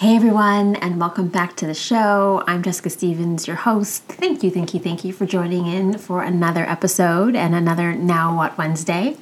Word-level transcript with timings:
Hey 0.00 0.16
everyone, 0.16 0.76
and 0.76 0.98
welcome 0.98 1.28
back 1.28 1.56
to 1.56 1.66
the 1.66 1.74
show. 1.74 2.42
I'm 2.46 2.62
Jessica 2.62 2.88
Stevens, 2.88 3.46
your 3.46 3.56
host. 3.56 4.04
Thank 4.04 4.42
you, 4.42 4.50
thank 4.50 4.72
you, 4.72 4.80
thank 4.80 5.04
you 5.04 5.12
for 5.12 5.26
joining 5.26 5.66
in 5.66 5.98
for 5.98 6.22
another 6.22 6.64
episode 6.64 7.36
and 7.36 7.54
another 7.54 7.94
Now 7.94 8.34
What 8.34 8.56
Wednesday. 8.56 9.18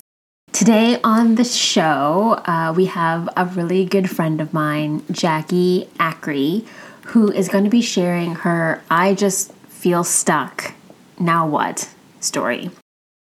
Today 0.53 1.01
on 1.03 1.35
the 1.35 1.43
show, 1.43 2.41
uh, 2.47 2.73
we 2.77 2.87
have 2.87 3.29
a 3.37 3.47
really 3.47 3.87
good 3.87 4.09
friend 4.09 4.41
of 4.41 4.55
mine, 4.55 5.03
Jackie 5.11 5.89
Acri, 5.99 6.65
who 7.07 7.29
is 7.29 7.49
going 7.49 7.65
to 7.65 7.71
be 7.71 7.83
sharing 7.83 8.37
her 8.37 8.81
I 8.89 9.15
Just 9.15 9.53
Feel 9.67 10.05
Stuck, 10.05 10.75
Now 11.19 11.45
What 11.45 11.93
story. 12.21 12.71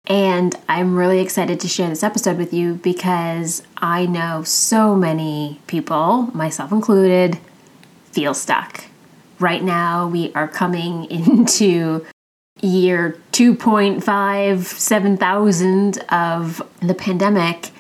And 0.08 0.56
I'm 0.70 0.96
really 0.96 1.20
excited 1.20 1.60
to 1.62 1.68
share 1.68 1.90
this 1.90 2.04
episode 2.04 2.38
with 2.38 2.54
you 2.54 2.76
because 2.76 3.64
I 3.78 4.06
know 4.06 4.44
so 4.44 4.96
many 4.96 5.60
people, 5.66 6.30
myself 6.34 6.72
included, 6.72 7.40
feel 8.12 8.34
stuck. 8.34 8.86
Right 9.40 9.64
now, 9.64 10.08
we 10.08 10.32
are 10.34 10.48
coming 10.48 11.06
into 11.12 12.06
year 12.62 13.18
2.5, 13.32 14.64
7,000 14.64 15.98
of 16.10 16.62
the 16.82 16.94
pandemic, 16.94 17.72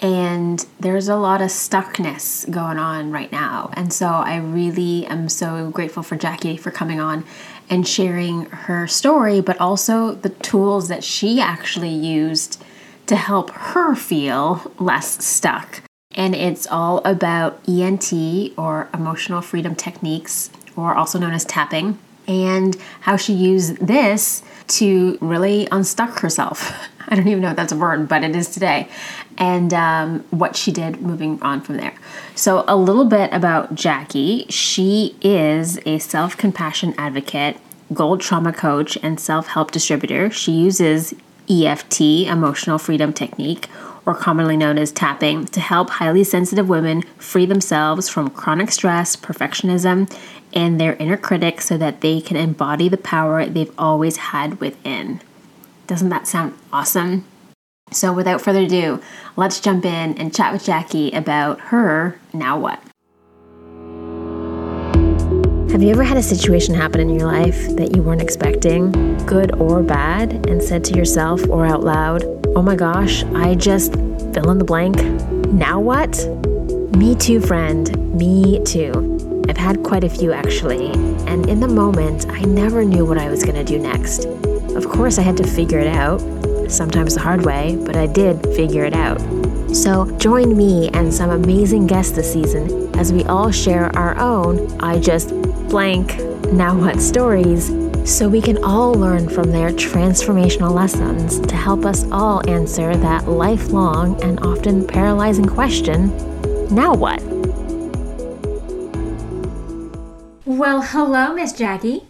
and 0.00 0.64
there's 0.78 1.08
a 1.08 1.16
lot 1.16 1.40
of 1.40 1.48
stuckness 1.48 2.48
going 2.50 2.78
on 2.78 3.10
right 3.10 3.32
now. 3.32 3.70
And 3.74 3.92
so 3.92 4.06
I 4.06 4.36
really 4.36 5.06
am 5.06 5.28
so 5.28 5.70
grateful 5.70 6.02
for 6.02 6.16
Jackie 6.16 6.56
for 6.56 6.70
coming 6.70 7.00
on 7.00 7.24
and 7.70 7.86
sharing 7.86 8.46
her 8.46 8.86
story, 8.86 9.40
but 9.40 9.60
also 9.60 10.14
the 10.14 10.30
tools 10.30 10.88
that 10.88 11.04
she 11.04 11.40
actually 11.40 11.90
used 11.90 12.62
to 13.06 13.16
help 13.16 13.50
her 13.50 13.94
feel 13.94 14.72
less 14.78 15.24
stuck. 15.24 15.82
And 16.12 16.34
it's 16.34 16.66
all 16.66 16.98
about 17.04 17.60
EFT 17.68 18.52
or 18.56 18.88
emotional 18.92 19.40
freedom 19.40 19.74
techniques, 19.74 20.50
or 20.76 20.94
also 20.94 21.18
known 21.18 21.32
as 21.32 21.44
tapping, 21.44 21.98
and 22.26 22.76
how 23.00 23.16
she 23.16 23.32
used 23.32 23.76
this 23.78 24.42
to 24.68 25.16
really 25.20 25.66
unstuck 25.72 26.18
herself. 26.20 26.72
I 27.08 27.16
don't 27.16 27.28
even 27.28 27.42
know 27.42 27.50
if 27.50 27.56
that's 27.56 27.72
a 27.72 27.76
word, 27.76 28.08
but 28.08 28.22
it 28.22 28.36
is 28.36 28.48
today. 28.48 28.88
And 29.38 29.72
um, 29.72 30.24
what 30.30 30.56
she 30.56 30.72
did 30.72 31.00
moving 31.00 31.40
on 31.42 31.60
from 31.60 31.76
there. 31.76 31.94
So, 32.34 32.64
a 32.66 32.76
little 32.76 33.04
bit 33.04 33.32
about 33.32 33.74
Jackie. 33.74 34.46
She 34.48 35.16
is 35.22 35.78
a 35.86 35.98
self 36.00 36.36
compassion 36.36 36.92
advocate, 36.98 37.56
gold 37.94 38.20
trauma 38.20 38.52
coach, 38.52 38.98
and 39.00 39.20
self 39.20 39.46
help 39.46 39.70
distributor. 39.70 40.28
She 40.30 40.52
uses 40.52 41.14
EFT, 41.48 42.00
emotional 42.26 42.78
freedom 42.78 43.12
technique, 43.12 43.68
or 44.04 44.14
commonly 44.14 44.56
known 44.56 44.78
as 44.78 44.90
tapping, 44.90 45.46
to 45.46 45.60
help 45.60 45.90
highly 45.90 46.24
sensitive 46.24 46.68
women 46.68 47.02
free 47.16 47.46
themselves 47.46 48.08
from 48.08 48.30
chronic 48.30 48.70
stress, 48.70 49.16
perfectionism, 49.16 50.12
and 50.52 50.80
their 50.80 50.94
inner 50.94 51.16
critic 51.16 51.60
so 51.60 51.76
that 51.76 52.00
they 52.00 52.20
can 52.20 52.36
embody 52.36 52.88
the 52.88 52.96
power 52.96 53.46
they've 53.46 53.72
always 53.78 54.16
had 54.16 54.60
within. 54.60 55.20
Doesn't 55.86 56.08
that 56.08 56.26
sound 56.26 56.54
awesome? 56.72 57.24
So, 57.90 58.12
without 58.12 58.40
further 58.40 58.60
ado, 58.60 59.00
let's 59.36 59.60
jump 59.60 59.84
in 59.84 60.18
and 60.18 60.34
chat 60.34 60.52
with 60.52 60.64
Jackie 60.64 61.10
about 61.12 61.60
her 61.60 62.18
now 62.32 62.58
what. 62.58 62.82
Have 65.70 65.82
you 65.82 65.90
ever 65.90 66.02
had 66.02 66.16
a 66.16 66.22
situation 66.22 66.74
happen 66.74 67.00
in 67.00 67.10
your 67.10 67.26
life 67.28 67.68
that 67.76 67.94
you 67.94 68.02
weren't 68.02 68.22
expecting, 68.22 68.90
good 69.26 69.54
or 69.60 69.82
bad, 69.82 70.46
and 70.48 70.62
said 70.62 70.82
to 70.84 70.96
yourself 70.96 71.46
or 71.48 71.66
out 71.66 71.84
loud, 71.84 72.24
Oh 72.56 72.62
my 72.62 72.74
gosh, 72.74 73.22
I 73.34 73.54
just 73.54 73.92
fill 73.92 74.50
in 74.50 74.58
the 74.58 74.64
blank? 74.64 74.96
Now 75.52 75.78
what? 75.78 76.16
Me 76.96 77.14
too, 77.14 77.40
friend. 77.40 77.96
Me 78.18 78.62
too. 78.64 79.44
I've 79.48 79.56
had 79.56 79.82
quite 79.84 80.04
a 80.04 80.08
few 80.08 80.32
actually, 80.32 80.90
and 81.26 81.48
in 81.48 81.60
the 81.60 81.68
moment, 81.68 82.26
I 82.28 82.40
never 82.42 82.84
knew 82.84 83.04
what 83.04 83.16
I 83.16 83.30
was 83.30 83.44
going 83.44 83.54
to 83.54 83.64
do 83.64 83.78
next. 83.78 84.24
Of 84.74 84.88
course, 84.88 85.18
I 85.18 85.22
had 85.22 85.36
to 85.36 85.46
figure 85.46 85.78
it 85.78 85.86
out, 85.86 86.20
sometimes 86.68 87.14
the 87.14 87.20
hard 87.20 87.44
way, 87.44 87.76
but 87.84 87.96
I 87.96 88.06
did 88.06 88.42
figure 88.54 88.84
it 88.84 88.94
out. 88.94 89.20
So, 89.74 90.10
join 90.18 90.56
me 90.56 90.88
and 90.90 91.12
some 91.12 91.30
amazing 91.30 91.86
guests 91.86 92.12
this 92.12 92.32
season 92.32 92.94
as 92.96 93.12
we 93.12 93.24
all 93.24 93.50
share 93.50 93.94
our 93.96 94.18
own 94.18 94.80
I 94.80 94.98
just 94.98 95.28
blank 95.68 96.18
now 96.52 96.74
what 96.74 97.00
stories 97.00 97.68
so 98.04 98.28
we 98.28 98.40
can 98.40 98.62
all 98.64 98.94
learn 98.94 99.28
from 99.28 99.50
their 99.50 99.70
transformational 99.70 100.72
lessons 100.72 101.40
to 101.40 101.54
help 101.54 101.84
us 101.84 102.10
all 102.10 102.48
answer 102.48 102.96
that 102.96 103.28
lifelong 103.28 104.20
and 104.22 104.40
often 104.40 104.86
paralyzing 104.86 105.44
question 105.44 106.08
now 106.74 106.94
what? 106.94 107.22
Well, 110.44 110.82
hello, 110.82 111.34
Miss 111.34 111.52
Jackie. 111.52 112.07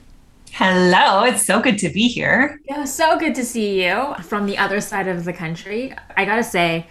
Hello, 0.60 1.22
it's 1.22 1.46
so 1.46 1.60
good 1.60 1.78
to 1.78 1.88
be 1.88 2.08
here. 2.08 2.60
Yeah, 2.64 2.84
so 2.84 3.16
good 3.16 3.36
to 3.36 3.44
see 3.44 3.84
you 3.84 4.16
from 4.24 4.46
the 4.46 4.58
other 4.58 4.80
side 4.80 5.06
of 5.06 5.24
the 5.24 5.32
country. 5.32 5.94
I 6.16 6.24
gotta 6.24 6.42
say, 6.42 6.88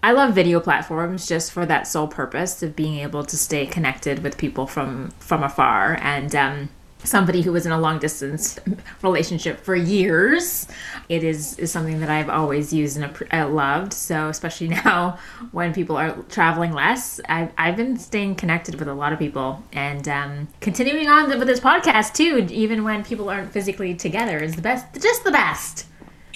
I 0.00 0.12
love 0.12 0.32
video 0.32 0.60
platforms 0.60 1.26
just 1.26 1.50
for 1.50 1.66
that 1.66 1.88
sole 1.88 2.06
purpose 2.06 2.62
of 2.62 2.76
being 2.76 3.00
able 3.00 3.24
to 3.24 3.36
stay 3.36 3.66
connected 3.66 4.22
with 4.22 4.38
people 4.38 4.68
from 4.68 5.10
from 5.18 5.42
afar 5.42 5.98
and 6.00 6.36
um, 6.36 6.68
somebody 7.04 7.42
who 7.42 7.52
was 7.52 7.66
in 7.66 7.72
a 7.72 7.80
long 7.80 7.98
distance 7.98 8.58
relationship 9.02 9.60
for 9.60 9.74
years. 9.74 10.66
It 11.08 11.24
is 11.24 11.58
is 11.58 11.70
something 11.70 12.00
that 12.00 12.10
i've 12.10 12.28
always 12.28 12.72
used 12.72 12.96
and 12.96 13.28
uh, 13.32 13.48
loved. 13.48 13.92
So 13.92 14.28
especially 14.28 14.68
now 14.84 15.18
when 15.52 15.72
people 15.72 15.96
are 15.96 16.12
traveling 16.28 16.72
less 16.72 17.20
i've, 17.28 17.52
I've 17.58 17.76
been 17.76 17.98
staying 17.98 18.36
connected 18.36 18.78
with 18.78 18.88
a 18.88 18.94
lot 18.94 19.12
of 19.12 19.18
people 19.18 19.62
and 19.72 20.06
um, 20.08 20.48
continuing 20.60 21.08
on 21.08 21.28
with 21.38 21.48
this 21.48 21.60
podcast 21.60 22.14
too 22.14 22.46
even 22.50 22.84
when 22.84 23.04
people 23.04 23.28
aren't 23.28 23.52
physically 23.52 23.94
together 23.94 24.38
is 24.38 24.54
the 24.56 24.62
best 24.62 24.86
just 25.00 25.24
the 25.24 25.30
best 25.30 25.86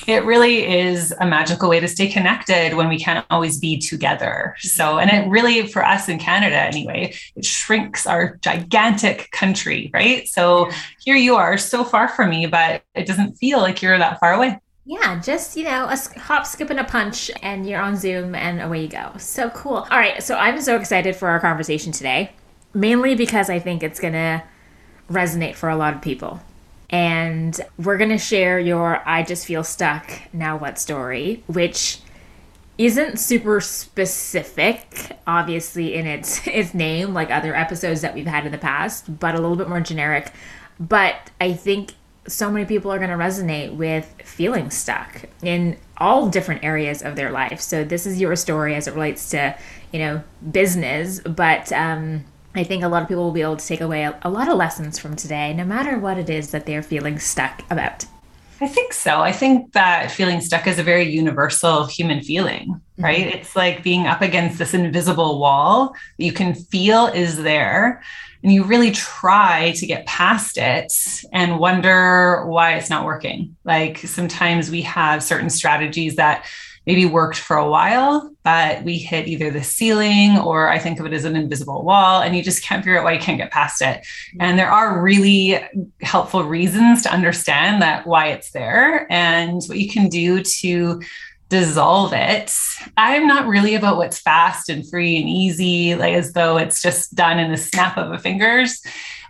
it 0.06 0.24
really 0.24 0.66
is 0.66 1.14
a 1.20 1.26
magical 1.26 1.68
way 1.68 1.80
to 1.80 1.88
stay 1.88 2.08
connected 2.08 2.74
when 2.74 2.88
we 2.88 2.98
can't 2.98 3.24
always 3.30 3.58
be 3.58 3.78
together. 3.78 4.54
So, 4.58 4.98
and 4.98 5.10
it 5.10 5.28
really, 5.28 5.66
for 5.66 5.84
us 5.84 6.08
in 6.08 6.18
Canada 6.18 6.56
anyway, 6.56 7.14
it 7.36 7.44
shrinks 7.44 8.06
our 8.06 8.36
gigantic 8.36 9.30
country, 9.30 9.90
right? 9.92 10.26
So 10.28 10.70
here 11.00 11.16
you 11.16 11.34
are 11.36 11.58
so 11.58 11.84
far 11.84 12.08
from 12.08 12.30
me, 12.30 12.46
but 12.46 12.82
it 12.94 13.06
doesn't 13.06 13.34
feel 13.34 13.60
like 13.60 13.82
you're 13.82 13.98
that 13.98 14.20
far 14.20 14.34
away. 14.34 14.58
Yeah, 14.86 15.20
just, 15.20 15.56
you 15.56 15.64
know, 15.64 15.88
a 15.88 15.96
hop, 16.18 16.46
skip, 16.46 16.68
and 16.68 16.78
a 16.78 16.84
punch, 16.84 17.30
and 17.42 17.66
you're 17.66 17.80
on 17.80 17.96
Zoom, 17.96 18.34
and 18.34 18.60
away 18.60 18.82
you 18.82 18.88
go. 18.88 19.12
So 19.16 19.48
cool. 19.50 19.86
All 19.90 19.98
right, 19.98 20.22
so 20.22 20.36
I'm 20.36 20.60
so 20.60 20.76
excited 20.76 21.16
for 21.16 21.28
our 21.28 21.40
conversation 21.40 21.90
today, 21.90 22.32
mainly 22.74 23.14
because 23.14 23.48
I 23.48 23.58
think 23.58 23.82
it's 23.82 23.98
going 23.98 24.12
to 24.12 24.42
resonate 25.10 25.54
for 25.54 25.70
a 25.70 25.76
lot 25.76 25.94
of 25.94 26.02
people 26.02 26.40
and 26.90 27.60
we're 27.78 27.96
going 27.96 28.10
to 28.10 28.18
share 28.18 28.58
your 28.58 29.02
I 29.08 29.22
just 29.22 29.46
feel 29.46 29.64
stuck 29.64 30.10
now 30.32 30.56
what 30.56 30.78
story, 30.78 31.42
which 31.46 32.00
isn't 32.76 33.18
super 33.20 33.60
specific 33.60 35.16
obviously 35.28 35.94
in 35.94 36.06
its 36.06 36.44
its 36.46 36.74
name 36.74 37.14
like 37.14 37.30
other 37.30 37.54
episodes 37.54 38.00
that 38.00 38.14
we've 38.14 38.26
had 38.26 38.46
in 38.46 38.52
the 38.52 38.58
past, 38.58 39.18
but 39.18 39.34
a 39.34 39.40
little 39.40 39.56
bit 39.56 39.68
more 39.68 39.80
generic. 39.80 40.32
But 40.80 41.30
I 41.40 41.52
think 41.52 41.92
so 42.26 42.50
many 42.50 42.64
people 42.64 42.90
are 42.90 42.98
going 42.98 43.10
to 43.10 43.16
resonate 43.16 43.74
with 43.76 44.14
feeling 44.24 44.70
stuck 44.70 45.26
in 45.42 45.76
all 45.98 46.28
different 46.28 46.64
areas 46.64 47.02
of 47.02 47.16
their 47.16 47.30
life. 47.30 47.60
So 47.60 47.84
this 47.84 48.06
is 48.06 48.18
your 48.18 48.34
story 48.34 48.74
as 48.74 48.88
it 48.88 48.94
relates 48.94 49.28
to, 49.30 49.56
you 49.92 49.98
know, 49.98 50.22
business, 50.50 51.20
but 51.20 51.70
um 51.72 52.24
I 52.54 52.62
think 52.64 52.84
a 52.84 52.88
lot 52.88 53.02
of 53.02 53.08
people 53.08 53.24
will 53.24 53.32
be 53.32 53.42
able 53.42 53.56
to 53.56 53.66
take 53.66 53.80
away 53.80 54.04
a, 54.04 54.18
a, 54.22 54.30
lot 54.30 54.48
of 54.48 54.56
lessons 54.56 54.98
from 54.98 55.16
today, 55.16 55.52
no 55.52 55.64
matter 55.64 55.98
what 55.98 56.18
it 56.18 56.30
is 56.30 56.52
that 56.52 56.66
they're 56.66 56.82
feeling 56.82 57.18
stuck 57.18 57.62
about. 57.70 58.04
I 58.60 58.68
think 58.68 58.92
so. 58.92 59.20
I 59.20 59.32
think 59.32 59.72
that 59.72 60.12
feeling 60.12 60.40
stuck 60.40 60.66
is 60.66 60.78
a 60.78 60.84
very 60.84 61.10
universal 61.10 61.86
human 61.86 62.22
feeling, 62.22 62.80
right? 62.98 63.26
Mm-hmm. 63.26 63.38
It's 63.38 63.56
like 63.56 63.82
being 63.82 64.06
up 64.06 64.22
against 64.22 64.58
this 64.58 64.72
invisible 64.72 65.40
wall 65.40 65.94
that 66.18 66.24
you 66.24 66.32
can 66.32 66.54
feel 66.54 67.08
is 67.08 67.42
there. 67.42 68.02
And 68.44 68.52
you 68.52 68.62
really 68.62 68.90
try 68.92 69.72
to 69.76 69.86
get 69.86 70.06
past 70.06 70.58
it 70.58 70.92
and 71.32 71.58
wonder 71.58 72.44
why 72.46 72.74
it's 72.74 72.90
not 72.90 73.06
working. 73.06 73.56
Like 73.64 73.98
sometimes 73.98 74.70
we 74.70 74.82
have 74.82 75.22
certain 75.22 75.50
strategies 75.50 76.16
that 76.16 76.46
maybe 76.86 77.06
worked 77.06 77.38
for 77.38 77.56
a 77.56 77.68
while, 77.68 78.30
but 78.42 78.84
we 78.84 78.98
hit 78.98 79.26
either 79.26 79.50
the 79.50 79.62
ceiling 79.62 80.38
or 80.38 80.68
I 80.68 80.78
think 80.78 81.00
of 81.00 81.06
it 81.06 81.12
as 81.12 81.24
an 81.24 81.36
invisible 81.36 81.84
wall, 81.84 82.20
and 82.20 82.36
you 82.36 82.42
just 82.42 82.62
can't 82.62 82.84
figure 82.84 82.98
out 82.98 83.04
why 83.04 83.12
you 83.12 83.20
can't 83.20 83.38
get 83.38 83.50
past 83.50 83.80
it. 83.80 84.00
Mm-hmm. 84.00 84.40
And 84.40 84.58
there 84.58 84.70
are 84.70 85.00
really 85.00 85.58
helpful 86.02 86.44
reasons 86.44 87.02
to 87.02 87.12
understand 87.12 87.80
that 87.82 88.06
why 88.06 88.28
it's 88.28 88.50
there 88.50 89.10
and 89.10 89.62
what 89.66 89.78
you 89.78 89.90
can 89.90 90.08
do 90.08 90.42
to 90.42 91.02
dissolve 91.48 92.12
it. 92.12 92.52
I'm 92.96 93.26
not 93.26 93.46
really 93.46 93.74
about 93.74 93.96
what's 93.96 94.18
fast 94.18 94.68
and 94.68 94.88
free 94.88 95.16
and 95.18 95.28
easy, 95.28 95.94
like 95.94 96.14
as 96.14 96.32
though 96.32 96.56
it's 96.56 96.82
just 96.82 97.14
done 97.14 97.38
in 97.38 97.50
the 97.50 97.56
snap 97.56 97.96
of 97.96 98.12
a 98.12 98.18
fingers. 98.18 98.82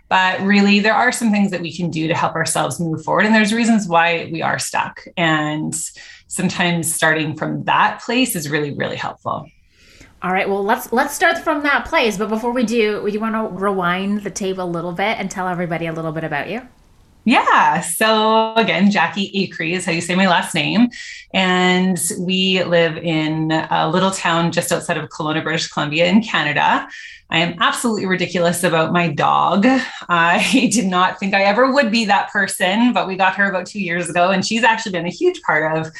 But 0.07 0.39
really, 0.41 0.79
there 0.79 0.93
are 0.93 1.11
some 1.11 1.31
things 1.31 1.51
that 1.51 1.61
we 1.61 1.75
can 1.75 1.89
do 1.89 2.07
to 2.07 2.13
help 2.13 2.35
ourselves 2.35 2.79
move 2.79 3.03
forward. 3.03 3.25
And 3.25 3.33
there's 3.33 3.53
reasons 3.53 3.87
why 3.87 4.29
we 4.31 4.41
are 4.41 4.59
stuck. 4.59 5.03
And 5.17 5.75
sometimes 6.27 6.93
starting 6.93 7.35
from 7.35 7.63
that 7.63 8.01
place 8.01 8.35
is 8.35 8.49
really, 8.49 8.71
really 8.71 8.97
helpful. 8.97 9.47
All 10.21 10.31
right, 10.31 10.49
well 10.49 10.63
let's 10.63 10.91
let's 10.91 11.13
start 11.13 11.37
from 11.37 11.63
that 11.63 11.85
place. 11.85 12.17
But 12.17 12.29
before 12.29 12.51
we 12.51 12.63
do, 12.63 13.01
would 13.03 13.13
you 13.13 13.19
want 13.19 13.35
to 13.35 13.47
rewind 13.63 14.21
the 14.23 14.31
tape 14.31 14.57
a 14.57 14.63
little 14.63 14.91
bit 14.91 15.19
and 15.19 15.29
tell 15.29 15.47
everybody 15.47 15.85
a 15.85 15.93
little 15.93 16.11
bit 16.11 16.23
about 16.23 16.49
you? 16.49 16.67
Yeah. 17.25 17.81
So 17.81 18.53
again, 18.55 18.91
Jackie 18.91 19.31
Acree 19.33 19.73
is 19.73 19.83
how 19.83 19.91
you 19.91 20.01
say 20.01 20.13
my 20.13 20.27
last 20.27 20.53
name. 20.53 20.89
And 21.33 21.99
we 22.19 22.63
live 22.63 22.97
in 22.97 23.51
a 23.51 23.89
little 23.89 24.11
town 24.11 24.51
just 24.51 24.71
outside 24.71 24.97
of 24.97 25.09
Kelowna, 25.09 25.43
British 25.43 25.67
Columbia 25.67 26.05
in 26.05 26.21
Canada. 26.21 26.87
I 27.31 27.39
am 27.39 27.55
absolutely 27.59 28.05
ridiculous 28.05 28.63
about 28.63 28.93
my 28.93 29.07
dog. 29.07 29.65
I 30.07 30.69
did 30.71 30.85
not 30.85 31.19
think 31.19 31.33
I 31.33 31.43
ever 31.43 31.71
would 31.71 31.91
be 31.91 32.05
that 32.05 32.29
person, 32.29 32.93
but 32.93 33.07
we 33.07 33.15
got 33.15 33.35
her 33.35 33.49
about 33.49 33.65
two 33.65 33.81
years 33.81 34.09
ago, 34.09 34.29
and 34.29 34.45
she's 34.45 34.63
actually 34.63 34.91
been 34.91 35.07
a 35.07 35.09
huge 35.09 35.41
part 35.41 35.75
of 35.75 35.91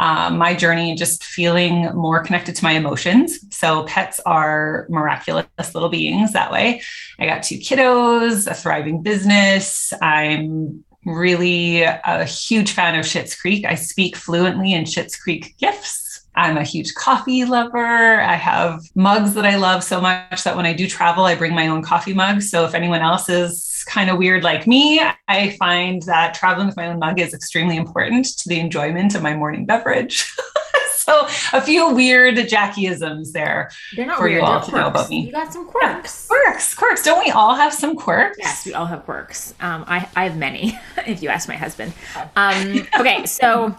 um, 0.00 0.38
my 0.38 0.54
journey, 0.54 0.94
just 0.94 1.22
feeling 1.22 1.94
more 1.94 2.24
connected 2.24 2.56
to 2.56 2.64
my 2.64 2.72
emotions. 2.72 3.38
So, 3.54 3.84
pets 3.84 4.18
are 4.24 4.86
miraculous 4.88 5.46
little 5.74 5.90
beings 5.90 6.32
that 6.32 6.50
way. 6.50 6.80
I 7.18 7.26
got 7.26 7.42
two 7.42 7.56
kiddos, 7.56 8.50
a 8.50 8.54
thriving 8.54 9.02
business. 9.02 9.92
I'm 10.00 10.82
really 11.04 11.82
a 11.82 12.24
huge 12.24 12.72
fan 12.72 12.98
of 12.98 13.04
Schitt's 13.04 13.38
Creek. 13.38 13.66
I 13.66 13.74
speak 13.74 14.16
fluently 14.16 14.72
in 14.72 14.84
Schitt's 14.84 15.16
Creek 15.16 15.54
gifts. 15.58 16.26
I'm 16.34 16.56
a 16.56 16.64
huge 16.64 16.94
coffee 16.94 17.44
lover. 17.44 18.20
I 18.22 18.36
have 18.36 18.80
mugs 18.94 19.34
that 19.34 19.44
I 19.44 19.56
love 19.56 19.84
so 19.84 20.00
much 20.00 20.44
that 20.44 20.56
when 20.56 20.64
I 20.64 20.72
do 20.72 20.88
travel, 20.88 21.24
I 21.24 21.34
bring 21.34 21.54
my 21.54 21.68
own 21.68 21.82
coffee 21.82 22.14
mug. 22.14 22.40
So 22.40 22.64
if 22.64 22.74
anyone 22.74 23.02
else 23.02 23.28
is 23.28 23.69
kind 23.90 24.08
of 24.08 24.18
weird 24.18 24.44
like 24.44 24.66
me, 24.66 25.02
I 25.26 25.50
find 25.58 26.00
that 26.02 26.32
traveling 26.32 26.68
with 26.68 26.76
my 26.76 26.86
own 26.86 27.00
mug 27.00 27.18
is 27.18 27.34
extremely 27.34 27.76
important 27.76 28.38
to 28.38 28.48
the 28.48 28.60
enjoyment 28.60 29.16
of 29.16 29.22
my 29.22 29.34
morning 29.34 29.66
beverage. 29.66 30.32
so 30.94 31.26
a 31.52 31.60
few 31.60 31.92
weird 31.92 32.36
Jackieisms 32.36 33.32
there 33.32 33.68
They're 33.96 34.06
not 34.06 34.18
for 34.18 34.24
weird, 34.24 34.42
you 34.42 34.46
all 34.46 34.60
to 34.60 34.70
know 34.70 34.86
about 34.86 35.10
me. 35.10 35.26
You 35.26 35.32
got 35.32 35.52
some 35.52 35.66
quirks. 35.66 36.28
Yeah, 36.30 36.36
quirks, 36.52 36.74
quirks. 36.74 37.02
Don't 37.02 37.22
we 37.24 37.32
all 37.32 37.56
have 37.56 37.74
some 37.74 37.96
quirks? 37.96 38.38
Yes, 38.38 38.64
we 38.64 38.74
all 38.74 38.86
have 38.86 39.04
quirks. 39.04 39.54
Um, 39.60 39.84
I, 39.88 40.08
I 40.14 40.24
have 40.24 40.38
many, 40.38 40.78
if 41.06 41.20
you 41.20 41.28
ask 41.28 41.48
my 41.48 41.56
husband. 41.56 41.92
Um, 42.36 42.86
okay, 43.00 43.26
so 43.26 43.76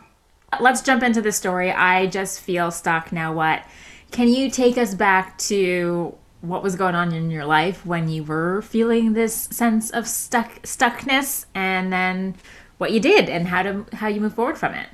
let's 0.59 0.81
jump 0.81 1.03
into 1.03 1.21
the 1.21 1.31
story. 1.31 1.71
I 1.71 2.07
just 2.07 2.41
feel 2.41 2.69
stuck 2.69 3.13
now. 3.13 3.33
What 3.33 3.63
can 4.11 4.27
you 4.27 4.51
take 4.51 4.77
us 4.77 4.93
back 4.93 5.37
to 5.37 6.15
what 6.41 6.63
was 6.63 6.75
going 6.75 6.95
on 6.95 7.13
in 7.13 7.29
your 7.29 7.45
life 7.45 7.85
when 7.85 8.09
you 8.09 8.23
were 8.23 8.61
feeling 8.61 9.13
this 9.13 9.33
sense 9.33 9.89
of 9.91 10.07
stuck 10.07 10.61
stuckness 10.63 11.45
and 11.53 11.93
then 11.93 12.35
what 12.77 12.91
you 12.91 12.99
did 12.99 13.29
and 13.29 13.47
how 13.47 13.61
to 13.61 13.85
how 13.93 14.07
you 14.07 14.19
move 14.19 14.33
forward 14.33 14.57
from 14.57 14.73
it? 14.73 14.87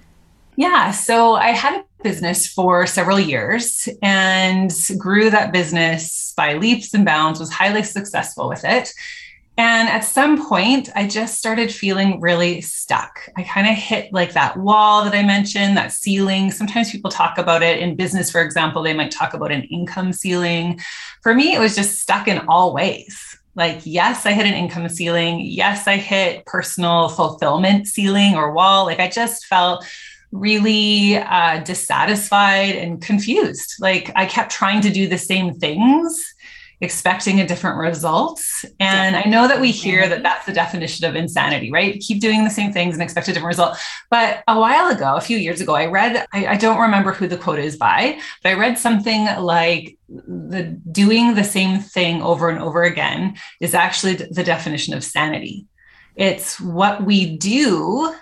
Yeah, 0.57 0.91
so 0.91 1.35
I 1.35 1.51
had 1.51 1.79
a 1.79 2.03
business 2.03 2.47
for 2.47 2.87
several 2.87 3.19
years 3.19 3.87
and 4.01 4.71
grew 4.97 5.29
that 5.29 5.53
business 5.53 6.33
by 6.35 6.55
leaps 6.55 6.93
and 6.95 7.05
bounds, 7.05 7.39
was 7.39 7.51
highly 7.51 7.83
successful 7.83 8.49
with 8.49 8.65
it. 8.65 8.91
And 9.57 9.89
at 9.89 10.01
some 10.01 10.47
point, 10.47 10.89
I 10.95 11.07
just 11.07 11.39
started 11.39 11.73
feeling 11.73 12.21
really 12.21 12.61
stuck. 12.61 13.27
I 13.35 13.43
kind 13.43 13.67
of 13.67 13.73
hit 13.73 14.13
like 14.13 14.33
that 14.33 14.55
wall 14.57 15.03
that 15.03 15.15
I 15.15 15.23
mentioned, 15.23 15.75
that 15.77 15.91
ceiling. 15.91 16.51
Sometimes 16.51 16.91
people 16.91 17.09
talk 17.09 17.39
about 17.39 17.63
it 17.63 17.79
in 17.79 17.95
business, 17.95 18.29
for 18.29 18.41
example, 18.41 18.83
they 18.83 18.93
might 18.93 19.09
talk 19.09 19.33
about 19.33 19.51
an 19.51 19.63
income 19.63 20.13
ceiling. 20.13 20.79
For 21.23 21.33
me, 21.33 21.55
it 21.55 21.59
was 21.59 21.75
just 21.75 21.99
stuck 21.99 22.27
in 22.27 22.45
all 22.47 22.71
ways. 22.71 23.35
Like, 23.55 23.81
yes, 23.83 24.27
I 24.27 24.33
hit 24.33 24.45
an 24.45 24.53
income 24.53 24.87
ceiling. 24.89 25.39
Yes, 25.41 25.87
I 25.87 25.97
hit 25.97 26.45
personal 26.45 27.09
fulfillment 27.09 27.87
ceiling 27.87 28.35
or 28.35 28.53
wall. 28.53 28.85
Like, 28.85 28.99
I 28.99 29.09
just 29.09 29.47
felt 29.47 29.83
really 30.31 31.17
uh, 31.17 31.63
dissatisfied 31.63 32.75
and 32.75 33.01
confused. 33.01 33.73
Like, 33.79 34.11
I 34.15 34.27
kept 34.27 34.51
trying 34.51 34.81
to 34.81 34.91
do 34.91 35.07
the 35.07 35.17
same 35.17 35.55
things 35.55 36.23
expecting 36.79 37.39
a 37.39 37.47
different 37.47 37.77
result. 37.77 38.39
And 38.79 39.15
I 39.15 39.23
know 39.23 39.47
that 39.47 39.59
we 39.59 39.71
hear 39.71 40.07
that 40.07 40.21
that's 40.21 40.45
the 40.45 40.53
definition 40.53 41.05
of 41.05 41.15
insanity, 41.15 41.71
right? 41.71 41.99
Keep 41.99 42.21
doing 42.21 42.43
the 42.43 42.49
same 42.49 42.71
things 42.71 42.93
and 42.93 43.01
expect 43.01 43.27
a 43.27 43.33
different 43.33 43.47
result. 43.47 43.77
But 44.11 44.43
a 44.47 44.59
while 44.59 44.87
ago, 44.87 45.15
a 45.15 45.21
few 45.21 45.37
years 45.37 45.59
ago, 45.59 45.73
I 45.73 45.87
read, 45.87 46.27
I, 46.33 46.47
I 46.47 46.57
don't 46.57 46.79
remember 46.79 47.13
who 47.13 47.27
the 47.27 47.37
quote 47.37 47.59
is 47.59 47.77
by, 47.77 48.19
but 48.43 48.49
I 48.49 48.53
read 48.53 48.77
something 48.77 49.25
like 49.39 49.97
the 50.07 50.79
doing 50.91 51.33
the 51.33 51.43
same 51.43 51.79
thing 51.79 52.21
over 52.21 52.49
and 52.49 52.59
over 52.59 52.83
again 52.83 53.35
is 53.59 53.73
actually 53.73 54.13
the 54.13 54.43
definition 54.43 54.93
of 54.93 55.03
sanity. 55.03 55.65
It's 56.15 56.59
what 56.59 57.03
we 57.03 57.37
do 57.37 58.13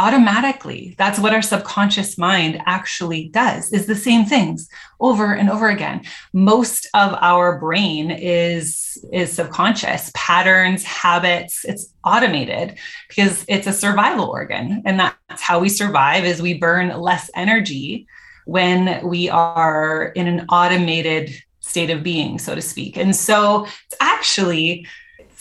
automatically 0.00 0.94
that's 0.96 1.18
what 1.18 1.34
our 1.34 1.42
subconscious 1.42 2.16
mind 2.16 2.62
actually 2.64 3.28
does 3.28 3.70
is 3.70 3.84
the 3.84 3.94
same 3.94 4.24
things 4.24 4.66
over 4.98 5.34
and 5.34 5.50
over 5.50 5.68
again. 5.68 6.00
Most 6.32 6.88
of 6.94 7.14
our 7.20 7.58
brain 7.58 8.10
is 8.10 8.96
is 9.12 9.30
subconscious. 9.30 10.10
Patterns 10.14 10.84
habits 10.84 11.66
it's 11.66 11.92
automated 12.02 12.78
because 13.10 13.44
it's 13.46 13.66
a 13.66 13.74
survival 13.74 14.30
organ. 14.30 14.82
And 14.86 14.98
that's 14.98 15.42
how 15.42 15.58
we 15.58 15.68
survive 15.68 16.24
is 16.24 16.40
we 16.40 16.54
burn 16.54 16.98
less 16.98 17.30
energy 17.34 18.06
when 18.46 19.06
we 19.06 19.28
are 19.28 20.12
in 20.16 20.26
an 20.26 20.46
automated 20.48 21.30
state 21.60 21.90
of 21.90 22.02
being 22.02 22.38
so 22.38 22.54
to 22.54 22.62
speak. 22.62 22.96
And 22.96 23.14
so 23.14 23.64
it's 23.64 23.98
actually 24.00 24.86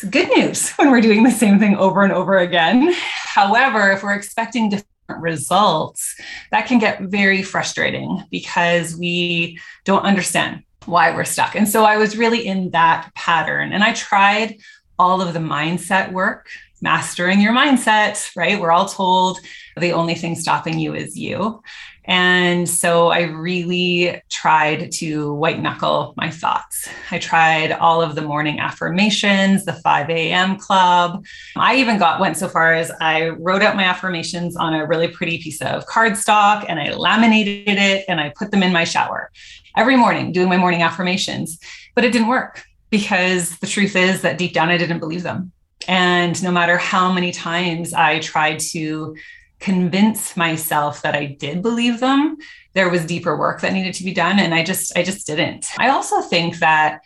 it's 0.01 0.10
good 0.10 0.30
news 0.38 0.72
when 0.78 0.92
we're 0.92 1.01
doing 1.01 1.24
the 1.24 1.31
same 1.31 1.60
thing 1.60 1.75
over 1.75 2.04
and 2.04 2.13
over 2.13 2.38
again. 2.38 2.94
However, 2.94 3.92
if 3.92 4.04
we're 4.04 4.13
expecting 4.13 4.69
different 4.69 4.88
results, 5.22 6.16
that 6.51 6.68
can 6.68 6.80
get 6.80 7.01
very 7.01 7.42
frustrating 7.42 8.24
because 8.31 8.96
we 8.96 9.60
don't 9.84 10.04
understand 10.04 10.63
why 10.86 11.13
we're 11.13 11.25
stuck. 11.25 11.56
And 11.56 11.68
so 11.68 11.84
I 11.84 11.98
was 11.98 12.18
really 12.18 12.46
in 12.46 12.72
that 12.72 13.12
pattern 13.16 13.74
and 13.74 13.84
I 13.84 13.94
tried 13.94 14.60
all 14.98 15.22
of 15.22 15.34
the 15.34 15.40
mindset 15.40 16.12
work, 16.12 16.48
mastering 16.81 17.42
your 17.42 17.54
mindset, 17.54 18.36
right? 18.36 18.60
We're 18.60 18.72
all 18.72 18.88
told 18.88 19.40
the 19.78 19.94
only 19.94 20.16
thing 20.16 20.36
stopping 20.36 20.80
you 20.80 20.94
is 20.94 21.18
you. 21.18 21.62
And 22.09 22.67
so 22.67 23.09
I 23.09 23.21
really 23.21 24.19
tried 24.29 24.91
to 24.94 25.31
white 25.35 25.61
knuckle 25.61 26.15
my 26.17 26.31
thoughts. 26.31 26.89
I 27.11 27.19
tried 27.19 27.71
all 27.71 28.01
of 28.01 28.15
the 28.15 28.23
morning 28.23 28.59
affirmations, 28.59 29.63
the 29.63 29.73
5 29.73 30.09
a.m. 30.09 30.57
club. 30.57 31.23
I 31.56 31.75
even 31.75 32.00
got 32.00 32.19
went 32.19 32.35
so 32.35 32.50
far 32.50 32.73
as 32.73 32.91
I 33.00 33.29
wrote 33.29 33.61
out 33.61 33.75
my 33.75 33.83
affirmations 33.83 34.56
on 34.56 34.73
a 34.73 34.88
really 34.88 35.07
pretty 35.07 35.38
piece 35.38 35.61
of 35.61 35.85
cardstock 35.85 36.65
and 36.67 36.79
I 36.79 36.94
laminated 36.94 37.77
it 37.77 38.06
and 38.07 38.19
I 38.19 38.33
put 38.35 38.50
them 38.50 38.63
in 38.63 38.73
my 38.73 38.85
shower 38.85 39.29
every 39.77 39.95
morning 39.95 40.31
doing 40.31 40.50
my 40.50 40.57
morning 40.57 40.81
affirmations. 40.81 41.59
But 41.94 42.06
it 42.06 42.11
didn't 42.11 42.27
work 42.27 42.63
because 42.89 43.59
the 43.59 43.67
truth 43.67 43.95
is 43.95 44.23
that 44.23 44.39
deep 44.39 44.53
down 44.53 44.69
I 44.69 44.79
didn't 44.79 45.00
believe 45.00 45.21
them. 45.21 45.51
And 45.88 46.41
no 46.44 46.51
matter 46.51 46.78
how 46.78 47.13
many 47.13 47.31
times 47.31 47.94
I 47.94 48.18
tried 48.19 48.59
to 48.71 49.16
convince 49.59 50.37
myself 50.37 51.01
that 51.01 51.16
I 51.16 51.25
did 51.25 51.61
believe 51.61 51.99
them, 51.99 52.37
there 52.73 52.89
was 52.89 53.06
deeper 53.06 53.37
work 53.37 53.61
that 53.61 53.73
needed 53.73 53.94
to 53.95 54.04
be 54.04 54.13
done 54.13 54.39
and 54.39 54.54
I 54.54 54.63
just 54.63 54.97
I 54.97 55.04
just 55.04 55.28
didn't. 55.28 55.68
I 55.78 55.89
also 55.89 56.21
think 56.21 56.59
that 56.59 57.01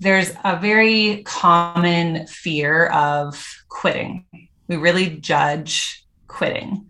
there's 0.00 0.32
a 0.44 0.58
very 0.58 1.22
common 1.24 2.26
fear 2.26 2.86
of 2.86 3.44
quitting. 3.68 4.24
We 4.68 4.76
really 4.76 5.10
judge 5.10 6.04
quitting 6.28 6.86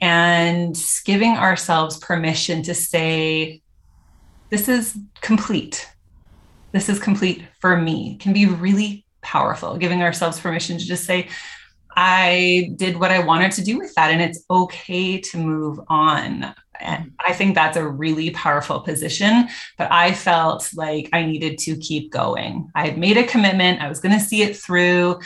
and 0.00 0.76
giving 1.04 1.36
ourselves 1.36 1.98
permission 1.98 2.62
to 2.62 2.74
say 2.74 3.62
this 4.50 4.68
is 4.68 4.96
complete. 5.20 5.88
This 6.72 6.88
is 6.88 6.98
complete 6.98 7.44
for 7.60 7.76
me 7.76 8.16
can 8.16 8.32
be 8.32 8.46
really 8.46 9.04
powerful. 9.20 9.76
Giving 9.76 10.02
ourselves 10.02 10.40
permission 10.40 10.78
to 10.78 10.84
just 10.84 11.04
say 11.04 11.28
I 12.00 12.70
did 12.76 13.00
what 13.00 13.10
I 13.10 13.18
wanted 13.18 13.50
to 13.52 13.64
do 13.64 13.76
with 13.76 13.92
that, 13.96 14.12
and 14.12 14.22
it's 14.22 14.44
okay 14.48 15.18
to 15.18 15.36
move 15.36 15.80
on. 15.88 16.54
And 16.78 17.06
mm-hmm. 17.06 17.08
I 17.18 17.32
think 17.32 17.56
that's 17.56 17.76
a 17.76 17.88
really 17.88 18.30
powerful 18.30 18.78
position. 18.78 19.48
But 19.76 19.90
I 19.90 20.12
felt 20.12 20.70
like 20.76 21.08
I 21.12 21.26
needed 21.26 21.58
to 21.58 21.76
keep 21.76 22.12
going. 22.12 22.70
I 22.76 22.86
had 22.86 22.98
made 22.98 23.16
a 23.16 23.26
commitment, 23.26 23.80
I 23.80 23.88
was 23.88 23.98
going 23.98 24.16
to 24.16 24.24
see 24.24 24.42
it 24.42 24.56
through. 24.56 25.18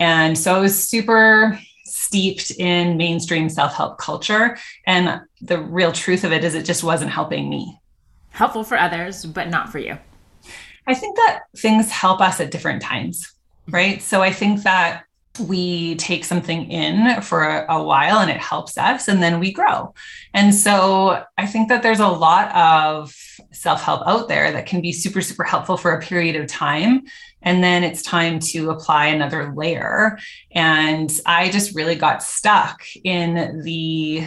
And 0.00 0.36
so 0.36 0.54
I 0.54 0.58
was 0.58 0.78
super 0.78 1.58
steeped 1.84 2.50
in 2.50 2.98
mainstream 2.98 3.48
self 3.48 3.72
help 3.72 3.96
culture. 3.96 4.58
And 4.86 5.22
the 5.40 5.62
real 5.62 5.92
truth 5.92 6.24
of 6.24 6.32
it 6.32 6.44
is, 6.44 6.54
it 6.54 6.66
just 6.66 6.84
wasn't 6.84 7.10
helping 7.10 7.48
me. 7.48 7.80
Helpful 8.28 8.64
for 8.64 8.76
others, 8.76 9.24
but 9.24 9.48
not 9.48 9.72
for 9.72 9.78
you. 9.78 9.96
I 10.86 10.92
think 10.92 11.16
that 11.16 11.44
things 11.56 11.90
help 11.90 12.20
us 12.20 12.38
at 12.38 12.50
different 12.50 12.82
times, 12.82 13.32
right? 13.70 14.02
So 14.02 14.20
I 14.20 14.30
think 14.30 14.64
that 14.64 15.04
we 15.40 15.94
take 15.96 16.24
something 16.24 16.70
in 16.70 17.20
for 17.22 17.44
a, 17.44 17.66
a, 17.68 17.82
while 17.82 18.18
and 18.18 18.30
it 18.30 18.38
helps 18.38 18.76
us 18.76 19.08
and 19.08 19.22
then 19.22 19.40
we 19.40 19.52
grow. 19.52 19.94
And 20.34 20.54
so 20.54 21.24
i 21.36 21.46
think 21.46 21.68
that 21.68 21.82
there's 21.82 22.00
a 22.00 22.08
lot 22.08 22.54
of 22.54 23.14
self-help 23.52 24.06
out 24.06 24.28
there 24.28 24.52
that 24.52 24.66
can 24.66 24.80
be 24.80 24.92
super 24.92 25.20
super 25.20 25.44
helpful 25.44 25.76
for 25.76 25.92
a 25.92 26.00
period 26.00 26.36
of 26.36 26.46
time 26.46 27.02
and 27.42 27.62
then 27.62 27.84
it's 27.84 28.02
time 28.02 28.40
to 28.40 28.70
apply 28.70 29.06
another 29.06 29.52
layer. 29.54 30.18
And 30.52 31.10
i 31.26 31.48
just 31.50 31.74
really 31.74 31.94
got 31.96 32.22
stuck 32.22 32.82
in 33.04 33.62
the 33.62 34.26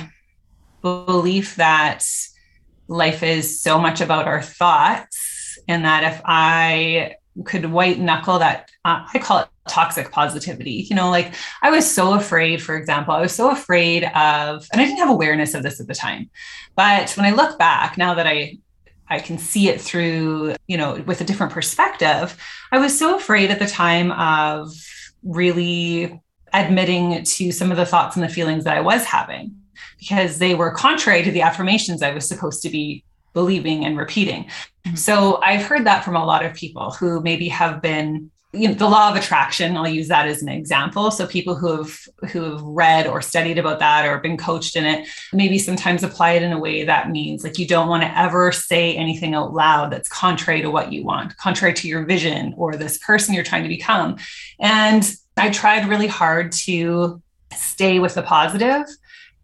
belief 0.81 1.55
that 1.55 2.05
life 2.87 3.23
is 3.23 3.61
so 3.61 3.79
much 3.79 4.01
about 4.01 4.27
our 4.27 4.41
thoughts 4.41 5.57
and 5.67 5.85
that 5.85 6.03
if 6.03 6.21
I 6.25 7.15
could 7.45 7.65
white 7.65 7.99
knuckle 7.99 8.39
that 8.39 8.69
uh, 8.83 9.05
I 9.13 9.19
call 9.19 9.39
it 9.39 9.47
toxic 9.67 10.11
positivity. 10.11 10.87
You 10.89 10.95
know, 10.95 11.09
like 11.09 11.33
I 11.61 11.69
was 11.69 11.89
so 11.89 12.13
afraid, 12.13 12.61
for 12.61 12.75
example, 12.75 13.13
I 13.13 13.21
was 13.21 13.33
so 13.33 13.51
afraid 13.51 14.03
of, 14.03 14.67
and 14.71 14.81
I 14.81 14.85
didn't 14.85 14.99
have 14.99 15.09
awareness 15.09 15.53
of 15.53 15.63
this 15.63 15.79
at 15.79 15.87
the 15.87 15.95
time. 15.95 16.29
But 16.75 17.11
when 17.11 17.25
I 17.25 17.31
look 17.31 17.57
back, 17.59 17.97
now 17.97 18.13
that 18.13 18.27
I 18.27 18.57
I 19.11 19.19
can 19.19 19.37
see 19.37 19.67
it 19.67 19.81
through, 19.81 20.55
you 20.67 20.77
know, 20.77 21.03
with 21.05 21.19
a 21.19 21.25
different 21.25 21.51
perspective, 21.51 22.41
I 22.71 22.79
was 22.79 22.97
so 22.97 23.17
afraid 23.17 23.51
at 23.51 23.59
the 23.59 23.67
time 23.67 24.13
of 24.13 24.73
really 25.21 26.21
admitting 26.53 27.23
to 27.23 27.51
some 27.51 27.71
of 27.71 27.77
the 27.77 27.85
thoughts 27.85 28.15
and 28.15 28.23
the 28.23 28.29
feelings 28.29 28.63
that 28.63 28.77
I 28.77 28.81
was 28.81 29.03
having 29.03 29.53
because 29.99 30.39
they 30.39 30.55
were 30.55 30.71
contrary 30.71 31.23
to 31.23 31.31
the 31.31 31.41
affirmations 31.41 32.01
I 32.01 32.13
was 32.13 32.27
supposed 32.27 32.61
to 32.63 32.69
be 32.69 33.03
believing 33.33 33.85
and 33.85 33.97
repeating. 33.97 34.45
Mm-hmm. 34.85 34.95
So 34.95 35.41
I've 35.41 35.63
heard 35.63 35.85
that 35.85 36.05
from 36.05 36.15
a 36.15 36.25
lot 36.25 36.45
of 36.45 36.53
people 36.53 36.91
who 36.91 37.21
maybe 37.21 37.49
have 37.49 37.81
been 37.81 38.31
you 38.53 38.67
know 38.67 38.73
the 38.73 38.87
law 38.87 39.09
of 39.09 39.15
attraction 39.15 39.77
i'll 39.77 39.87
use 39.87 40.09
that 40.09 40.27
as 40.27 40.41
an 40.41 40.49
example 40.49 41.09
so 41.09 41.25
people 41.25 41.55
who 41.55 41.77
have 41.77 41.99
who 42.31 42.43
have 42.43 42.61
read 42.61 43.07
or 43.07 43.21
studied 43.21 43.57
about 43.57 43.79
that 43.79 44.05
or 44.05 44.17
been 44.19 44.37
coached 44.37 44.75
in 44.75 44.85
it 44.85 45.07
maybe 45.31 45.57
sometimes 45.57 46.03
apply 46.03 46.31
it 46.31 46.43
in 46.43 46.51
a 46.51 46.59
way 46.59 46.83
that 46.83 47.09
means 47.09 47.43
like 47.43 47.57
you 47.57 47.65
don't 47.65 47.87
want 47.87 48.03
to 48.03 48.17
ever 48.17 48.51
say 48.51 48.95
anything 48.95 49.33
out 49.33 49.53
loud 49.53 49.91
that's 49.91 50.09
contrary 50.09 50.61
to 50.61 50.69
what 50.69 50.91
you 50.91 51.03
want 51.03 51.35
contrary 51.37 51.73
to 51.73 51.87
your 51.87 52.03
vision 52.03 52.53
or 52.57 52.75
this 52.75 52.97
person 52.97 53.33
you're 53.33 53.43
trying 53.43 53.63
to 53.63 53.69
become 53.69 54.17
and 54.59 55.15
i 55.37 55.49
tried 55.49 55.87
really 55.87 56.07
hard 56.07 56.51
to 56.51 57.21
stay 57.53 57.99
with 57.99 58.15
the 58.15 58.23
positive 58.23 58.85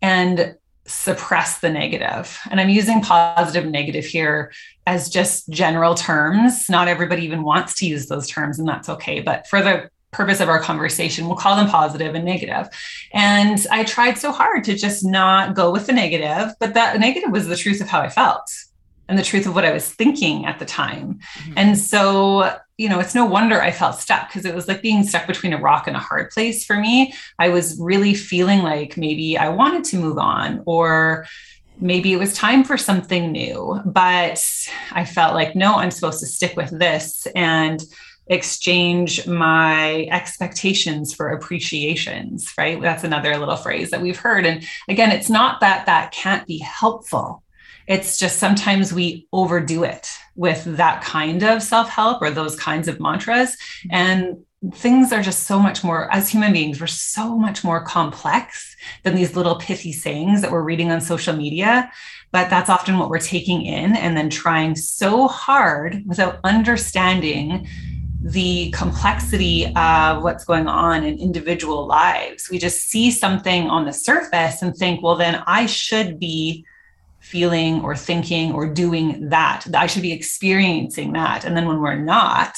and 0.01 0.55
suppress 0.87 1.59
the 1.59 1.69
negative. 1.69 2.39
And 2.49 2.59
I'm 2.59 2.69
using 2.69 3.01
positive 3.01 3.65
negative 3.65 4.05
here 4.05 4.53
as 4.87 5.09
just 5.09 5.49
general 5.49 5.93
terms. 5.93 6.69
Not 6.69 6.87
everybody 6.87 7.23
even 7.25 7.43
wants 7.43 7.75
to 7.75 7.85
use 7.85 8.07
those 8.07 8.27
terms, 8.27 8.57
and 8.57 8.67
that's 8.67 8.87
okay. 8.87 9.19
But 9.19 9.45
for 9.47 9.61
the 9.61 9.89
purpose 10.11 10.39
of 10.39 10.47
our 10.47 10.61
conversation, 10.61 11.27
we'll 11.27 11.35
call 11.35 11.57
them 11.57 11.67
positive 11.67 12.15
and 12.15 12.23
negative. 12.23 12.69
And 13.13 13.63
I 13.69 13.83
tried 13.83 14.17
so 14.17 14.31
hard 14.31 14.63
to 14.63 14.75
just 14.75 15.05
not 15.05 15.53
go 15.53 15.71
with 15.71 15.87
the 15.87 15.93
negative, 15.93 16.55
but 16.61 16.73
that 16.73 16.97
negative 16.99 17.31
was 17.31 17.47
the 17.47 17.57
truth 17.57 17.81
of 17.81 17.89
how 17.89 17.99
I 17.99 18.07
felt 18.07 18.49
and 19.09 19.19
the 19.19 19.23
truth 19.23 19.45
of 19.45 19.55
what 19.55 19.65
I 19.65 19.73
was 19.73 19.89
thinking 19.89 20.45
at 20.45 20.57
the 20.57 20.65
time. 20.65 21.19
Mm-hmm. 21.39 21.53
And 21.57 21.77
so, 21.77 22.57
you 22.77 22.87
know, 22.87 22.99
it's 22.99 23.15
no 23.15 23.25
wonder 23.25 23.61
I 23.61 23.71
felt 23.71 23.95
stuck 23.95 24.29
because 24.29 24.45
it 24.45 24.55
was 24.55 24.69
like 24.69 24.81
being 24.81 25.03
stuck 25.03 25.27
between 25.27 25.53
a 25.53 25.59
rock 25.59 25.87
and 25.87 25.97
a 25.97 25.99
hard 25.99 26.31
place 26.31 26.65
for 26.65 26.77
me. 26.77 27.13
I 27.39 27.49
was 27.49 27.77
really 27.79 28.13
feeling 28.13 28.63
like 28.63 28.95
maybe 28.95 29.37
I 29.37 29.49
wanted 29.49 29.83
to 29.85 29.97
move 29.97 30.17
on 30.17 30.63
or 30.65 31.25
maybe 31.79 32.13
it 32.13 32.17
was 32.17 32.33
time 32.33 32.63
for 32.63 32.77
something 32.77 33.31
new, 33.31 33.81
but 33.85 34.43
I 34.91 35.05
felt 35.05 35.33
like, 35.33 35.55
no, 35.55 35.75
I'm 35.75 35.91
supposed 35.91 36.19
to 36.21 36.25
stick 36.25 36.55
with 36.55 36.77
this 36.77 37.27
and 37.35 37.83
exchange 38.27 39.25
my 39.25 40.03
expectations 40.11 41.13
for 41.13 41.29
appreciations, 41.29 42.51
right? 42.57 42.81
That's 42.81 43.03
another 43.03 43.37
little 43.37 43.55
phrase 43.55 43.91
that 43.91 44.01
we've 44.01 44.19
heard. 44.19 44.45
And 44.45 44.67
again, 44.89 45.11
it's 45.11 45.29
not 45.29 45.61
that 45.61 45.85
that 45.85 46.11
can't 46.11 46.45
be 46.45 46.57
helpful 46.59 47.43
it's 47.87 48.19
just 48.19 48.37
sometimes 48.37 48.91
we 48.91 49.27
overdo 49.31 49.83
it 49.83 50.09
with 50.35 50.63
that 50.75 51.01
kind 51.01 51.41
of 51.43 51.63
self 51.63 51.89
help 51.89 52.21
or 52.21 52.29
those 52.29 52.55
kinds 52.57 52.87
of 52.87 52.99
mantras. 52.99 53.51
Mm-hmm. 53.51 53.89
And 53.91 54.45
things 54.73 55.11
are 55.11 55.21
just 55.21 55.43
so 55.43 55.59
much 55.59 55.83
more, 55.83 56.11
as 56.13 56.29
human 56.29 56.53
beings, 56.53 56.79
we're 56.79 56.87
so 56.87 57.37
much 57.37 57.63
more 57.63 57.83
complex 57.83 58.75
than 59.03 59.15
these 59.15 59.35
little 59.35 59.55
pithy 59.55 59.91
sayings 59.91 60.41
that 60.41 60.51
we're 60.51 60.63
reading 60.63 60.91
on 60.91 61.01
social 61.01 61.35
media. 61.35 61.91
But 62.31 62.49
that's 62.49 62.69
often 62.69 62.99
what 62.99 63.09
we're 63.09 63.19
taking 63.19 63.65
in 63.65 63.95
and 63.95 64.17
then 64.17 64.29
trying 64.29 64.75
so 64.75 65.27
hard 65.27 66.03
without 66.05 66.39
understanding 66.43 67.67
the 68.21 68.71
complexity 68.71 69.71
of 69.75 70.23
what's 70.23 70.43
going 70.43 70.67
on 70.67 71.03
in 71.03 71.17
individual 71.19 71.87
lives. 71.87 72.49
We 72.49 72.57
just 72.57 72.89
see 72.89 73.11
something 73.11 73.69
on 73.69 73.85
the 73.85 73.93
surface 73.93 74.61
and 74.61 74.75
think, 74.75 75.01
well, 75.01 75.15
then 75.15 75.41
I 75.47 75.65
should 75.67 76.19
be 76.19 76.65
feeling 77.19 77.81
or 77.81 77.95
thinking 77.95 78.53
or 78.53 78.67
doing 78.67 79.29
that. 79.29 79.65
I 79.73 79.87
should 79.87 80.01
be 80.01 80.13
experiencing 80.13 81.13
that. 81.13 81.45
And 81.45 81.55
then 81.55 81.67
when 81.67 81.79
we're 81.79 81.95
not, 81.95 82.57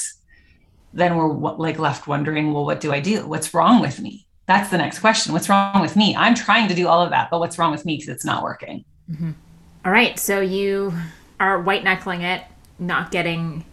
then 0.92 1.16
we're 1.16 1.32
like 1.32 1.78
left 1.78 2.06
wondering, 2.06 2.52
well, 2.52 2.64
what 2.64 2.80
do 2.80 2.92
I 2.92 3.00
do? 3.00 3.26
What's 3.26 3.54
wrong 3.54 3.80
with 3.80 4.00
me? 4.00 4.26
That's 4.46 4.70
the 4.70 4.78
next 4.78 4.98
question. 4.98 5.32
What's 5.32 5.48
wrong 5.48 5.80
with 5.80 5.94
me? 5.94 6.16
I'm 6.16 6.34
trying 6.34 6.68
to 6.68 6.74
do 6.74 6.88
all 6.88 7.02
of 7.02 7.10
that, 7.10 7.30
but 7.30 7.38
what's 7.38 7.58
wrong 7.58 7.70
with 7.70 7.84
me 7.84 7.96
because 7.96 8.08
it's 8.08 8.24
not 8.24 8.42
working? 8.42 8.84
Mm-hmm. 9.10 9.30
All 9.84 9.92
right. 9.92 10.18
So 10.18 10.40
you 10.40 10.92
are 11.38 11.60
white 11.60 11.84
knuckling 11.84 12.22
it, 12.22 12.42
not 12.78 13.12
getting 13.12 13.64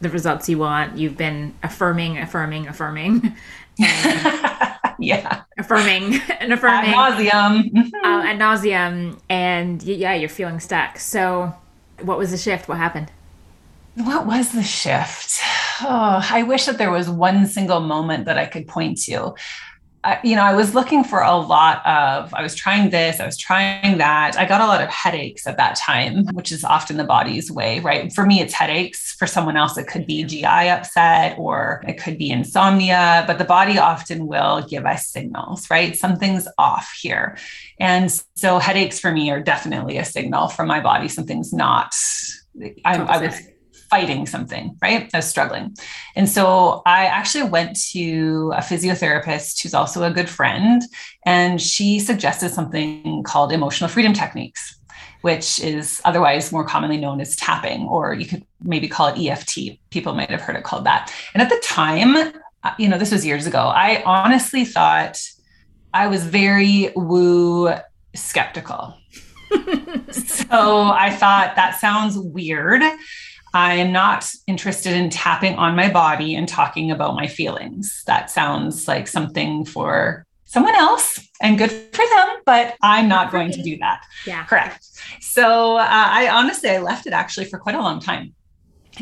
the 0.00 0.08
results 0.08 0.48
you 0.48 0.58
want. 0.58 0.96
You've 0.96 1.16
been 1.16 1.54
affirming, 1.62 2.18
affirming, 2.18 2.68
affirming. 2.68 3.36
yeah. 3.78 5.42
Affirming 5.58 6.20
and 6.40 6.52
affirming. 6.52 6.94
Ad 6.94 7.14
nauseum. 7.14 7.92
uh, 8.04 8.22
ad 8.24 8.38
nauseum. 8.38 9.18
And 9.28 9.82
yeah, 9.82 10.14
you're 10.14 10.28
feeling 10.28 10.60
stuck. 10.60 10.98
So, 10.98 11.54
what 12.00 12.18
was 12.18 12.30
the 12.30 12.38
shift? 12.38 12.68
What 12.68 12.78
happened? 12.78 13.10
What 13.94 14.26
was 14.26 14.52
the 14.52 14.62
shift? 14.62 15.40
Oh, 15.84 16.26
I 16.30 16.44
wish 16.44 16.66
that 16.66 16.78
there 16.78 16.90
was 16.90 17.08
one 17.08 17.46
single 17.46 17.80
moment 17.80 18.26
that 18.26 18.38
I 18.38 18.46
could 18.46 18.68
point 18.68 19.00
to. 19.02 19.34
You 20.24 20.34
know, 20.34 20.42
I 20.42 20.54
was 20.54 20.74
looking 20.74 21.04
for 21.04 21.20
a 21.20 21.36
lot 21.36 21.76
of, 21.86 22.34
I 22.34 22.42
was 22.42 22.56
trying 22.56 22.90
this, 22.90 23.20
I 23.20 23.26
was 23.26 23.38
trying 23.38 23.98
that. 23.98 24.36
I 24.36 24.44
got 24.46 24.60
a 24.60 24.66
lot 24.66 24.82
of 24.82 24.88
headaches 24.88 25.46
at 25.46 25.56
that 25.58 25.76
time, 25.76 26.26
which 26.32 26.50
is 26.50 26.64
often 26.64 26.96
the 26.96 27.04
body's 27.04 27.52
way, 27.52 27.78
right? 27.78 28.12
For 28.12 28.26
me, 28.26 28.40
it's 28.40 28.52
headaches. 28.52 29.12
For 29.12 29.28
someone 29.28 29.56
else, 29.56 29.78
it 29.78 29.86
could 29.86 30.04
be 30.04 30.24
GI 30.24 30.44
upset 30.44 31.38
or 31.38 31.84
it 31.86 32.02
could 32.02 32.18
be 32.18 32.30
insomnia, 32.30 33.22
but 33.28 33.38
the 33.38 33.44
body 33.44 33.78
often 33.78 34.26
will 34.26 34.66
give 34.68 34.86
us 34.86 35.06
signals, 35.06 35.70
right? 35.70 35.96
Something's 35.96 36.48
off 36.58 36.92
here. 37.00 37.38
And 37.78 38.10
so 38.34 38.58
headaches 38.58 38.98
for 38.98 39.12
me 39.12 39.30
are 39.30 39.40
definitely 39.40 39.98
a 39.98 40.04
signal 40.04 40.48
from 40.48 40.66
my 40.66 40.80
body. 40.80 41.06
Something's 41.06 41.52
not, 41.52 41.94
I, 42.84 42.96
I 42.96 43.18
was 43.18 43.40
fighting 43.92 44.24
something, 44.24 44.74
right? 44.80 45.10
I 45.12 45.18
was 45.18 45.28
struggling. 45.28 45.76
And 46.16 46.26
so 46.26 46.80
I 46.86 47.04
actually 47.04 47.44
went 47.44 47.78
to 47.90 48.50
a 48.56 48.62
physiotherapist 48.62 49.62
who's 49.62 49.74
also 49.74 50.02
a 50.02 50.10
good 50.10 50.30
friend, 50.30 50.80
and 51.26 51.60
she 51.60 52.00
suggested 52.00 52.52
something 52.52 53.22
called 53.24 53.52
emotional 53.52 53.90
freedom 53.90 54.14
techniques, 54.14 54.80
which 55.20 55.60
is 55.60 56.00
otherwise 56.06 56.52
more 56.52 56.64
commonly 56.64 56.96
known 56.96 57.20
as 57.20 57.36
tapping, 57.36 57.82
or 57.82 58.14
you 58.14 58.24
could 58.24 58.46
maybe 58.62 58.88
call 58.88 59.08
it 59.08 59.18
EFT. 59.20 59.78
People 59.90 60.14
might 60.14 60.30
have 60.30 60.40
heard 60.40 60.56
it 60.56 60.64
called 60.64 60.86
that. 60.86 61.12
And 61.34 61.42
at 61.42 61.50
the 61.50 61.60
time, 61.62 62.16
uh, 62.64 62.72
you 62.78 62.88
know, 62.88 62.96
this 62.96 63.12
was 63.12 63.26
years 63.26 63.46
ago, 63.46 63.58
I 63.58 64.02
honestly 64.06 64.64
thought 64.64 65.20
I 65.92 66.06
was 66.06 66.24
very 66.24 66.92
woo 66.96 67.74
skeptical. 68.14 68.94
so 70.12 70.82
I 71.06 71.10
thought 71.10 71.56
that 71.56 71.78
sounds 71.78 72.16
weird. 72.16 72.82
I 73.54 73.74
am 73.74 73.92
not 73.92 74.30
interested 74.46 74.94
in 74.94 75.10
tapping 75.10 75.56
on 75.56 75.76
my 75.76 75.90
body 75.90 76.34
and 76.34 76.48
talking 76.48 76.90
about 76.90 77.14
my 77.14 77.26
feelings. 77.26 78.02
That 78.06 78.30
sounds 78.30 78.88
like 78.88 79.08
something 79.08 79.64
for 79.64 80.24
someone 80.44 80.74
else 80.74 81.18
and 81.40 81.58
good 81.58 81.70
for 81.70 82.04
them, 82.14 82.28
but 82.44 82.76
I'm 82.82 83.08
not 83.08 83.32
going 83.32 83.52
to 83.52 83.62
do 83.62 83.76
that. 83.78 84.04
Yeah. 84.26 84.44
Correct. 84.44 84.84
So 85.20 85.76
uh, 85.76 85.86
I 85.88 86.28
honestly, 86.28 86.70
I 86.70 86.78
left 86.78 87.06
it 87.06 87.12
actually 87.12 87.46
for 87.46 87.58
quite 87.58 87.74
a 87.74 87.80
long 87.80 88.00
time. 88.00 88.34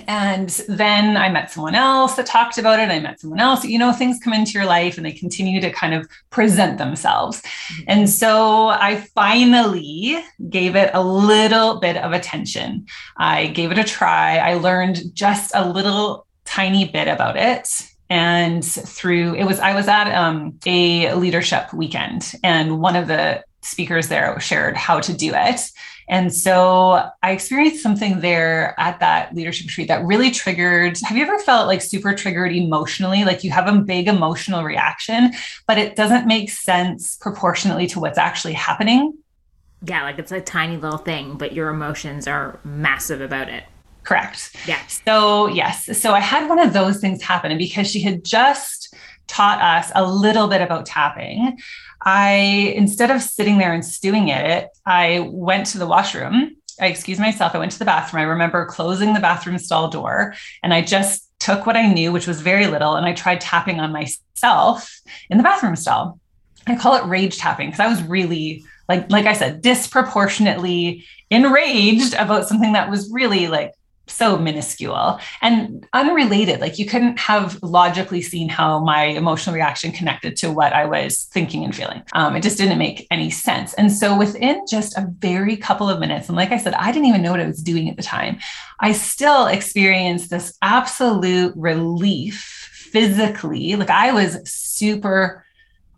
And 0.06 0.48
then 0.68 1.16
I 1.16 1.28
met 1.28 1.50
someone 1.50 1.74
else 1.74 2.14
that 2.14 2.26
talked 2.26 2.58
about 2.58 2.78
it. 2.78 2.90
I 2.90 3.00
met 3.00 3.20
someone 3.20 3.40
else. 3.40 3.64
You 3.64 3.78
know, 3.78 3.92
things 3.92 4.18
come 4.22 4.32
into 4.32 4.52
your 4.52 4.66
life 4.66 4.96
and 4.96 5.04
they 5.04 5.12
continue 5.12 5.60
to 5.60 5.70
kind 5.70 5.94
of 5.94 6.08
present 6.30 6.78
themselves. 6.78 7.40
Mm-hmm. 7.42 7.82
And 7.88 8.10
so 8.10 8.68
I 8.68 8.96
finally 9.14 10.22
gave 10.48 10.76
it 10.76 10.90
a 10.94 11.02
little 11.02 11.80
bit 11.80 11.96
of 11.96 12.12
attention. 12.12 12.86
I 13.16 13.48
gave 13.48 13.72
it 13.72 13.78
a 13.78 13.84
try. 13.84 14.38
I 14.38 14.54
learned 14.54 15.14
just 15.14 15.52
a 15.54 15.68
little 15.68 16.26
tiny 16.44 16.88
bit 16.88 17.08
about 17.08 17.36
it 17.36 17.68
and 18.08 18.64
through 18.64 19.34
it 19.34 19.44
was 19.44 19.60
i 19.60 19.72
was 19.72 19.86
at 19.86 20.12
um, 20.12 20.58
a 20.66 21.14
leadership 21.14 21.72
weekend 21.72 22.32
and 22.42 22.80
one 22.80 22.96
of 22.96 23.06
the 23.06 23.42
speakers 23.62 24.08
there 24.08 24.38
shared 24.40 24.76
how 24.76 24.98
to 24.98 25.12
do 25.12 25.32
it 25.32 25.60
and 26.10 26.34
so 26.34 27.08
I 27.22 27.30
experienced 27.30 27.84
something 27.84 28.18
there 28.18 28.74
at 28.80 28.98
that 28.98 29.32
leadership 29.32 29.68
retreat 29.68 29.86
that 29.86 30.04
really 30.04 30.32
triggered. 30.32 30.98
Have 31.04 31.16
you 31.16 31.22
ever 31.22 31.38
felt 31.38 31.68
like 31.68 31.80
super 31.80 32.12
triggered 32.14 32.52
emotionally? 32.52 33.24
Like 33.24 33.44
you 33.44 33.52
have 33.52 33.68
a 33.68 33.78
big 33.78 34.08
emotional 34.08 34.64
reaction, 34.64 35.32
but 35.68 35.78
it 35.78 35.94
doesn't 35.94 36.26
make 36.26 36.50
sense 36.50 37.16
proportionately 37.16 37.86
to 37.86 38.00
what's 38.00 38.18
actually 38.18 38.54
happening? 38.54 39.16
Yeah, 39.84 40.02
like 40.02 40.18
it's 40.18 40.32
a 40.32 40.40
tiny 40.40 40.76
little 40.76 40.98
thing, 40.98 41.36
but 41.38 41.52
your 41.52 41.68
emotions 41.68 42.26
are 42.26 42.58
massive 42.64 43.20
about 43.20 43.48
it. 43.48 43.62
Correct. 44.02 44.56
Yeah. 44.66 44.84
So, 44.86 45.46
yes. 45.46 45.96
So 45.96 46.12
I 46.12 46.20
had 46.20 46.48
one 46.48 46.58
of 46.58 46.72
those 46.72 46.98
things 46.98 47.22
happen. 47.22 47.52
And 47.52 47.58
because 47.58 47.88
she 47.88 48.00
had 48.00 48.24
just 48.24 48.92
taught 49.28 49.62
us 49.62 49.92
a 49.94 50.04
little 50.04 50.48
bit 50.48 50.60
about 50.60 50.86
tapping, 50.86 51.56
I, 52.02 52.72
instead 52.76 53.10
of 53.10 53.22
sitting 53.22 53.58
there 53.58 53.72
and 53.72 53.84
stewing 53.84 54.28
it, 54.28 54.68
I 54.86 55.28
went 55.30 55.66
to 55.68 55.78
the 55.78 55.86
washroom 55.86 56.56
I 56.80 56.86
excused 56.86 57.20
myself. 57.20 57.54
I 57.54 57.58
went 57.58 57.72
to 57.72 57.78
the 57.78 57.84
bathroom. 57.84 58.22
I 58.22 58.24
remember 58.24 58.64
closing 58.64 59.12
the 59.12 59.20
bathroom 59.20 59.58
stall 59.58 59.90
door 59.90 60.34
and 60.62 60.72
I 60.72 60.80
just 60.80 61.30
took 61.38 61.66
what 61.66 61.76
I 61.76 61.92
knew, 61.92 62.12
which 62.12 62.26
was 62.26 62.40
very 62.40 62.66
little, 62.66 62.96
and 62.96 63.06
I 63.06 63.12
tried 63.12 63.40
tapping 63.40 63.80
on 63.80 63.92
myself 63.92 65.00
in 65.30 65.38
the 65.38 65.44
bathroom 65.44 65.76
stall. 65.76 66.20
I 66.66 66.76
call 66.76 66.94
it 66.96 67.08
rage 67.08 67.38
tapping 67.38 67.68
because 67.68 67.80
I 67.80 67.88
was 67.88 68.02
really 68.02 68.64
like 68.88 69.10
like 69.10 69.26
I 69.26 69.32
said, 69.32 69.62
disproportionately 69.62 71.04
enraged 71.30 72.14
about 72.14 72.46
something 72.46 72.72
that 72.74 72.90
was 72.90 73.10
really 73.12 73.48
like 73.48 73.72
so 74.10 74.36
minuscule 74.38 75.18
and 75.40 75.86
unrelated. 75.92 76.60
Like 76.60 76.78
you 76.78 76.86
couldn't 76.86 77.18
have 77.18 77.62
logically 77.62 78.22
seen 78.22 78.48
how 78.48 78.80
my 78.80 79.04
emotional 79.04 79.54
reaction 79.54 79.92
connected 79.92 80.36
to 80.36 80.50
what 80.50 80.72
I 80.72 80.84
was 80.84 81.24
thinking 81.32 81.64
and 81.64 81.74
feeling. 81.74 82.02
Um, 82.14 82.36
it 82.36 82.42
just 82.42 82.58
didn't 82.58 82.78
make 82.78 83.06
any 83.10 83.30
sense. 83.30 83.74
And 83.74 83.92
so 83.92 84.16
within 84.16 84.64
just 84.68 84.96
a 84.96 85.08
very 85.18 85.56
couple 85.56 85.88
of 85.88 86.00
minutes, 86.00 86.28
and 86.28 86.36
like 86.36 86.52
I 86.52 86.58
said, 86.58 86.74
I 86.74 86.92
didn't 86.92 87.08
even 87.08 87.22
know 87.22 87.30
what 87.30 87.40
I 87.40 87.46
was 87.46 87.62
doing 87.62 87.88
at 87.88 87.96
the 87.96 88.02
time, 88.02 88.38
I 88.80 88.92
still 88.92 89.46
experienced 89.46 90.30
this 90.30 90.56
absolute 90.62 91.54
relief 91.56 92.68
physically. 92.72 93.76
Like 93.76 93.90
I 93.90 94.12
was 94.12 94.38
super 94.50 95.44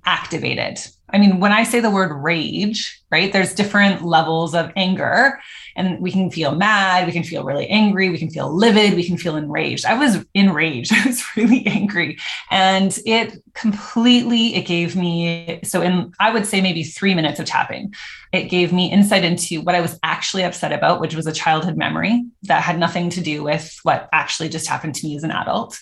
activated. 0.05 0.79
I 1.13 1.19
mean, 1.19 1.41
when 1.41 1.53
I 1.53 1.65
say 1.65 1.81
the 1.81 1.91
word 1.91 2.13
rage, 2.13 3.03
right, 3.11 3.33
there's 3.33 3.55
different 3.55 4.03
levels 4.03 4.55
of 4.55 4.73
anger. 4.77 5.39
And 5.77 6.01
we 6.01 6.11
can 6.11 6.31
feel 6.31 6.55
mad 6.55 7.07
we 7.07 7.13
can 7.13 7.25
feel 7.25 7.45
really 7.45 7.67
angry 7.69 8.11
we 8.11 8.19
can 8.19 8.29
feel 8.29 8.55
livid 8.55 8.95
we 8.95 9.07
can 9.07 9.17
feel 9.17 9.37
enraged. 9.37 9.87
I 9.87 9.95
was 9.95 10.25
enraged 10.35 10.93
i 10.95 11.07
was 11.07 11.25
really 11.37 11.67
angry. 11.67 12.19
And 12.51 12.99
it 13.07 13.43
completely 13.55 14.55
it 14.55 14.67
gave 14.67 14.97
me 14.97 15.61
so 15.63 15.83
in 15.83 16.13
i 16.21 16.33
would 16.33 16.47
say 16.47 16.61
maybe 16.61 16.83
three 16.83 17.15
minutes 17.15 17.39
of 17.39 17.47
tapping 17.47 17.95
it 18.33 18.45
gave 18.45 18.73
me 18.73 18.91
insight 18.91 19.25
into 19.25 19.61
what 19.61 19.75
i 19.75 19.81
was 19.81 19.99
actually 20.03 20.43
upset 20.43 20.73
about 20.73 21.01
which 21.01 21.15
was 21.15 21.27
a 21.27 21.33
childhood 21.33 21.77
memory 21.77 22.25
that 22.45 22.63
had 22.63 22.79
nothing 22.79 23.11
to 23.11 23.21
do 23.21 23.43
with 23.43 23.79
what 23.83 24.09
actually 24.13 24.49
just 24.49 24.67
happened 24.67 24.95
to 24.95 25.07
me 25.07 25.17
as 25.17 25.25
an 25.25 25.31
adult 25.31 25.79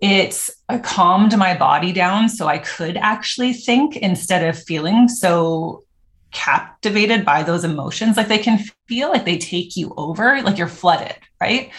it 0.00 0.50
uh, 0.68 0.78
calmed 0.78 1.36
my 1.36 1.56
body 1.56 1.92
down 1.92 2.28
so 2.28 2.46
I 2.46 2.58
could 2.58 2.96
actually 2.96 3.52
think 3.52 3.96
instead 3.96 4.46
of 4.46 4.62
feeling 4.62 5.08
so 5.08 5.84
captivated 6.32 7.24
by 7.24 7.42
those 7.42 7.64
emotions. 7.64 8.16
Like 8.16 8.28
they 8.28 8.38
can 8.38 8.58
feel 8.88 9.08
like 9.08 9.24
they 9.24 9.38
take 9.38 9.76
you 9.76 9.94
over 9.96 10.42
like 10.42 10.58
you're 10.58 10.68
flooded 10.68 11.16
right? 11.40 11.70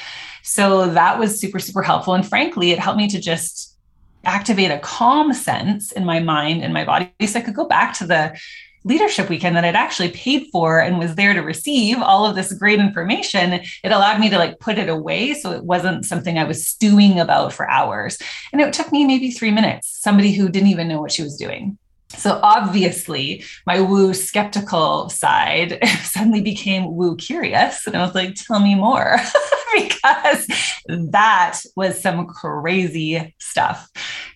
So 0.43 0.87
that 0.89 1.19
was 1.19 1.39
super 1.39 1.59
super 1.59 1.81
helpful. 1.81 2.13
And 2.13 2.27
frankly 2.27 2.71
it 2.71 2.79
helped 2.79 2.97
me 2.97 3.07
to 3.09 3.19
just 3.19 3.75
activate 4.25 4.71
a 4.71 4.79
calm 4.79 5.33
sense 5.33 5.91
in 5.91 6.05
my 6.05 6.19
mind 6.19 6.63
and 6.63 6.73
my 6.73 6.83
body 6.83 7.11
so 7.27 7.39
i 7.39 7.41
could 7.41 7.53
go 7.53 7.67
back 7.67 7.93
to 7.93 8.07
the 8.07 8.35
leadership 8.85 9.29
weekend 9.29 9.57
that 9.57 9.65
I'd 9.65 9.75
actually 9.75 10.11
paid 10.11 10.47
for 10.51 10.79
and 10.79 10.99
was 10.99 11.15
there 11.15 11.33
to 11.33 11.41
receive 11.41 12.01
all 12.01 12.25
of 12.25 12.35
this 12.35 12.53
great 12.53 12.79
information, 12.79 13.53
it 13.83 13.91
allowed 13.91 14.19
me 14.19 14.29
to 14.29 14.37
like 14.37 14.59
put 14.59 14.77
it 14.77 14.87
away. 14.87 15.33
So 15.33 15.51
it 15.51 15.65
wasn't 15.65 16.05
something 16.05 16.37
I 16.37 16.45
was 16.45 16.65
stewing 16.65 17.19
about 17.19 17.51
for 17.51 17.69
hours. 17.69 18.17
And 18.53 18.61
it 18.61 18.71
took 18.73 18.91
me 18.91 19.03
maybe 19.03 19.31
three 19.31 19.51
minutes, 19.51 19.89
somebody 19.89 20.31
who 20.31 20.47
didn't 20.47 20.69
even 20.69 20.87
know 20.87 21.01
what 21.01 21.11
she 21.11 21.23
was 21.23 21.35
doing. 21.35 21.77
So 22.09 22.39
obviously, 22.43 23.43
my 23.65 23.81
woo 23.81 24.13
skeptical 24.13 25.09
side 25.09 25.79
suddenly 26.03 26.41
became 26.41 26.95
woo 26.95 27.15
curious. 27.15 27.87
And 27.87 27.95
I 27.95 28.05
was 28.05 28.15
like, 28.15 28.35
tell 28.35 28.59
me 28.59 28.75
more, 28.75 29.17
because 29.73 30.47
that 30.87 31.59
was 31.75 31.99
some 31.99 32.27
crazy 32.27 33.35
stuff. 33.39 33.89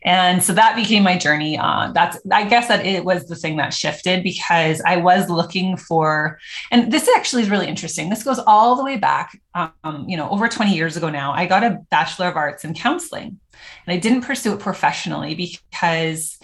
And 0.04 0.42
so 0.42 0.54
that 0.54 0.76
became 0.76 1.04
my 1.04 1.18
journey 1.18 1.58
on. 1.58 1.94
That's, 1.94 2.18
I 2.32 2.46
guess 2.46 2.68
that 2.70 2.86
it 2.86 3.06
was 3.06 3.28
the 3.28 3.36
thing 3.36 3.58
that 3.58 3.74
shifted 3.74 4.24
because 4.24 4.82
I 4.86 4.98
was 4.98 5.30
looking 5.30 5.78
for, 5.78 6.40
and 6.72 6.92
this 6.92 7.10
actually 7.16 7.44
is 7.44 7.50
really 7.50 7.68
interesting. 7.68 8.10
This 8.10 8.24
goes 8.24 8.40
all 8.40 8.76
the 8.76 8.84
way 8.84 8.98
back, 8.98 9.38
um, 9.54 10.06
you 10.08 10.18
know, 10.18 10.30
over 10.30 10.48
20 10.48 10.74
years 10.74 10.98
ago 10.98 11.10
now. 11.10 11.34
I 11.34 11.46
got 11.46 11.64
a 11.64 11.80
Bachelor 11.92 12.30
of 12.30 12.36
Arts 12.36 12.64
in 12.64 12.74
Counseling, 12.74 13.40
and 13.86 13.94
I 13.94 13.98
didn't 13.98 14.22
pursue 14.22 14.54
it 14.54 14.60
professionally 14.60 15.36
because 15.36 16.38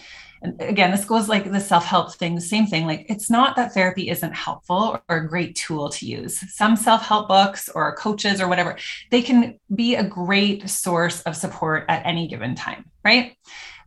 again 0.60 0.92
this 0.92 1.06
goes 1.06 1.30
like 1.30 1.52
the 1.52 1.60
self-help 1.60 2.14
thing 2.16 2.36
the 2.36 2.42
same 2.42 2.66
thing 2.66 2.86
like 2.86 3.06
it's 3.10 3.30
not 3.30 3.56
that 3.56 3.74
therapy 3.74 4.10
isn't 4.10 4.34
helpful 4.34 5.00
or 5.10 5.18
a 5.18 5.28
great 5.28 5.56
tool 5.56 5.90
to 5.90 6.06
use 6.06 6.40
some 6.54 6.76
self-help 6.76 7.28
books 7.28 7.70
or 7.70 7.96
coaches 7.96 8.42
or 8.42 8.48
whatever 8.48 8.78
they 9.12 9.22
can 9.22 9.60
be 9.74 9.96
a 9.96 10.04
great 10.04 10.70
source 10.70 11.22
of 11.22 11.36
support 11.36 11.86
at 11.90 12.06
any 12.06 12.28
given 12.28 12.56
time 12.56 12.86
right 13.04 13.38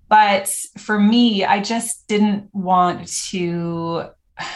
but 0.09 0.48
for 0.76 0.98
me 0.98 1.44
i 1.44 1.61
just 1.61 2.06
didn't 2.09 2.48
want 2.52 3.06
to 3.09 4.04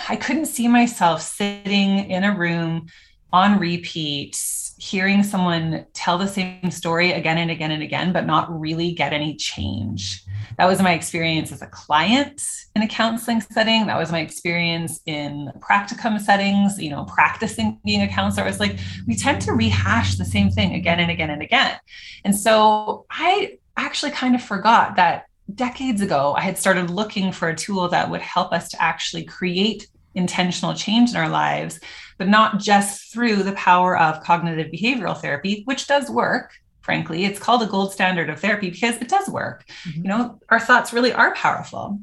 i 0.09 0.17
couldn't 0.17 0.47
see 0.47 0.69
myself 0.69 1.21
sitting 1.21 2.11
in 2.11 2.25
a 2.25 2.37
room 2.37 2.87
on 3.33 3.59
repeat 3.59 4.37
hearing 4.83 5.23
someone 5.23 5.87
tell 5.93 6.19
the 6.19 6.27
same 6.27 6.69
story 6.73 7.13
again 7.13 7.39
and 7.39 7.53
again 7.53 7.71
and 7.71 7.85
again, 7.85 8.13
but 8.13 8.27
not 8.27 8.51
really 8.61 8.91
get 8.91 9.13
any 9.13 9.37
change. 9.37 10.22
That 10.59 10.67
was 10.67 10.81
my 10.81 10.93
experience 10.93 11.53
as 11.53 11.63
a 11.63 11.67
client 11.67 12.43
in 12.77 12.83
a 12.83 12.89
counseling 12.89 13.41
setting. 13.41 13.87
That 13.87 13.99
was 13.99 14.13
my 14.13 14.21
experience 14.21 15.01
in 15.07 15.51
practicum 15.61 16.21
settings, 16.21 16.81
you 16.81 16.91
know, 16.91 17.05
practicing 17.05 17.79
being 17.85 18.03
a 18.03 18.09
counselor. 18.09 18.47
It's 18.47 18.61
like 18.61 18.79
we 19.07 19.17
tend 19.17 19.43
to 19.43 19.53
rehash 19.53 20.17
the 20.17 20.25
same 20.25 20.51
thing 20.51 20.75
again 20.75 21.01
and 21.01 21.11
again 21.11 21.31
and 21.31 21.43
again. 21.43 21.79
And 22.25 22.37
so 22.37 23.07
I 23.11 23.59
actually 23.77 24.13
kind 24.13 24.35
of 24.35 24.43
forgot 24.43 24.97
that 24.97 25.27
decades 25.55 26.01
ago, 26.01 26.35
I 26.37 26.43
had 26.43 26.59
started 26.59 26.91
looking 26.91 27.33
for 27.33 27.49
a 27.49 27.57
tool 27.57 27.89
that 27.89 28.11
would 28.11 28.23
help 28.23 28.53
us 28.53 28.69
to 28.71 28.83
actually 28.83 29.25
create 29.25 29.89
intentional 30.15 30.75
change 30.75 31.11
in 31.11 31.17
our 31.17 31.29
lives 31.29 31.81
but 32.23 32.29
not 32.29 32.61
just 32.61 33.13
through 33.13 33.43
the 33.43 33.53
power 33.55 33.99
of 33.99 34.23
cognitive 34.23 34.71
behavioral 34.71 35.21
therapy, 35.21 35.63
which 35.65 35.89
does 35.89 36.09
work. 36.09 36.53
Frankly, 36.83 37.25
it's 37.25 37.39
called 37.39 37.63
a 37.63 37.67
gold 37.67 37.93
standard 37.93 38.29
of 38.29 38.41
therapy 38.41 38.71
because 38.71 38.97
it 38.97 39.09
does 39.09 39.29
work. 39.29 39.65
Mm-hmm. 39.89 40.03
You 40.03 40.09
know, 40.09 40.41
our 40.51 40.61
thoughts 40.61 40.93
really 40.93 41.13
are 41.13 41.35
powerful 41.35 42.01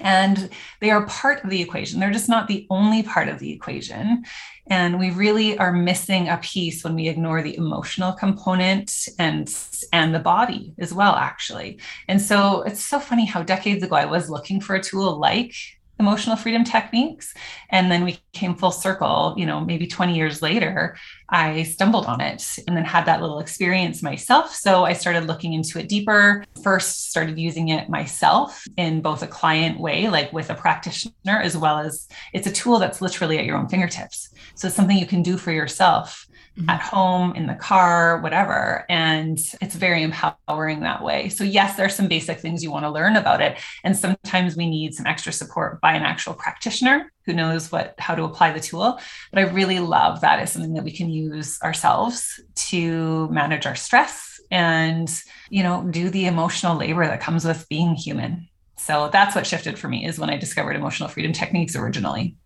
and 0.00 0.50
they 0.80 0.90
are 0.90 1.06
part 1.06 1.42
of 1.42 1.50
the 1.50 1.60
equation. 1.60 2.00
They're 2.00 2.10
just 2.10 2.28
not 2.28 2.48
the 2.48 2.66
only 2.70 3.02
part 3.02 3.28
of 3.28 3.38
the 3.38 3.52
equation. 3.52 4.24
And 4.70 4.98
we 4.98 5.10
really 5.10 5.56
are 5.58 5.72
missing 5.72 6.28
a 6.28 6.36
piece 6.38 6.84
when 6.84 6.94
we 6.94 7.08
ignore 7.08 7.42
the 7.42 7.56
emotional 7.56 8.12
component 8.12 9.08
and 9.18 9.52
and 9.92 10.14
the 10.14 10.18
body 10.18 10.74
as 10.78 10.92
well, 10.92 11.14
actually. 11.14 11.80
And 12.06 12.20
so 12.20 12.62
it's 12.62 12.84
so 12.84 13.00
funny 13.00 13.24
how 13.24 13.42
decades 13.42 13.82
ago 13.82 13.96
I 13.96 14.04
was 14.04 14.28
looking 14.28 14.60
for 14.60 14.74
a 14.74 14.82
tool 14.82 15.18
like 15.18 15.54
emotional 15.98 16.36
freedom 16.36 16.64
techniques. 16.64 17.34
And 17.70 17.90
then 17.90 18.04
we 18.04 18.18
came 18.32 18.54
full 18.54 18.70
circle 18.70 19.34
you 19.36 19.44
know 19.44 19.60
maybe 19.60 19.86
20 19.86 20.14
years 20.14 20.40
later 20.42 20.96
i 21.28 21.62
stumbled 21.64 22.06
on 22.06 22.20
it 22.20 22.58
and 22.66 22.76
then 22.76 22.84
had 22.84 23.04
that 23.06 23.20
little 23.20 23.40
experience 23.40 24.02
myself. 24.02 24.54
So 24.54 24.84
i 24.84 24.92
started 24.92 25.26
looking 25.26 25.52
into 25.52 25.78
it 25.78 25.88
deeper. 25.88 26.44
First 26.62 27.10
started 27.10 27.38
using 27.38 27.68
it 27.68 27.88
myself 27.88 28.64
in 28.76 29.00
both 29.00 29.22
a 29.22 29.26
client 29.26 29.80
way 29.80 30.08
like 30.08 30.32
with 30.32 30.50
a 30.50 30.54
practitioner 30.54 31.40
as 31.40 31.56
well 31.56 31.78
as 31.78 32.08
it's 32.32 32.46
a 32.46 32.52
tool 32.52 32.78
that's 32.78 33.00
literally 33.00 33.38
at 33.38 33.44
your 33.44 33.56
own 33.56 33.68
fingertips. 33.68 34.30
So 34.54 34.68
it's 34.68 34.76
something 34.76 34.96
you 34.96 35.06
can 35.06 35.22
do 35.22 35.36
for 35.36 35.52
yourself 35.52 36.27
mm-hmm. 36.58 36.70
at 36.70 36.80
home, 36.80 37.34
in 37.34 37.46
the 37.46 37.54
car, 37.54 38.20
whatever. 38.20 38.84
And 38.88 39.38
it's 39.60 39.74
very 39.74 40.02
empowering 40.02 40.80
that 40.80 41.02
way. 41.02 41.28
So, 41.28 41.44
yes, 41.44 41.76
there 41.76 41.86
are 41.86 41.90
some 41.90 42.08
basic 42.08 42.40
things 42.40 42.62
you 42.62 42.70
want 42.70 42.84
to 42.84 42.90
learn 42.90 43.16
about 43.16 43.40
it. 43.40 43.58
And 43.84 43.96
sometimes 43.96 44.56
we 44.56 44.68
need 44.68 44.94
some 44.94 45.06
extra 45.06 45.32
support 45.32 45.80
by 45.80 45.94
an 45.94 46.02
actual 46.02 46.34
practitioner 46.34 47.12
who 47.24 47.32
knows 47.32 47.70
what 47.70 47.94
how 47.98 48.14
to 48.14 48.24
apply 48.24 48.52
the 48.52 48.60
tool. 48.60 48.98
But 49.30 49.40
I 49.40 49.50
really 49.50 49.80
love 49.80 50.20
that 50.22 50.40
as 50.40 50.52
something 50.52 50.74
that 50.74 50.84
we 50.84 50.92
can 50.92 51.10
use 51.10 51.60
ourselves 51.62 52.40
to 52.54 53.28
manage 53.28 53.66
our 53.66 53.76
stress 53.76 54.40
and, 54.50 55.10
you 55.50 55.62
know, 55.62 55.86
do 55.90 56.08
the 56.08 56.26
emotional 56.26 56.76
labor 56.76 57.06
that 57.06 57.20
comes 57.20 57.44
with 57.44 57.68
being 57.68 57.94
human. 57.94 58.48
So 58.76 59.10
that's 59.12 59.34
what 59.34 59.46
shifted 59.46 59.78
for 59.78 59.88
me 59.88 60.06
is 60.06 60.18
when 60.18 60.30
I 60.30 60.36
discovered 60.36 60.76
emotional 60.76 61.08
freedom 61.08 61.32
techniques 61.32 61.76
originally. 61.76 62.36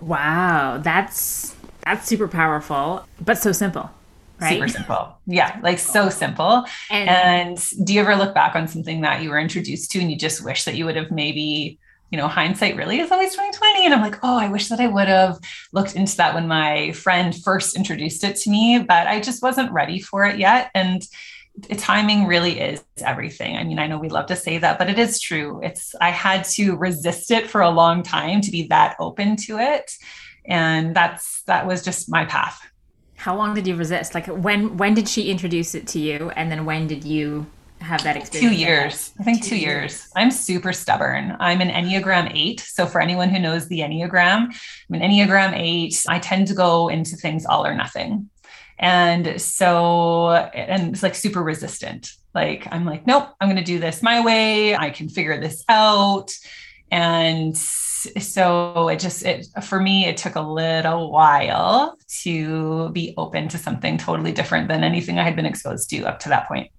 Wow, 0.00 0.78
that's 0.82 1.54
that's 1.84 2.06
super 2.06 2.28
powerful, 2.28 3.06
but 3.20 3.38
so 3.38 3.52
simple. 3.52 3.90
Right? 4.40 4.54
Super 4.54 4.68
simple. 4.68 5.16
Yeah, 5.26 5.58
like 5.62 5.78
so 5.78 6.08
simple. 6.08 6.64
And, 6.90 7.08
and 7.08 7.70
do 7.84 7.94
you 7.94 8.00
ever 8.00 8.16
look 8.16 8.34
back 8.34 8.56
on 8.56 8.66
something 8.66 9.02
that 9.02 9.22
you 9.22 9.30
were 9.30 9.38
introduced 9.38 9.92
to 9.92 10.00
and 10.00 10.10
you 10.10 10.16
just 10.16 10.44
wish 10.44 10.64
that 10.64 10.74
you 10.74 10.84
would 10.84 10.96
have 10.96 11.10
maybe 11.10 11.78
you 12.12 12.18
know, 12.18 12.28
hindsight 12.28 12.76
really 12.76 13.00
is 13.00 13.10
always 13.10 13.30
2020. 13.32 13.86
And 13.86 13.94
I'm 13.94 14.02
like, 14.02 14.18
oh, 14.22 14.36
I 14.36 14.48
wish 14.48 14.68
that 14.68 14.80
I 14.80 14.86
would 14.86 15.08
have 15.08 15.40
looked 15.72 15.96
into 15.96 16.14
that 16.18 16.34
when 16.34 16.46
my 16.46 16.92
friend 16.92 17.34
first 17.34 17.74
introduced 17.74 18.22
it 18.22 18.36
to 18.36 18.50
me, 18.50 18.84
but 18.86 19.06
I 19.06 19.18
just 19.18 19.42
wasn't 19.42 19.72
ready 19.72 19.98
for 19.98 20.26
it 20.26 20.38
yet. 20.38 20.70
And 20.74 21.02
timing 21.78 22.26
really 22.26 22.60
is 22.60 22.84
everything. 22.98 23.56
I 23.56 23.64
mean, 23.64 23.78
I 23.78 23.86
know 23.86 23.98
we 23.98 24.10
love 24.10 24.26
to 24.26 24.36
say 24.36 24.58
that, 24.58 24.78
but 24.78 24.90
it 24.90 24.98
is 24.98 25.20
true. 25.20 25.60
It's 25.62 25.94
I 26.02 26.10
had 26.10 26.44
to 26.50 26.76
resist 26.76 27.30
it 27.30 27.48
for 27.48 27.62
a 27.62 27.70
long 27.70 28.02
time 28.02 28.42
to 28.42 28.50
be 28.50 28.66
that 28.68 28.96
open 29.00 29.36
to 29.46 29.58
it 29.58 29.90
and 30.44 30.94
that's 30.94 31.42
that 31.42 31.66
was 31.66 31.84
just 31.84 32.10
my 32.10 32.24
path 32.24 32.60
how 33.16 33.36
long 33.36 33.54
did 33.54 33.66
you 33.66 33.76
resist 33.76 34.14
like 34.14 34.26
when 34.26 34.76
when 34.76 34.94
did 34.94 35.08
she 35.08 35.30
introduce 35.30 35.74
it 35.74 35.86
to 35.86 35.98
you 35.98 36.30
and 36.36 36.50
then 36.50 36.64
when 36.64 36.86
did 36.86 37.04
you 37.04 37.46
have 37.82 38.02
that 38.04 38.16
experience? 38.16 38.54
Two 38.54 38.58
years. 38.58 39.12
I 39.18 39.24
think 39.24 39.42
two, 39.42 39.50
two 39.50 39.56
years. 39.56 39.92
years. 39.92 40.08
I'm 40.16 40.30
super 40.30 40.72
stubborn. 40.72 41.36
I'm 41.40 41.60
an 41.60 41.68
Enneagram 41.68 42.32
8. 42.34 42.60
So, 42.60 42.86
for 42.86 43.00
anyone 43.00 43.28
who 43.28 43.38
knows 43.38 43.68
the 43.68 43.80
Enneagram, 43.80 44.46
I'm 44.46 44.54
an 44.90 45.00
Enneagram 45.00 45.52
8. 45.54 46.04
I 46.08 46.18
tend 46.18 46.46
to 46.48 46.54
go 46.54 46.88
into 46.88 47.16
things 47.16 47.44
all 47.44 47.66
or 47.66 47.74
nothing. 47.74 48.30
And 48.78 49.40
so, 49.40 50.30
and 50.30 50.92
it's 50.92 51.02
like 51.02 51.14
super 51.14 51.42
resistant. 51.42 52.12
Like, 52.34 52.66
I'm 52.70 52.84
like, 52.84 53.06
nope, 53.06 53.28
I'm 53.40 53.48
going 53.48 53.58
to 53.58 53.64
do 53.64 53.78
this 53.78 54.02
my 54.02 54.24
way. 54.24 54.74
I 54.74 54.90
can 54.90 55.08
figure 55.08 55.38
this 55.38 55.62
out. 55.68 56.32
And 56.90 57.56
so 58.20 58.88
it 58.88 58.98
just 58.98 59.24
it 59.24 59.46
for 59.62 59.80
me 59.80 60.06
it 60.06 60.16
took 60.16 60.36
a 60.36 60.40
little 60.40 61.10
while 61.10 61.96
to 62.22 62.90
be 62.90 63.14
open 63.16 63.48
to 63.48 63.58
something 63.58 63.98
totally 63.98 64.32
different 64.32 64.68
than 64.68 64.84
anything 64.84 65.18
I 65.18 65.24
had 65.24 65.36
been 65.36 65.46
exposed 65.46 65.90
to 65.90 66.04
up 66.04 66.18
to 66.20 66.28
that 66.28 66.48
point. 66.48 66.70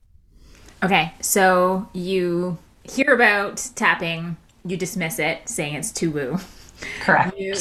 Okay, 0.84 1.14
so 1.22 1.88
you 1.94 2.58
hear 2.84 3.14
about 3.14 3.70
tapping, 3.76 4.36
you 4.66 4.76
dismiss 4.76 5.18
it, 5.18 5.48
saying 5.48 5.76
it's 5.76 5.92
too 5.92 6.12
woo. 6.12 6.38
Correct. 7.02 7.38
You 7.38 7.56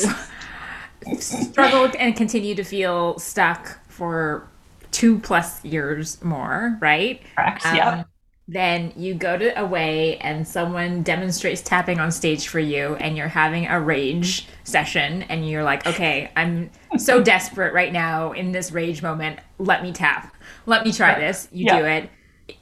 struggle 1.18 1.90
and 1.98 2.16
continue 2.16 2.54
to 2.54 2.64
feel 2.64 3.18
stuck 3.18 3.78
for 3.88 4.48
two 4.90 5.18
plus 5.20 5.64
years 5.64 6.22
more, 6.24 6.78
right? 6.80 7.22
Correct. 7.36 7.64
Um, 7.66 7.76
yeah 7.76 8.04
then 8.52 8.92
you 8.96 9.14
go 9.14 9.36
to 9.38 9.60
away 9.60 10.16
and 10.18 10.46
someone 10.46 11.02
demonstrates 11.02 11.62
tapping 11.62 11.98
on 11.98 12.10
stage 12.10 12.48
for 12.48 12.60
you 12.60 12.94
and 12.96 13.16
you're 13.16 13.28
having 13.28 13.66
a 13.66 13.80
rage 13.80 14.46
session 14.64 15.22
and 15.22 15.48
you're 15.48 15.64
like 15.64 15.86
okay 15.86 16.30
i'm 16.36 16.70
so 16.98 17.22
desperate 17.32 17.72
right 17.72 17.92
now 17.92 18.32
in 18.32 18.52
this 18.52 18.72
rage 18.72 19.02
moment. 19.02 19.38
Let 19.58 19.82
me 19.82 19.92
tap. 19.92 20.34
Let 20.66 20.84
me 20.84 20.92
try 20.92 21.18
this. 21.18 21.48
You 21.52 21.66
yeah. 21.66 21.78
do 21.78 21.84
it. 21.84 22.10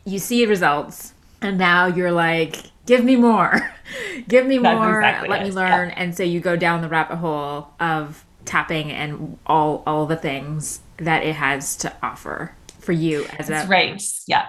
You 0.05 0.18
see 0.18 0.46
results. 0.46 1.14
And 1.42 1.59
now 1.59 1.87
you're 1.87 2.12
like 2.12 2.57
give 2.87 3.05
me 3.05 3.16
more. 3.16 3.72
Give 4.29 4.46
me 4.46 4.59
That's 4.59 4.79
more. 4.79 5.00
exactly 5.00 5.29
let 5.29 5.42
it. 5.42 5.44
me 5.46 5.50
learn. 5.50 5.88
Yeah. 5.88 5.94
and 5.96 6.16
so 6.16 6.22
you 6.22 6.38
go 6.38 6.55
down 6.55 6.81
the 6.81 6.88
rabbit 6.88 7.16
hole 7.16 7.68
of 7.81 8.24
tapping 8.44 8.92
and 8.92 9.37
all 9.46 9.83
all 9.85 10.07
the 10.07 10.16
things 10.16 10.81
that 10.98 11.24
it 11.24 11.35
has 11.35 11.74
to 11.79 11.92
offer 12.00 12.55
for 12.79 12.92
you 12.92 13.26
as 13.38 13.48
That's 13.48 13.66
a 13.66 13.68
right 13.68 14.00
yeah 14.29 14.46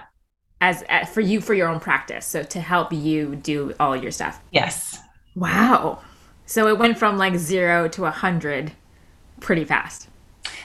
as, 0.62 0.82
as 0.88 1.08
for 1.08 1.20
you 1.20 1.40
for 1.40 1.54
your 1.54 1.68
own 1.68 1.80
practice. 1.80 2.24
So 2.24 2.44
to 2.44 2.60
help 2.60 2.92
you 2.92 3.34
do 3.34 3.74
all 3.80 3.96
your 3.96 4.12
stuff. 4.12 4.40
Yes. 4.52 4.96
Wow. 5.34 5.98
So 6.46 6.68
it 6.68 6.78
went 6.78 6.98
from 6.98 7.18
like 7.18 7.34
zero 7.34 7.88
to 7.88 8.06
a 8.06 8.10
hundred 8.12 8.72
pretty 9.40 9.64
fast. 9.64 10.08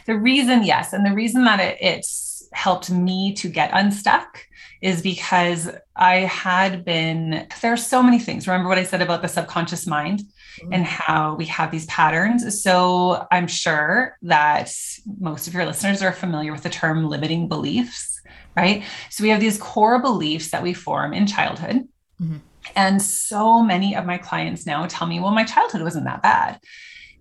The 0.06 0.16
reason 0.16 0.64
yes. 0.64 0.94
And 0.94 1.04
the 1.04 1.16
reason 1.16 1.46
that 1.46 1.60
it, 1.60 1.78
it's 1.82 2.48
helped 2.54 2.92
me 2.92 3.34
to 3.34 3.50
get 3.50 3.72
unstuck 3.74 4.46
is 4.80 5.02
because 5.02 5.72
i 5.96 6.18
had 6.18 6.86
been 6.86 7.48
there 7.62 7.74
are 7.74 7.78
so 7.78 8.04
many 8.04 8.20
things. 8.20 8.48
Remember 8.48 8.70
what 8.70 8.78
i 8.78 8.84
said 8.84 9.02
about 9.02 9.24
the 9.24 9.28
subconscious 9.28 9.88
mind 9.88 10.20
mm-hmm. 10.20 10.74
and 10.74 10.86
how 10.86 11.36
we 11.36 11.46
have 11.46 11.72
these 11.72 11.88
patterns? 11.88 12.62
So 12.62 13.26
i'm 13.32 13.48
sure 13.48 14.16
that 14.22 14.72
most 15.20 15.48
of 15.48 15.56
your 15.56 15.66
listeners 15.66 16.04
are 16.04 16.14
familiar 16.14 16.52
with 16.52 16.62
the 16.62 16.70
term 16.70 17.10
limiting 17.10 17.48
beliefs 17.48 18.17
right? 18.58 18.84
So 19.12 19.24
we 19.24 19.30
have 19.30 19.40
these 19.40 19.60
core 19.60 20.02
beliefs 20.02 20.50
that 20.50 20.64
we 20.64 20.74
form 20.74 21.14
in 21.14 21.28
childhood. 21.28 21.88
Mm-hmm. 22.20 22.38
And 22.76 23.02
so 23.02 23.62
many 23.62 23.96
of 23.96 24.06
my 24.06 24.18
clients 24.18 24.66
now 24.66 24.86
tell 24.88 25.08
me, 25.08 25.20
well, 25.20 25.32
my 25.32 25.44
childhood 25.44 25.84
wasn't 25.84 26.06
that 26.06 26.24
bad. 26.24 26.60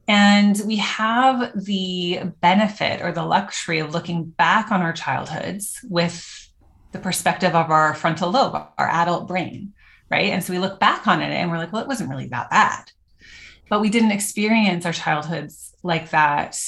And 0.08 0.60
we 0.64 0.76
have 0.76 1.52
the 1.64 2.32
benefit 2.40 3.02
or 3.02 3.12
the 3.12 3.24
luxury 3.24 3.80
of 3.80 3.92
looking 3.92 4.24
back 4.24 4.72
on 4.72 4.80
our 4.80 4.92
childhoods 4.92 5.78
with 5.88 6.48
the 6.92 6.98
perspective 6.98 7.54
of 7.54 7.70
our 7.70 7.94
frontal 7.94 8.30
lobe, 8.30 8.54
our 8.78 8.88
adult 8.88 9.28
brain, 9.28 9.74
right? 10.10 10.32
And 10.32 10.42
so 10.42 10.52
we 10.52 10.58
look 10.58 10.80
back 10.80 11.06
on 11.06 11.20
it 11.20 11.30
and 11.30 11.50
we're 11.50 11.58
like, 11.58 11.72
well, 11.72 11.82
it 11.82 11.88
wasn't 11.88 12.10
really 12.10 12.28
that 12.28 12.50
bad. 12.50 12.90
But 13.68 13.80
we 13.80 13.90
didn't 13.90 14.12
experience 14.12 14.86
our 14.86 14.92
childhoods 14.92 15.74
like 15.82 16.10
that 16.10 16.58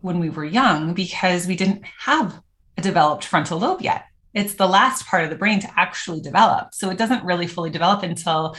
when 0.00 0.18
we 0.18 0.28
were 0.28 0.44
young 0.44 0.92
because 0.92 1.46
we 1.46 1.56
didn't 1.56 1.84
have 2.00 2.40
developed 2.80 3.24
frontal 3.24 3.58
lobe 3.58 3.82
yet. 3.82 4.04
It's 4.34 4.54
the 4.54 4.66
last 4.66 5.06
part 5.06 5.24
of 5.24 5.30
the 5.30 5.36
brain 5.36 5.60
to 5.60 5.70
actually 5.78 6.20
develop. 6.20 6.68
So 6.72 6.90
it 6.90 6.98
doesn't 6.98 7.24
really 7.24 7.46
fully 7.46 7.70
develop 7.70 8.02
until 8.02 8.56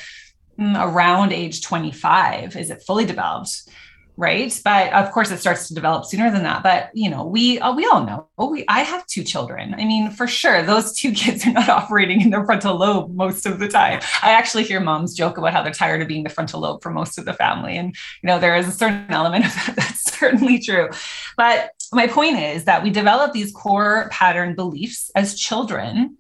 mm, 0.59 0.75
around 0.79 1.33
age 1.33 1.61
25 1.61 2.55
is 2.55 2.69
it 2.69 2.83
fully 2.85 3.05
developed 3.05 3.69
right? 4.15 4.59
But 4.63 4.93
of 4.93 5.11
course 5.11 5.31
it 5.31 5.39
starts 5.39 5.67
to 5.67 5.73
develop 5.73 6.05
sooner 6.05 6.29
than 6.31 6.43
that. 6.43 6.63
But 6.63 6.89
you 6.93 7.09
know 7.09 7.25
we 7.25 7.59
uh, 7.59 7.73
we 7.73 7.85
all 7.85 8.05
know. 8.05 8.27
Oh, 8.37 8.49
we 8.49 8.65
i 8.67 8.81
have 8.81 9.05
two 9.07 9.23
children. 9.23 9.73
I 9.73 9.85
mean 9.85 10.11
for 10.11 10.27
sure 10.27 10.61
those 10.61 10.97
two 10.97 11.11
kids 11.23 11.45
are 11.45 11.51
not 11.51 11.69
operating 11.69 12.21
in 12.21 12.29
their 12.29 12.45
frontal 12.45 12.77
lobe 12.77 13.15
most 13.15 13.45
of 13.45 13.59
the 13.59 13.67
time. 13.67 14.01
I 14.21 14.31
actually 14.31 14.63
hear 14.63 14.79
moms 14.79 15.13
joke 15.13 15.37
about 15.37 15.53
how 15.53 15.63
they're 15.63 15.73
tired 15.73 16.01
of 16.01 16.07
being 16.07 16.23
the 16.23 16.29
frontal 16.29 16.61
lobe 16.61 16.83
for 16.83 16.91
most 16.91 17.17
of 17.17 17.25
the 17.25 17.33
family. 17.33 17.77
And 17.77 17.95
you 18.21 18.27
know 18.27 18.39
there 18.39 18.55
is 18.55 18.67
a 18.67 18.71
certain 18.71 19.05
element 19.09 19.45
of 19.45 19.53
that 19.53 19.73
that's 19.75 20.03
certainly 20.03 20.59
true. 20.59 20.89
But 21.37 21.71
my 21.93 22.07
point 22.07 22.37
is 22.37 22.65
that 22.65 22.83
we 22.83 22.89
develop 22.89 23.33
these 23.33 23.51
core 23.51 24.07
pattern 24.11 24.55
beliefs 24.55 25.11
as 25.15 25.39
children 25.39 26.17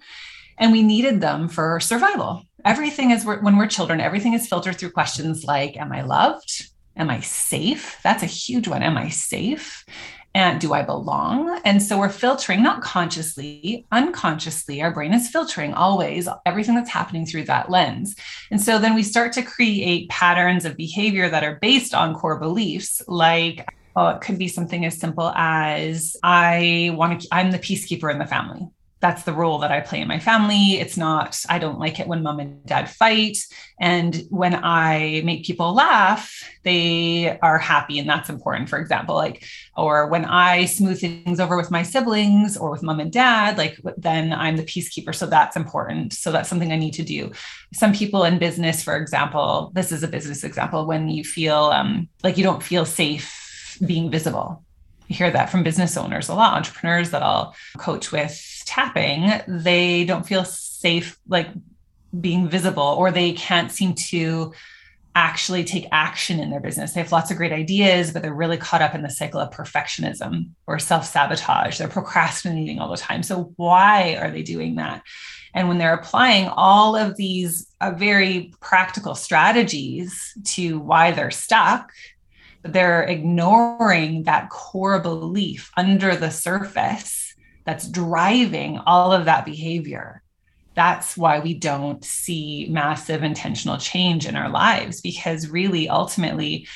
and 0.57 0.71
we 0.71 0.83
needed 0.83 1.21
them 1.21 1.47
for 1.47 1.79
survival 1.79 2.43
everything 2.65 3.11
is 3.11 3.25
when 3.25 3.57
we're 3.57 3.67
children 3.67 3.99
everything 3.99 4.33
is 4.33 4.47
filtered 4.47 4.77
through 4.77 4.91
questions 4.91 5.43
like 5.43 5.75
am 5.77 5.91
i 5.91 6.01
loved 6.01 6.69
Am 6.95 7.09
I 7.09 7.21
safe? 7.21 7.99
That's 8.03 8.23
a 8.23 8.27
huge 8.27 8.67
one. 8.67 8.83
Am 8.83 8.97
I 8.97 9.09
safe? 9.09 9.85
And 10.35 10.59
do 10.59 10.73
I 10.73 10.81
belong? 10.81 11.61
And 11.63 11.81
so 11.81 11.99
we're 11.99 12.09
filtering, 12.09 12.63
not 12.63 12.81
consciously, 12.81 13.85
unconsciously. 13.91 14.81
Our 14.81 14.91
brain 14.91 15.13
is 15.13 15.29
filtering 15.29 15.73
always 15.73 16.27
everything 16.45 16.75
that's 16.75 16.89
happening 16.89 17.25
through 17.25 17.43
that 17.45 17.69
lens. 17.69 18.15
And 18.49 18.59
so 18.59 18.79
then 18.79 18.95
we 18.95 19.03
start 19.03 19.33
to 19.33 19.43
create 19.43 20.09
patterns 20.09 20.65
of 20.65 20.77
behavior 20.77 21.29
that 21.29 21.43
are 21.43 21.59
based 21.61 21.93
on 21.93 22.15
core 22.15 22.39
beliefs, 22.39 23.01
like, 23.07 23.67
oh, 23.95 24.09
it 24.09 24.21
could 24.21 24.37
be 24.37 24.47
something 24.47 24.85
as 24.85 24.97
simple 24.97 25.31
as 25.35 26.17
I 26.23 26.91
want 26.95 27.21
to, 27.21 27.27
I'm 27.31 27.51
the 27.51 27.59
peacekeeper 27.59 28.11
in 28.11 28.19
the 28.19 28.25
family 28.25 28.67
that's 29.03 29.23
the 29.23 29.33
role 29.33 29.59
that 29.59 29.69
I 29.69 29.81
play 29.81 29.99
in 29.99 30.07
my 30.07 30.17
family. 30.17 30.79
It's 30.79 30.95
not, 30.95 31.37
I 31.49 31.59
don't 31.59 31.77
like 31.77 31.99
it 31.99 32.07
when 32.07 32.23
mom 32.23 32.39
and 32.39 32.65
dad 32.65 32.89
fight. 32.89 33.37
And 33.77 34.23
when 34.29 34.55
I 34.63 35.21
make 35.25 35.43
people 35.43 35.73
laugh, 35.73 36.31
they 36.63 37.37
are 37.41 37.57
happy. 37.57 37.99
And 37.99 38.07
that's 38.07 38.29
important, 38.29 38.69
for 38.69 38.79
example, 38.79 39.15
like, 39.15 39.43
or 39.75 40.07
when 40.07 40.23
I 40.23 40.63
smooth 40.63 41.01
things 41.01 41.41
over 41.41 41.57
with 41.57 41.69
my 41.69 41.83
siblings 41.83 42.55
or 42.55 42.71
with 42.71 42.81
mom 42.81 43.01
and 43.01 43.11
dad, 43.11 43.57
like, 43.57 43.77
then 43.97 44.31
I'm 44.31 44.55
the 44.55 44.63
peacekeeper. 44.63 45.13
So 45.13 45.25
that's 45.25 45.57
important. 45.57 46.13
So 46.13 46.31
that's 46.31 46.47
something 46.47 46.71
I 46.71 46.77
need 46.77 46.93
to 46.93 47.03
do. 47.03 47.33
Some 47.73 47.91
people 47.91 48.23
in 48.23 48.39
business, 48.39 48.81
for 48.81 48.95
example, 48.95 49.73
this 49.75 49.91
is 49.91 50.03
a 50.03 50.07
business 50.07 50.45
example, 50.45 50.85
when 50.85 51.09
you 51.09 51.25
feel 51.25 51.55
um, 51.55 52.07
like 52.23 52.37
you 52.37 52.43
don't 52.45 52.63
feel 52.63 52.85
safe 52.85 53.42
being 53.77 54.09
visible. 54.09 54.63
I 55.09 55.13
hear 55.13 55.31
that 55.31 55.49
from 55.49 55.63
business 55.63 55.97
owners 55.97 56.29
a 56.29 56.35
lot, 56.35 56.55
entrepreneurs 56.55 57.11
that 57.11 57.23
I'll 57.23 57.55
coach 57.77 58.11
with 58.11 58.63
tapping, 58.65 59.31
they 59.47 60.05
don't 60.05 60.25
feel 60.25 60.45
safe 60.45 61.17
like 61.27 61.49
being 62.19 62.47
visible 62.47 62.83
or 62.83 63.11
they 63.11 63.33
can't 63.33 63.71
seem 63.71 63.95
to 63.95 64.53
actually 65.15 65.63
take 65.63 65.87
action 65.91 66.39
in 66.39 66.49
their 66.49 66.59
business. 66.59 66.93
They 66.93 67.01
have 67.01 67.11
lots 67.11 67.29
of 67.29 67.37
great 67.37 67.51
ideas, 67.51 68.11
but 68.11 68.21
they're 68.21 68.33
really 68.33 68.57
caught 68.57 68.81
up 68.81 68.95
in 68.95 69.03
the 69.03 69.09
cycle 69.09 69.39
of 69.39 69.51
perfectionism 69.51 70.49
or 70.65 70.79
self 70.79 71.05
sabotage. 71.05 71.77
They're 71.77 71.87
procrastinating 71.87 72.79
all 72.79 72.89
the 72.89 72.97
time. 72.97 73.21
So, 73.21 73.53
why 73.57 74.15
are 74.15 74.31
they 74.31 74.41
doing 74.41 74.75
that? 74.75 75.03
And 75.53 75.67
when 75.67 75.77
they're 75.77 75.93
applying 75.93 76.47
all 76.47 76.95
of 76.95 77.15
these 77.15 77.67
uh, 77.79 77.91
very 77.91 78.53
practical 78.59 79.13
strategies 79.13 80.33
to 80.45 80.79
why 80.79 81.11
they're 81.11 81.29
stuck, 81.29 81.91
they're 82.63 83.03
ignoring 83.03 84.23
that 84.23 84.49
core 84.49 84.99
belief 84.99 85.71
under 85.75 86.15
the 86.15 86.31
surface 86.31 87.33
that's 87.65 87.87
driving 87.87 88.79
all 88.85 89.11
of 89.11 89.25
that 89.25 89.45
behavior. 89.45 90.21
That's 90.75 91.15
why 91.15 91.39
we 91.39 91.53
don't 91.53 92.03
see 92.03 92.67
massive 92.69 93.23
intentional 93.23 93.77
change 93.77 94.25
in 94.25 94.35
our 94.35 94.49
lives 94.49 95.01
because 95.01 95.49
really 95.49 95.87
ultimately 95.87 96.67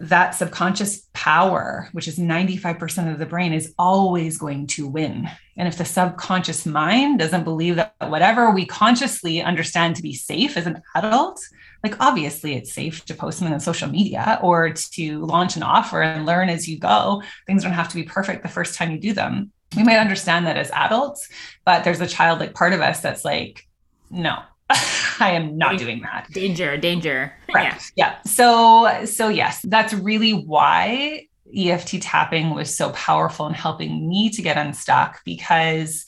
that 0.00 0.34
subconscious 0.34 1.08
power, 1.12 1.88
which 1.92 2.08
is 2.08 2.18
95% 2.18 3.12
of 3.12 3.18
the 3.18 3.26
brain, 3.26 3.52
is 3.52 3.74
always 3.78 4.38
going 4.38 4.66
to 4.68 4.86
win. 4.86 5.28
And 5.56 5.68
if 5.68 5.78
the 5.78 5.84
subconscious 5.84 6.66
mind 6.66 7.18
doesn't 7.18 7.44
believe 7.44 7.76
that 7.76 7.94
whatever 8.00 8.50
we 8.50 8.66
consciously 8.66 9.42
understand 9.42 9.96
to 9.96 10.02
be 10.02 10.14
safe 10.14 10.56
as 10.56 10.66
an 10.66 10.82
adult, 10.94 11.40
like 11.82 12.00
obviously 12.00 12.54
it's 12.54 12.72
safe 12.72 13.04
to 13.04 13.14
post 13.14 13.38
something 13.38 13.54
on 13.54 13.60
social 13.60 13.88
media 13.88 14.38
or 14.42 14.72
to 14.72 15.20
launch 15.24 15.56
an 15.56 15.62
offer 15.62 16.02
and 16.02 16.26
learn 16.26 16.48
as 16.48 16.68
you 16.68 16.78
go. 16.78 17.22
Things 17.46 17.62
don't 17.62 17.72
have 17.72 17.88
to 17.90 17.96
be 17.96 18.04
perfect 18.04 18.42
the 18.42 18.48
first 18.48 18.74
time 18.74 18.90
you 18.90 18.98
do 18.98 19.12
them 19.12 19.52
we 19.76 19.82
might 19.82 19.98
understand 19.98 20.46
that 20.46 20.56
as 20.56 20.70
adults, 20.70 21.28
but 21.64 21.84
there's 21.84 22.00
a 22.00 22.06
childlike 22.06 22.54
part 22.54 22.72
of 22.72 22.80
us 22.80 23.00
that's 23.00 23.24
like, 23.24 23.66
no, 24.10 24.38
I 25.20 25.30
am 25.30 25.56
not 25.56 25.78
doing 25.78 26.00
that. 26.02 26.28
Danger, 26.32 26.76
danger. 26.76 27.32
Yeah. 27.48 27.78
yeah. 27.96 28.22
So, 28.22 29.04
so 29.04 29.28
yes, 29.28 29.60
that's 29.62 29.92
really 29.94 30.32
why 30.32 31.26
EFT 31.56 32.02
tapping 32.02 32.50
was 32.50 32.74
so 32.74 32.90
powerful 32.90 33.46
in 33.46 33.54
helping 33.54 34.08
me 34.08 34.30
to 34.30 34.42
get 34.42 34.56
unstuck 34.56 35.20
because 35.24 36.06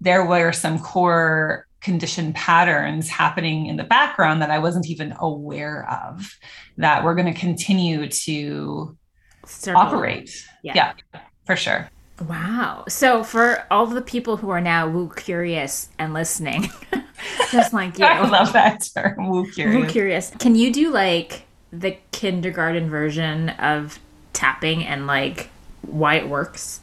there 0.00 0.24
were 0.24 0.52
some 0.52 0.78
core 0.78 1.66
conditioned 1.80 2.34
patterns 2.34 3.08
happening 3.08 3.66
in 3.66 3.76
the 3.76 3.84
background 3.84 4.42
that 4.42 4.50
I 4.50 4.58
wasn't 4.58 4.88
even 4.88 5.14
aware 5.18 5.88
of 5.90 6.36
that 6.76 7.04
we're 7.04 7.14
going 7.14 7.32
to 7.32 7.38
continue 7.38 8.08
to 8.08 8.96
Circle. 9.46 9.80
operate. 9.80 10.44
Yeah. 10.62 10.72
yeah, 10.74 11.20
for 11.46 11.56
sure. 11.56 11.88
Wow. 12.26 12.84
So 12.88 13.22
for 13.22 13.64
all 13.70 13.86
the 13.86 14.02
people 14.02 14.36
who 14.36 14.50
are 14.50 14.60
now 14.60 14.88
woo 14.88 15.08
curious 15.14 15.88
and 15.98 16.12
listening, 16.12 16.68
just 17.50 17.72
like 17.72 17.98
you. 17.98 18.04
I 18.04 18.28
love 18.28 18.52
that 18.52 18.88
term, 18.94 19.28
woo 19.28 19.50
curious. 19.50 19.76
Woo 19.76 19.86
curious. 19.86 20.30
Can 20.38 20.54
you 20.54 20.72
do 20.72 20.90
like 20.90 21.42
the 21.72 21.96
kindergarten 22.12 22.88
version 22.88 23.50
of 23.50 23.98
tapping 24.32 24.84
and 24.84 25.06
like 25.06 25.50
why 25.82 26.16
it 26.16 26.28
works? 26.28 26.80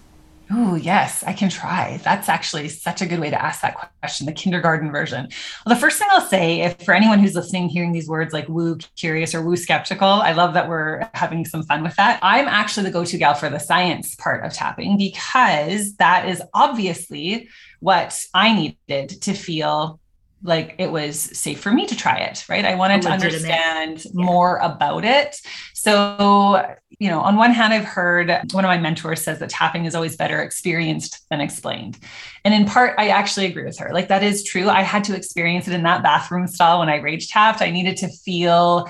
Oh, 0.51 0.75
yes, 0.75 1.23
I 1.25 1.33
can 1.33 1.49
try. 1.49 1.99
That's 2.03 2.29
actually 2.29 2.69
such 2.69 3.01
a 3.01 3.07
good 3.07 3.19
way 3.19 3.31
to 3.31 3.41
ask 3.41 3.61
that 3.61 3.91
question, 3.99 4.27
the 4.27 4.31
kindergarten 4.31 4.91
version. 4.91 5.27
Well, 5.65 5.73
the 5.73 5.81
first 5.81 5.97
thing 5.97 6.07
I'll 6.11 6.21
say, 6.21 6.61
if 6.61 6.79
for 6.83 6.93
anyone 6.93 7.17
who's 7.17 7.33
listening, 7.33 7.67
hearing 7.67 7.93
these 7.93 8.07
words 8.07 8.31
like 8.31 8.47
woo 8.47 8.77
curious 8.95 9.33
or 9.33 9.41
woo 9.41 9.55
skeptical, 9.55 10.07
I 10.07 10.33
love 10.33 10.53
that 10.53 10.69
we're 10.69 11.09
having 11.15 11.45
some 11.45 11.63
fun 11.63 11.81
with 11.81 11.95
that. 11.95 12.19
I'm 12.21 12.47
actually 12.47 12.83
the 12.83 12.91
go 12.91 13.03
to 13.03 13.17
gal 13.17 13.33
for 13.33 13.49
the 13.49 13.59
science 13.59 14.13
part 14.15 14.45
of 14.45 14.53
tapping 14.53 14.97
because 14.97 15.95
that 15.95 16.29
is 16.29 16.43
obviously 16.53 17.49
what 17.79 18.23
I 18.35 18.53
needed 18.53 19.21
to 19.21 19.33
feel 19.33 19.99
like 20.45 20.75
it 20.77 20.91
was 20.91 21.19
safe 21.19 21.59
for 21.59 21.71
me 21.71 21.85
to 21.87 21.95
try 21.95 22.17
it, 22.17 22.45
right? 22.47 22.63
I 22.63 22.75
wanted 22.75 23.01
to 23.03 23.09
understand 23.09 24.05
yeah. 24.05 24.11
more 24.13 24.57
about 24.57 25.03
it. 25.03 25.35
So, 25.73 26.75
you 26.99 27.09
know, 27.09 27.19
on 27.19 27.35
one 27.35 27.51
hand, 27.51 27.73
I've 27.73 27.85
heard 27.85 28.27
one 28.51 28.63
of 28.63 28.69
my 28.69 28.77
mentors 28.77 29.21
says 29.21 29.39
that 29.39 29.49
tapping 29.49 29.85
is 29.85 29.95
always 29.95 30.15
better 30.15 30.41
experienced 30.41 31.25
than 31.29 31.41
explained. 31.41 31.97
And 32.43 32.53
in 32.53 32.65
part, 32.65 32.95
I 32.97 33.09
actually 33.09 33.47
agree 33.47 33.65
with 33.65 33.77
her. 33.79 33.91
Like, 33.91 34.07
that 34.07 34.23
is 34.23 34.43
true. 34.43 34.69
I 34.69 34.81
had 34.81 35.03
to 35.05 35.15
experience 35.15 35.67
it 35.67 35.73
in 35.73 35.83
that 35.83 36.03
bathroom 36.03 36.47
style 36.47 36.79
when 36.79 36.89
I 36.89 36.97
rage 36.97 37.27
tapped. 37.27 37.61
I 37.61 37.71
needed 37.71 37.97
to 37.97 38.07
feel 38.07 38.89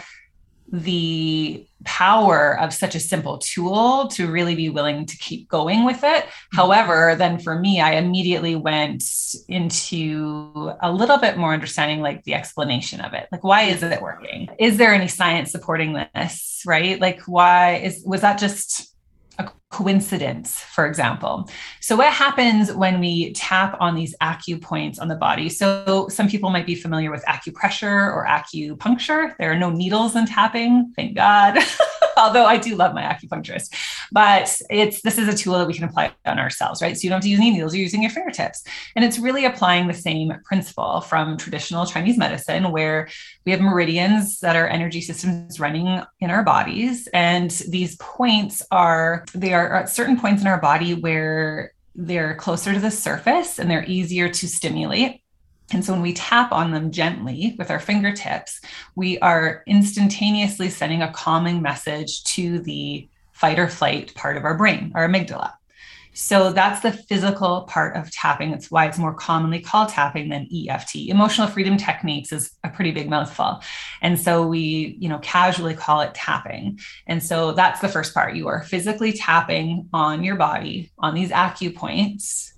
the 0.71 1.65
power 1.83 2.59
of 2.59 2.73
such 2.73 2.95
a 2.95 2.99
simple 2.99 3.37
tool 3.37 4.07
to 4.07 4.29
really 4.29 4.55
be 4.55 4.69
willing 4.69 5.05
to 5.05 5.17
keep 5.17 5.47
going 5.47 5.85
with 5.85 6.03
it. 6.03 6.23
Mm-hmm. 6.25 6.57
However, 6.57 7.15
then 7.15 7.39
for 7.39 7.59
me, 7.59 7.79
I 7.79 7.93
immediately 7.93 8.55
went 8.55 9.03
into 9.47 10.73
a 10.81 10.91
little 10.91 11.17
bit 11.17 11.37
more 11.37 11.53
understanding 11.53 12.01
like 12.01 12.23
the 12.23 12.33
explanation 12.33 13.01
of 13.01 13.13
it. 13.13 13.27
Like, 13.31 13.43
why 13.43 13.63
is 13.63 13.83
it 13.83 14.01
working? 14.01 14.49
Is 14.59 14.77
there 14.77 14.93
any 14.93 15.07
science 15.07 15.51
supporting 15.51 15.93
this? 16.13 16.63
Right? 16.65 16.99
Like, 16.99 17.21
why 17.23 17.75
is 17.75 18.03
was 18.05 18.21
that 18.21 18.39
just 18.39 18.95
a 19.37 19.51
coincidence, 19.75 20.57
for 20.59 20.87
example. 20.87 21.49
So, 21.81 21.97
what 21.97 22.13
happens 22.13 22.71
when 22.71 23.01
we 23.01 23.33
tap 23.33 23.75
on 23.81 23.93
these 23.93 24.15
acupoints 24.21 25.01
on 25.01 25.09
the 25.09 25.17
body? 25.17 25.49
So, 25.49 26.07
some 26.07 26.29
people 26.29 26.49
might 26.49 26.65
be 26.65 26.75
familiar 26.75 27.11
with 27.11 27.25
acupressure 27.25 28.13
or 28.13 28.25
acupuncture. 28.25 29.35
There 29.37 29.51
are 29.51 29.57
no 29.57 29.69
needles 29.69 30.15
in 30.15 30.27
tapping, 30.27 30.93
thank 30.95 31.15
God. 31.15 31.57
Although 32.17 32.45
I 32.45 32.57
do 32.57 32.75
love 32.75 32.93
my 32.93 33.01
acupuncturist, 33.01 33.75
but 34.13 34.61
it's 34.69 35.01
this 35.01 35.17
is 35.17 35.27
a 35.27 35.35
tool 35.35 35.57
that 35.59 35.67
we 35.67 35.73
can 35.73 35.83
apply 35.83 36.13
on 36.25 36.39
ourselves, 36.39 36.81
right? 36.81 36.95
So 36.95 37.03
you 37.03 37.09
don't 37.09 37.17
have 37.17 37.23
to 37.23 37.29
use 37.29 37.39
any 37.39 37.51
needles; 37.51 37.75
you're 37.75 37.83
using 37.83 38.01
your 38.01 38.11
fingertips, 38.11 38.63
and 38.95 39.03
it's 39.03 39.19
really 39.19 39.43
applying 39.43 39.87
the 39.87 39.93
same 39.93 40.31
principle 40.45 41.01
from 41.01 41.35
traditional 41.35 41.85
Chinese 41.85 42.17
medicine, 42.17 42.71
where 42.71 43.09
we 43.45 43.51
have 43.51 43.59
meridians 43.59 44.39
that 44.39 44.55
are 44.55 44.67
energy 44.69 45.01
systems 45.01 45.59
running 45.59 46.01
in 46.21 46.29
our 46.29 46.43
bodies, 46.43 47.09
and 47.13 47.51
these 47.67 47.97
points 47.97 48.63
are 48.71 49.25
they 49.33 49.53
are 49.53 49.64
at 49.73 49.89
certain 49.89 50.19
points 50.19 50.41
in 50.41 50.47
our 50.47 50.59
body 50.59 50.93
where 50.93 51.73
they're 51.95 52.35
closer 52.35 52.73
to 52.73 52.79
the 52.79 52.91
surface 52.91 53.57
and 53.57 53.69
they're 53.69 53.85
easier 53.85 54.29
to 54.29 54.47
stimulate. 54.47 55.21
And 55.71 55.83
so 55.83 55.93
when 55.93 56.01
we 56.01 56.13
tap 56.13 56.51
on 56.51 56.71
them 56.71 56.91
gently 56.91 57.55
with 57.57 57.71
our 57.71 57.79
fingertips, 57.79 58.61
we 58.95 59.17
are 59.19 59.63
instantaneously 59.65 60.69
sending 60.69 61.01
a 61.01 61.11
calming 61.11 61.61
message 61.61 62.23
to 62.25 62.59
the 62.59 63.07
fight 63.31 63.59
or 63.59 63.67
flight 63.67 64.13
part 64.13 64.37
of 64.37 64.45
our 64.45 64.55
brain, 64.55 64.91
our 64.95 65.07
amygdala. 65.07 65.53
So 66.15 66.53
that's 66.53 66.79
the 66.79 66.93
physical 66.93 67.63
part 67.63 67.97
of 67.97 68.09
tapping. 68.09 68.51
It's 68.51 68.71
why 68.71 68.85
it's 68.85 68.97
more 68.97 69.13
commonly 69.13 69.59
called 69.59 69.89
tapping 69.89 70.29
than 70.29 70.47
EFT. 70.49 70.95
Emotional 71.09 71.45
freedom 71.45 71.75
techniques 71.75 72.31
is 72.31 72.51
a 72.63 72.69
pretty 72.69 72.91
big 72.91 73.09
mouthful. 73.09 73.61
And 74.01 74.17
so 74.17 74.47
we, 74.47 74.95
you 74.97 75.09
know, 75.09 75.19
casually 75.19 75.73
call 75.73 75.99
it 75.99 76.13
tapping. 76.13 76.79
And 77.05 77.21
so 77.21 77.51
that's 77.51 77.81
the 77.81 77.89
first 77.89 78.13
part. 78.13 78.33
You 78.33 78.47
are 78.47 78.63
physically 78.63 79.11
tapping 79.11 79.89
on 79.91 80.23
your 80.23 80.37
body 80.37 80.89
on 80.99 81.15
these 81.15 81.31
acupoints 81.31 82.53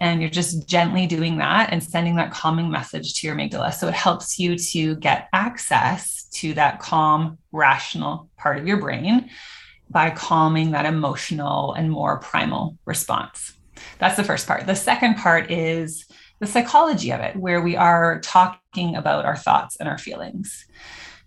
and 0.00 0.20
you're 0.20 0.28
just 0.28 0.68
gently 0.68 1.06
doing 1.06 1.38
that 1.38 1.72
and 1.72 1.82
sending 1.82 2.16
that 2.16 2.32
calming 2.32 2.70
message 2.70 3.14
to 3.14 3.26
your 3.28 3.36
amygdala. 3.36 3.72
So 3.72 3.86
it 3.86 3.94
helps 3.94 4.36
you 4.38 4.58
to 4.58 4.96
get 4.96 5.28
access 5.32 6.24
to 6.34 6.54
that 6.54 6.80
calm, 6.80 7.38
rational 7.52 8.28
part 8.36 8.58
of 8.58 8.66
your 8.66 8.78
brain 8.78 9.30
by 9.90 10.10
calming 10.10 10.72
that 10.72 10.86
emotional 10.86 11.72
and 11.74 11.90
more 11.90 12.18
primal 12.18 12.76
response. 12.84 13.54
That's 13.98 14.16
the 14.16 14.24
first 14.24 14.46
part. 14.46 14.66
The 14.66 14.74
second 14.74 15.16
part 15.16 15.50
is 15.50 16.06
the 16.40 16.46
psychology 16.46 17.12
of 17.12 17.20
it, 17.20 17.36
where 17.36 17.62
we 17.62 17.76
are 17.76 18.20
talking 18.20 18.96
about 18.96 19.24
our 19.24 19.36
thoughts 19.36 19.76
and 19.76 19.88
our 19.88 19.98
feelings. 19.98 20.66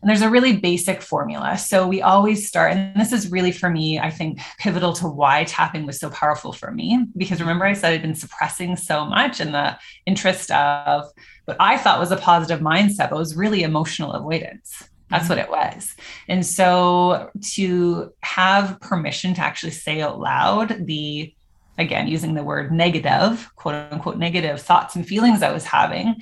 And 0.01 0.09
there's 0.09 0.21
a 0.21 0.29
really 0.29 0.55
basic 0.57 1.01
formula. 1.01 1.57
So 1.57 1.85
we 1.87 2.01
always 2.01 2.47
start, 2.47 2.71
and 2.71 2.99
this 2.99 3.11
is 3.11 3.31
really 3.31 3.51
for 3.51 3.69
me, 3.69 3.99
I 3.99 4.09
think, 4.09 4.39
pivotal 4.57 4.93
to 4.93 5.07
why 5.07 5.43
tapping 5.43 5.85
was 5.85 5.99
so 5.99 6.09
powerful 6.09 6.53
for 6.53 6.71
me. 6.71 7.05
Because 7.17 7.41
remember, 7.41 7.65
I 7.65 7.73
said 7.73 7.93
I'd 7.93 8.01
been 8.01 8.15
suppressing 8.15 8.77
so 8.77 9.03
much 9.03 9.41
in 9.41 9.51
the 9.51 9.77
interest 10.05 10.51
of 10.51 11.05
what 11.45 11.57
I 11.59 11.77
thought 11.77 11.99
was 11.99 12.11
a 12.11 12.17
positive 12.17 12.61
mindset, 12.61 13.09
but 13.09 13.17
was 13.17 13.35
really 13.35 13.63
emotional 13.63 14.13
avoidance. 14.13 14.89
That's 15.09 15.29
what 15.29 15.37
mm-hmm. 15.37 15.53
it 15.53 15.75
was. 15.75 15.95
And 16.27 16.45
so 16.45 17.31
to 17.53 18.13
have 18.21 18.79
permission 18.79 19.33
to 19.35 19.41
actually 19.41 19.71
say 19.71 20.01
out 20.01 20.19
loud 20.19 20.85
the, 20.85 21.33
again, 21.77 22.07
using 22.07 22.33
the 22.33 22.43
word 22.43 22.71
negative, 22.71 23.49
quote 23.55 23.75
unquote, 23.91 24.17
negative 24.17 24.61
thoughts 24.61 24.95
and 24.95 25.05
feelings 25.05 25.41
I 25.41 25.51
was 25.51 25.65
having, 25.65 26.15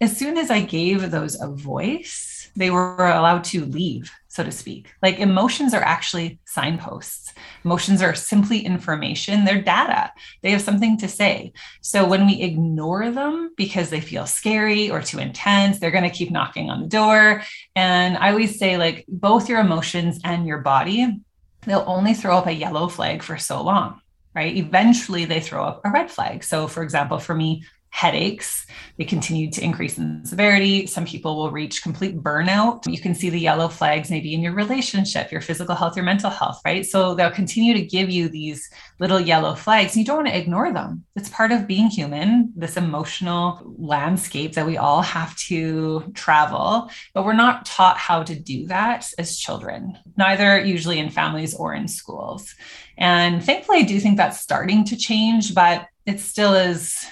as 0.00 0.16
soon 0.16 0.36
as 0.36 0.50
I 0.50 0.60
gave 0.60 1.10
those 1.10 1.40
a 1.40 1.48
voice, 1.48 2.50
they 2.54 2.70
were 2.70 2.96
allowed 2.96 3.44
to 3.44 3.64
leave 3.64 4.10
so 4.36 4.44
to 4.44 4.52
speak. 4.52 4.92
Like 5.02 5.18
emotions 5.18 5.74
are 5.74 5.82
actually 5.82 6.38
signposts. 6.44 7.32
Emotions 7.64 8.02
are 8.02 8.14
simply 8.14 8.60
information, 8.60 9.44
they're 9.44 9.62
data. 9.62 10.12
They 10.42 10.50
have 10.50 10.60
something 10.60 10.98
to 10.98 11.08
say. 11.08 11.52
So 11.80 12.06
when 12.06 12.26
we 12.26 12.42
ignore 12.42 13.10
them 13.10 13.52
because 13.56 13.90
they 13.90 14.00
feel 14.00 14.26
scary 14.26 14.90
or 14.90 15.02
too 15.02 15.18
intense, 15.18 15.80
they're 15.80 15.90
going 15.90 16.04
to 16.04 16.10
keep 16.10 16.30
knocking 16.30 16.70
on 16.70 16.82
the 16.82 16.88
door. 16.88 17.42
And 17.74 18.16
I 18.18 18.30
always 18.30 18.58
say, 18.58 18.76
like, 18.76 19.04
both 19.08 19.48
your 19.48 19.60
emotions 19.60 20.20
and 20.22 20.46
your 20.46 20.58
body, 20.58 21.20
they'll 21.62 21.84
only 21.86 22.14
throw 22.14 22.36
up 22.36 22.46
a 22.46 22.52
yellow 22.52 22.88
flag 22.88 23.22
for 23.22 23.38
so 23.38 23.62
long 23.62 24.00
right? 24.36 24.54
Eventually 24.54 25.24
they 25.24 25.40
throw 25.40 25.64
up 25.64 25.80
a 25.82 25.90
red 25.90 26.10
flag. 26.10 26.44
So, 26.44 26.68
for 26.68 26.82
example, 26.82 27.18
for 27.18 27.34
me, 27.34 27.64
headaches. 27.96 28.66
They 28.98 29.06
continue 29.06 29.50
to 29.52 29.64
increase 29.64 29.96
in 29.96 30.22
severity. 30.26 30.86
Some 30.86 31.06
people 31.06 31.34
will 31.34 31.50
reach 31.50 31.82
complete 31.82 32.22
burnout. 32.22 32.86
You 32.86 33.00
can 33.00 33.14
see 33.14 33.30
the 33.30 33.40
yellow 33.40 33.68
flags 33.68 34.10
maybe 34.10 34.34
in 34.34 34.42
your 34.42 34.52
relationship, 34.52 35.32
your 35.32 35.40
physical 35.40 35.74
health, 35.74 35.96
your 35.96 36.04
mental 36.04 36.28
health, 36.28 36.60
right? 36.66 36.84
So 36.84 37.14
they'll 37.14 37.30
continue 37.30 37.72
to 37.72 37.80
give 37.80 38.10
you 38.10 38.28
these 38.28 38.68
little 39.00 39.18
yellow 39.18 39.54
flags. 39.54 39.96
You 39.96 40.04
don't 40.04 40.16
want 40.16 40.28
to 40.28 40.36
ignore 40.36 40.74
them. 40.74 41.06
It's 41.14 41.30
part 41.30 41.52
of 41.52 41.66
being 41.66 41.88
human, 41.88 42.52
this 42.54 42.76
emotional 42.76 43.62
landscape 43.78 44.52
that 44.52 44.66
we 44.66 44.76
all 44.76 45.00
have 45.00 45.34
to 45.48 46.12
travel, 46.14 46.90
but 47.14 47.24
we're 47.24 47.32
not 47.32 47.64
taught 47.64 47.96
how 47.96 48.22
to 48.24 48.38
do 48.38 48.66
that 48.66 49.10
as 49.16 49.38
children, 49.38 49.96
neither 50.18 50.62
usually 50.62 50.98
in 50.98 51.08
families 51.08 51.54
or 51.54 51.72
in 51.72 51.88
schools. 51.88 52.54
And 52.98 53.42
thankfully, 53.42 53.78
I 53.78 53.82
do 53.84 53.98
think 54.00 54.18
that's 54.18 54.40
starting 54.40 54.84
to 54.84 54.96
change, 54.96 55.54
but 55.54 55.86
it 56.04 56.20
still 56.20 56.52
is 56.54 57.06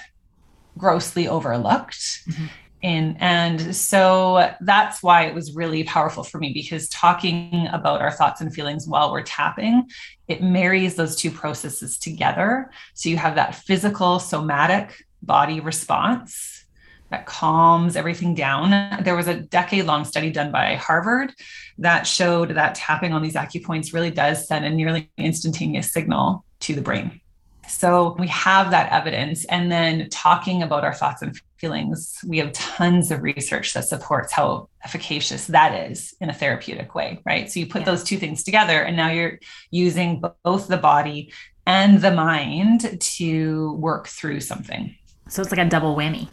grossly 0.77 1.27
overlooked. 1.27 1.99
Mm-hmm. 2.29 2.45
In, 2.81 3.17
and 3.19 3.75
so 3.75 4.53
that's 4.61 5.01
why 5.01 5.23
it 5.23 5.33
was 5.33 5.55
really 5.55 5.83
powerful 5.85 6.23
for 6.23 6.37
me 6.37 6.53
because 6.53 6.87
talking 6.89 7.67
about 7.71 7.99
our 7.99 8.11
thoughts 8.11 8.41
and 8.41 8.53
feelings 8.53 8.87
while 8.87 9.11
we're 9.11 9.23
tapping, 9.23 9.89
it 10.27 10.43
marries 10.43 10.93
those 10.93 11.15
two 11.15 11.31
processes 11.31 11.97
together. 11.97 12.69
So 12.93 13.09
you 13.09 13.17
have 13.17 13.35
that 13.35 13.55
physical, 13.55 14.19
somatic 14.19 15.03
body 15.23 15.61
response 15.61 16.65
that 17.09 17.25
calms 17.25 17.95
everything 17.95 18.35
down. 18.35 19.03
There 19.03 19.15
was 19.15 19.27
a 19.27 19.39
decade 19.39 19.85
long 19.85 20.05
study 20.05 20.31
done 20.31 20.51
by 20.51 20.75
Harvard 20.75 21.33
that 21.79 22.05
showed 22.05 22.51
that 22.51 22.75
tapping 22.75 23.13
on 23.13 23.23
these 23.23 23.35
acupoints 23.35 23.93
really 23.93 24.11
does 24.11 24.47
send 24.47 24.65
a 24.65 24.69
nearly 24.69 25.09
instantaneous 25.17 25.91
signal 25.91 26.45
to 26.61 26.75
the 26.75 26.81
brain. 26.81 27.21
So 27.67 28.15
we 28.19 28.27
have 28.27 28.71
that 28.71 28.91
evidence. 28.91 29.45
And 29.45 29.71
then 29.71 30.09
talking 30.09 30.63
about 30.63 30.83
our 30.83 30.93
thoughts 30.93 31.21
and 31.21 31.39
feelings, 31.57 32.19
we 32.27 32.37
have 32.37 32.51
tons 32.53 33.11
of 33.11 33.21
research 33.21 33.73
that 33.73 33.85
supports 33.85 34.31
how 34.31 34.69
efficacious 34.83 35.47
that 35.47 35.89
is 35.89 36.13
in 36.21 36.29
a 36.29 36.33
therapeutic 36.33 36.95
way, 36.95 37.19
right? 37.25 37.51
So 37.51 37.59
you 37.59 37.67
put 37.67 37.81
yeah. 37.81 37.85
those 37.85 38.03
two 38.03 38.17
things 38.17 38.43
together, 38.43 38.81
and 38.81 38.95
now 38.95 39.09
you're 39.09 39.39
using 39.71 40.23
both 40.43 40.67
the 40.67 40.77
body 40.77 41.31
and 41.65 42.01
the 42.01 42.11
mind 42.11 43.01
to 43.01 43.73
work 43.73 44.07
through 44.07 44.41
something. 44.41 44.95
So 45.29 45.41
it's 45.41 45.51
like 45.51 45.65
a 45.65 45.69
double 45.69 45.95
whammy. 45.95 46.27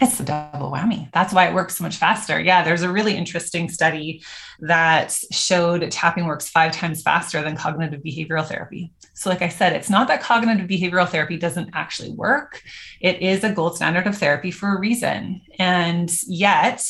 It's 0.00 0.20
a 0.20 0.24
double 0.24 0.70
whammy. 0.70 1.10
That's 1.12 1.32
why 1.32 1.48
it 1.48 1.54
works 1.54 1.78
so 1.78 1.84
much 1.84 1.96
faster. 1.96 2.38
Yeah, 2.38 2.62
there's 2.62 2.82
a 2.82 2.92
really 2.92 3.16
interesting 3.16 3.68
study 3.68 4.22
that 4.60 5.16
showed 5.30 5.90
tapping 5.90 6.26
works 6.26 6.50
five 6.50 6.72
times 6.72 7.02
faster 7.02 7.42
than 7.42 7.56
cognitive 7.56 8.02
behavioral 8.02 8.46
therapy. 8.46 8.92
So, 9.16 9.30
like 9.30 9.40
I 9.40 9.48
said, 9.48 9.72
it's 9.72 9.88
not 9.88 10.08
that 10.08 10.22
cognitive 10.22 10.68
behavioral 10.68 11.08
therapy 11.08 11.38
doesn't 11.38 11.70
actually 11.72 12.10
work, 12.10 12.62
it 13.00 13.22
is 13.22 13.42
a 13.42 13.52
gold 13.52 13.74
standard 13.74 14.06
of 14.06 14.16
therapy 14.16 14.50
for 14.50 14.76
a 14.76 14.78
reason. 14.78 15.40
And 15.58 16.12
yet, 16.26 16.86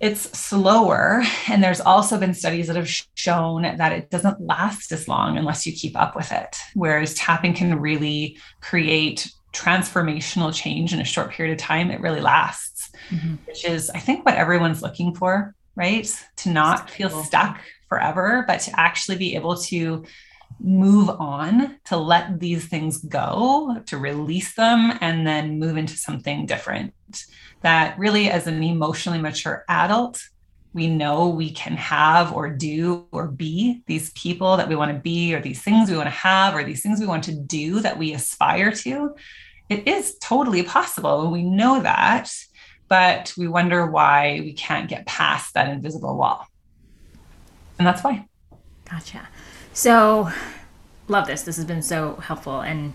it's 0.00 0.38
slower. 0.38 1.22
And 1.48 1.64
there's 1.64 1.80
also 1.80 2.18
been 2.18 2.34
studies 2.34 2.66
that 2.66 2.76
have 2.76 2.90
shown 3.14 3.62
that 3.62 3.92
it 3.92 4.10
doesn't 4.10 4.40
last 4.40 4.92
as 4.92 5.08
long 5.08 5.38
unless 5.38 5.66
you 5.66 5.72
keep 5.72 5.98
up 5.98 6.14
with 6.14 6.30
it. 6.30 6.56
Whereas 6.74 7.14
tapping 7.14 7.54
can 7.54 7.80
really 7.80 8.38
create 8.60 9.30
transformational 9.54 10.54
change 10.54 10.92
in 10.92 11.00
a 11.00 11.04
short 11.04 11.30
period 11.30 11.52
of 11.52 11.58
time. 11.58 11.90
It 11.90 12.00
really 12.00 12.20
lasts, 12.20 12.90
mm-hmm. 13.08 13.36
which 13.46 13.64
is, 13.64 13.90
I 13.90 13.98
think, 13.98 14.26
what 14.26 14.36
everyone's 14.36 14.82
looking 14.82 15.14
for, 15.14 15.54
right? 15.74 16.08
To 16.38 16.50
not 16.50 16.90
feel 16.90 17.10
stuck 17.10 17.60
forever, 17.88 18.44
but 18.46 18.60
to 18.60 18.78
actually 18.78 19.16
be 19.16 19.34
able 19.34 19.56
to 19.56 20.04
move 20.58 21.08
on, 21.08 21.78
to 21.86 21.96
let 21.96 22.40
these 22.40 22.66
things 22.66 22.98
go, 22.98 23.76
to 23.86 23.98
release 23.98 24.54
them, 24.54 24.98
and 25.00 25.26
then 25.26 25.58
move 25.58 25.76
into 25.76 25.96
something 25.96 26.46
different 26.46 26.94
that 27.62 27.98
really, 27.98 28.30
as 28.30 28.46
an 28.46 28.62
emotionally 28.62 29.18
mature 29.18 29.64
adult, 29.68 30.22
we 30.72 30.86
know 30.86 31.28
we 31.28 31.50
can 31.50 31.76
have 31.76 32.32
or 32.32 32.48
do 32.48 33.06
or 33.10 33.26
be 33.26 33.82
these 33.86 34.10
people 34.12 34.56
that 34.56 34.68
we 34.68 34.76
want 34.76 34.92
to 34.92 35.00
be, 35.00 35.34
or 35.34 35.40
these 35.40 35.60
things 35.60 35.90
we 35.90 35.96
want 35.96 36.06
to 36.06 36.10
have, 36.10 36.54
or 36.54 36.64
these 36.64 36.82
things 36.82 37.00
we 37.00 37.06
want 37.06 37.24
to 37.24 37.34
do 37.34 37.80
that 37.80 37.98
we 37.98 38.14
aspire 38.14 38.70
to. 38.72 39.14
It 39.68 39.86
is 39.86 40.16
totally 40.18 40.62
possible. 40.62 41.30
We 41.30 41.42
know 41.42 41.80
that, 41.82 42.32
but 42.88 43.32
we 43.36 43.48
wonder 43.48 43.86
why 43.86 44.40
we 44.40 44.52
can't 44.52 44.88
get 44.88 45.06
past 45.06 45.54
that 45.54 45.68
invisible 45.68 46.16
wall. 46.16 46.46
And 47.78 47.86
that's 47.86 48.02
why. 48.02 48.26
Gotcha. 48.88 49.28
So, 49.80 50.30
love 51.08 51.26
this. 51.26 51.40
This 51.40 51.56
has 51.56 51.64
been 51.64 51.80
so 51.80 52.16
helpful. 52.16 52.60
And 52.60 52.92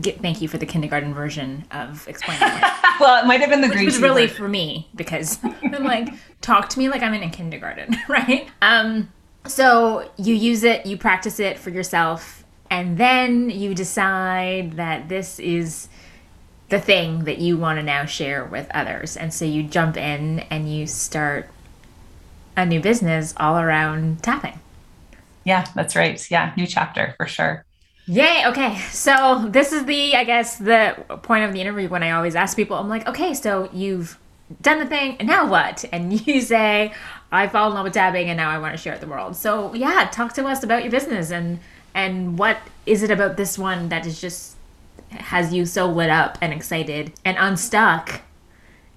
get, 0.00 0.20
thank 0.22 0.40
you 0.40 0.46
for 0.46 0.56
the 0.56 0.66
kindergarten 0.66 1.12
version 1.12 1.64
of 1.72 2.06
explaining 2.06 2.46
it. 2.46 2.62
well, 3.00 3.20
it 3.20 3.26
might 3.26 3.40
have 3.40 3.50
been 3.50 3.60
the 3.60 3.66
Which 3.66 3.84
was 3.84 4.00
really 4.00 4.28
version. 4.28 4.36
for 4.36 4.48
me 4.48 4.88
because 4.94 5.40
I'm 5.44 5.82
like, 5.82 6.10
talk 6.40 6.68
to 6.68 6.78
me 6.78 6.88
like 6.90 7.02
I'm 7.02 7.12
in 7.12 7.24
a 7.24 7.28
kindergarten, 7.28 7.96
right? 8.08 8.48
Um, 8.62 9.12
so 9.48 10.08
you 10.16 10.32
use 10.32 10.62
it, 10.62 10.86
you 10.86 10.96
practice 10.96 11.40
it 11.40 11.58
for 11.58 11.70
yourself, 11.70 12.44
and 12.70 12.98
then 12.98 13.50
you 13.50 13.74
decide 13.74 14.74
that 14.74 15.08
this 15.08 15.40
is 15.40 15.88
the 16.68 16.78
thing 16.80 17.24
that 17.24 17.38
you 17.38 17.56
want 17.56 17.80
to 17.80 17.82
now 17.82 18.04
share 18.04 18.44
with 18.44 18.70
others. 18.72 19.16
And 19.16 19.34
so 19.34 19.44
you 19.44 19.64
jump 19.64 19.96
in 19.96 20.38
and 20.50 20.72
you 20.72 20.86
start 20.86 21.50
a 22.56 22.64
new 22.64 22.78
business 22.78 23.34
all 23.38 23.58
around 23.58 24.22
tapping. 24.22 24.60
Yeah, 25.44 25.66
that's 25.74 25.96
right. 25.96 26.30
Yeah, 26.30 26.52
new 26.56 26.66
chapter 26.66 27.14
for 27.16 27.26
sure. 27.26 27.64
Yay. 28.06 28.44
Okay. 28.46 28.78
So 28.90 29.46
this 29.48 29.72
is 29.72 29.84
the, 29.84 30.16
I 30.16 30.24
guess, 30.24 30.56
the 30.56 30.96
point 31.22 31.44
of 31.44 31.52
the 31.52 31.60
interview 31.60 31.88
when 31.88 32.02
I 32.02 32.12
always 32.12 32.34
ask 32.34 32.56
people, 32.56 32.76
I'm 32.76 32.88
like, 32.88 33.06
okay, 33.06 33.34
so 33.34 33.68
you've 33.72 34.18
done 34.62 34.78
the 34.78 34.86
thing, 34.86 35.16
and 35.18 35.28
now 35.28 35.46
what? 35.46 35.84
And 35.92 36.18
you 36.26 36.40
say, 36.40 36.94
I 37.30 37.48
fall 37.48 37.68
in 37.68 37.74
love 37.74 37.84
with 37.84 37.92
tapping, 37.92 38.28
and 38.28 38.36
now 38.36 38.50
I 38.50 38.58
want 38.58 38.74
to 38.74 38.78
share 38.78 38.94
it 38.94 38.96
with 38.96 39.08
the 39.08 39.14
world. 39.14 39.36
So 39.36 39.74
yeah, 39.74 40.08
talk 40.10 40.32
to 40.34 40.46
us 40.46 40.62
about 40.62 40.82
your 40.82 40.90
business 40.90 41.30
and 41.30 41.60
and 41.94 42.38
what 42.38 42.58
is 42.86 43.02
it 43.02 43.10
about 43.10 43.36
this 43.36 43.58
one 43.58 43.88
that 43.88 44.06
is 44.06 44.20
just 44.20 44.54
has 45.10 45.52
you 45.52 45.64
so 45.66 45.86
lit 45.86 46.10
up 46.10 46.38
and 46.40 46.52
excited 46.52 47.12
and 47.24 47.36
unstuck 47.38 48.20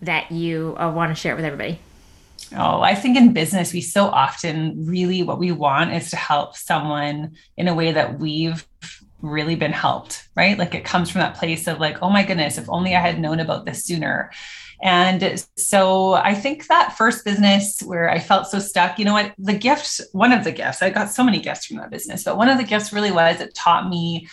that 0.02 0.32
you 0.32 0.76
uh, 0.78 0.92
want 0.92 1.10
to 1.10 1.16
share 1.16 1.34
it 1.34 1.36
with 1.36 1.46
everybody? 1.46 1.80
Oh, 2.56 2.82
I 2.82 2.96
think 2.96 3.18
in 3.18 3.34
business, 3.34 3.74
we 3.74 3.82
so 3.82 4.06
often 4.06 4.86
really 4.86 5.24
what 5.24 5.40
we 5.40 5.52
want 5.52 5.94
is 5.94 6.10
to 6.10 6.18
help 6.18 6.56
someone 6.58 7.36
in 7.56 7.68
a 7.68 7.76
way 7.76 7.92
that 7.94 8.20
we've 8.20 8.68
really 9.22 9.56
been 9.56 9.72
helped, 9.72 10.28
right? 10.36 10.58
Like 10.58 10.76
it 10.76 10.84
comes 10.84 11.10
from 11.10 11.22
that 11.22 11.36
place 11.36 11.68
of 11.68 11.80
like, 11.80 12.02
oh 12.02 12.10
my 12.10 12.24
goodness, 12.24 12.58
if 12.58 12.70
only 12.70 12.96
I 12.96 13.00
had 13.00 13.20
known 13.20 13.40
about 13.40 13.66
this 13.66 13.86
sooner. 13.86 14.32
And 14.84 15.46
so 15.58 16.14
I 16.14 16.34
think 16.34 16.68
that 16.68 16.98
first 16.98 17.24
business 17.24 17.82
where 17.82 18.10
I 18.10 18.20
felt 18.20 18.48
so 18.48 18.60
stuck, 18.60 18.98
you 18.98 19.06
know 19.06 19.14
what? 19.14 19.34
The 19.38 19.54
gift, 19.54 20.02
one 20.12 20.32
of 20.32 20.44
the 20.44 20.52
gifts, 20.52 20.82
I 20.82 20.90
got 20.90 21.12
so 21.12 21.24
many 21.24 21.40
gifts 21.40 21.68
from 21.68 21.78
that 21.78 21.92
business, 21.92 22.24
but 22.24 22.38
one 22.38 22.50
of 22.50 22.58
the 22.58 22.64
gifts 22.64 22.92
really 22.92 23.12
was 23.12 23.40
it 23.40 23.54
taught 23.54 23.90
me 23.90 24.28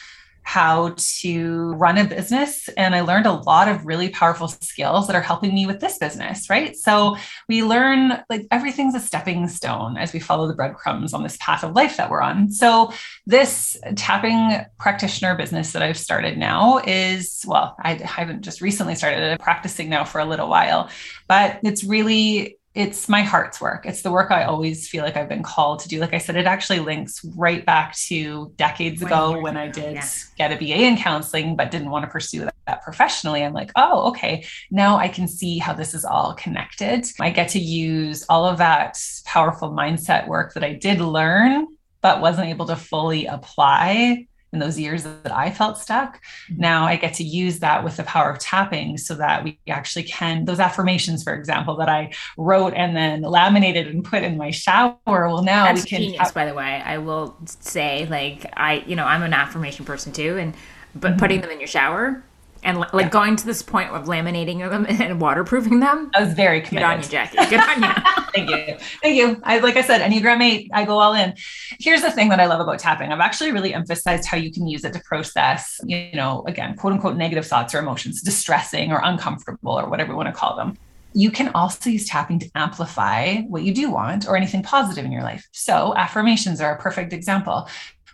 how 0.48 0.94
to 0.96 1.74
run 1.74 1.98
a 1.98 2.04
business. 2.06 2.70
And 2.78 2.94
I 2.94 3.02
learned 3.02 3.26
a 3.26 3.32
lot 3.32 3.68
of 3.68 3.84
really 3.84 4.08
powerful 4.08 4.48
skills 4.48 5.06
that 5.06 5.14
are 5.14 5.20
helping 5.20 5.54
me 5.54 5.66
with 5.66 5.78
this 5.78 5.98
business, 5.98 6.48
right? 6.48 6.74
So 6.74 7.18
we 7.50 7.62
learn 7.62 8.24
like 8.30 8.46
everything's 8.50 8.94
a 8.94 9.00
stepping 9.00 9.46
stone 9.48 9.98
as 9.98 10.14
we 10.14 10.20
follow 10.20 10.48
the 10.48 10.54
breadcrumbs 10.54 11.12
on 11.12 11.22
this 11.22 11.36
path 11.38 11.64
of 11.64 11.74
life 11.74 11.98
that 11.98 12.10
we're 12.10 12.22
on. 12.22 12.50
So 12.50 12.94
this 13.26 13.76
tapping 13.94 14.64
practitioner 14.78 15.36
business 15.36 15.72
that 15.72 15.82
I've 15.82 15.98
started 15.98 16.38
now 16.38 16.80
is, 16.86 17.44
well, 17.46 17.76
I 17.78 17.96
haven't 17.96 18.40
just 18.40 18.62
recently 18.62 18.94
started 18.94 19.20
it 19.20 19.40
practicing 19.40 19.90
now 19.90 20.04
for 20.04 20.18
a 20.18 20.24
little 20.24 20.48
while, 20.48 20.88
but 21.28 21.60
it's 21.62 21.84
really 21.84 22.57
it's 22.74 23.08
my 23.08 23.22
heart's 23.22 23.60
work. 23.60 23.86
It's 23.86 24.02
the 24.02 24.12
work 24.12 24.30
I 24.30 24.44
always 24.44 24.88
feel 24.88 25.02
like 25.02 25.16
I've 25.16 25.28
been 25.28 25.42
called 25.42 25.80
to 25.80 25.88
do. 25.88 25.98
Like 26.00 26.14
I 26.14 26.18
said, 26.18 26.36
it 26.36 26.46
actually 26.46 26.78
links 26.78 27.24
right 27.24 27.64
back 27.64 27.96
to 28.06 28.52
decades 28.56 29.02
ago 29.02 29.40
when 29.40 29.56
I 29.56 29.68
did 29.68 29.94
yeah. 29.94 30.06
get 30.36 30.52
a 30.52 30.56
BA 30.56 30.84
in 30.84 30.96
counseling, 30.96 31.56
but 31.56 31.72
didn't 31.72 31.90
want 31.90 32.04
to 32.04 32.10
pursue 32.10 32.44
that, 32.44 32.54
that, 32.66 32.82
professionally. 32.82 33.42
I'm 33.42 33.52
like, 33.52 33.72
oh, 33.74 34.08
okay, 34.10 34.44
now 34.70 34.96
I 34.96 35.08
can 35.08 35.26
see 35.26 35.58
how 35.58 35.72
this 35.72 35.92
is 35.92 36.04
all 36.04 36.34
connected. 36.34 37.04
I 37.18 37.30
get 37.30 37.48
to 37.50 37.58
use 37.58 38.24
all 38.28 38.46
of 38.46 38.58
that 38.58 38.96
powerful 39.24 39.72
mindset 39.72 40.28
work 40.28 40.54
that 40.54 40.62
I 40.62 40.74
did 40.74 41.00
learn, 41.00 41.66
but 42.00 42.20
wasn't 42.20 42.48
able 42.48 42.66
to 42.66 42.76
fully 42.76 43.26
apply 43.26 44.27
in 44.52 44.58
those 44.58 44.78
years 44.78 45.04
that 45.04 45.32
I 45.32 45.50
felt 45.50 45.78
stuck. 45.78 46.20
Now 46.48 46.84
I 46.84 46.96
get 46.96 47.14
to 47.14 47.24
use 47.24 47.58
that 47.58 47.84
with 47.84 47.96
the 47.96 48.02
power 48.04 48.30
of 48.30 48.38
tapping 48.38 48.96
so 48.96 49.14
that 49.16 49.44
we 49.44 49.58
actually 49.68 50.04
can, 50.04 50.44
those 50.44 50.60
affirmations, 50.60 51.22
for 51.22 51.34
example, 51.34 51.76
that 51.76 51.88
I 51.88 52.12
wrote 52.36 52.72
and 52.74 52.96
then 52.96 53.22
laminated 53.22 53.88
and 53.88 54.04
put 54.04 54.22
in 54.22 54.36
my 54.36 54.50
shower. 54.50 54.96
Well, 55.06 55.42
now 55.42 55.64
That's 55.64 55.84
we 55.84 55.88
can. 55.88 56.00
Genius, 56.00 56.18
tap- 56.18 56.34
by 56.34 56.46
the 56.46 56.54
way. 56.54 56.82
I 56.84 56.98
will 56.98 57.36
say, 57.44 58.06
like, 58.06 58.50
I, 58.56 58.84
you 58.86 58.96
know, 58.96 59.04
I'm 59.04 59.22
an 59.22 59.34
affirmation 59.34 59.84
person 59.84 60.12
too. 60.12 60.38
And, 60.38 60.54
but 60.94 61.10
mm-hmm. 61.10 61.20
putting 61.20 61.40
them 61.42 61.50
in 61.50 61.60
your 61.60 61.68
shower 61.68 62.22
and 62.62 62.78
like 62.78 62.92
yeah. 62.94 63.08
going 63.08 63.36
to 63.36 63.46
this 63.46 63.62
point 63.62 63.90
of 63.90 64.06
laminating 64.06 64.58
them 64.68 64.86
and 64.88 65.20
waterproofing 65.20 65.80
them. 65.80 66.10
I 66.14 66.22
was 66.22 66.34
very 66.34 66.60
committed. 66.60 66.88
Good 66.88 66.94
on 66.94 67.02
you, 67.02 67.08
Jackie. 67.08 67.36
Good 67.50 67.60
on 67.60 67.82
you. 67.82 67.88
Thank 68.34 68.50
you. 68.50 68.76
Thank 69.02 69.16
you. 69.16 69.40
I 69.44 69.58
like 69.58 69.76
I 69.76 69.82
said, 69.82 70.00
Enneagram 70.00 70.42
8, 70.42 70.70
I 70.72 70.84
go 70.84 70.98
all 70.98 71.14
in. 71.14 71.34
Here's 71.78 72.02
the 72.02 72.10
thing 72.10 72.28
that 72.28 72.40
I 72.40 72.46
love 72.46 72.60
about 72.60 72.78
tapping. 72.78 73.12
I've 73.12 73.20
actually 73.20 73.52
really 73.52 73.74
emphasized 73.74 74.26
how 74.26 74.36
you 74.36 74.52
can 74.52 74.66
use 74.66 74.84
it 74.84 74.92
to 74.92 75.00
process, 75.00 75.80
you 75.84 76.10
know, 76.14 76.44
again, 76.46 76.76
quote 76.76 76.92
unquote 76.92 77.16
negative 77.16 77.46
thoughts 77.46 77.74
or 77.74 77.78
emotions, 77.78 78.22
distressing 78.22 78.92
or 78.92 79.00
uncomfortable 79.02 79.72
or 79.72 79.88
whatever 79.88 80.12
you 80.12 80.16
want 80.16 80.28
to 80.28 80.34
call 80.34 80.56
them. 80.56 80.76
You 81.14 81.30
can 81.30 81.48
also 81.54 81.90
use 81.90 82.06
tapping 82.06 82.38
to 82.40 82.50
amplify 82.54 83.38
what 83.42 83.62
you 83.62 83.72
do 83.72 83.90
want 83.90 84.28
or 84.28 84.36
anything 84.36 84.62
positive 84.62 85.04
in 85.04 85.10
your 85.10 85.22
life. 85.22 85.48
So, 85.52 85.94
affirmations 85.96 86.60
are 86.60 86.74
a 86.74 86.78
perfect 86.78 87.12
example 87.12 87.68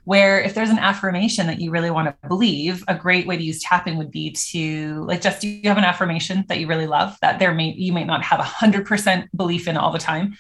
where 0.05 0.41
if 0.41 0.55
there's 0.55 0.71
an 0.71 0.79
affirmation 0.79 1.47
that 1.47 1.61
you 1.61 1.71
really 1.71 1.91
want 1.91 2.09
to 2.09 2.29
believe 2.29 2.85
a 2.89 2.95
great 2.95 3.27
way 3.27 3.37
to 3.37 3.43
use 3.43 3.63
tapping 3.63 3.97
would 3.97 4.11
be 4.11 4.31
to 4.31 5.05
like 5.05 5.21
just 5.21 5.41
do 5.41 5.49
you 5.49 5.69
have 5.69 5.79
an 5.79 5.85
affirmation 5.85 6.45
that 6.49 6.59
you 6.59 6.67
really 6.67 6.87
love 6.87 7.17
that 7.21 7.39
there 7.39 7.55
may 7.55 7.73
you 7.73 7.93
might 7.93 8.07
not 8.07 8.23
have 8.23 8.41
a 8.41 8.45
hundred 8.45 8.87
percent 8.87 9.35
belief 9.37 9.67
in 9.67 9.77
all 9.77 9.93
the 9.93 9.99
time? 9.99 10.37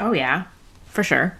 Oh 0.00 0.12
yeah 0.12 0.44
for 0.86 1.02
sure. 1.02 1.36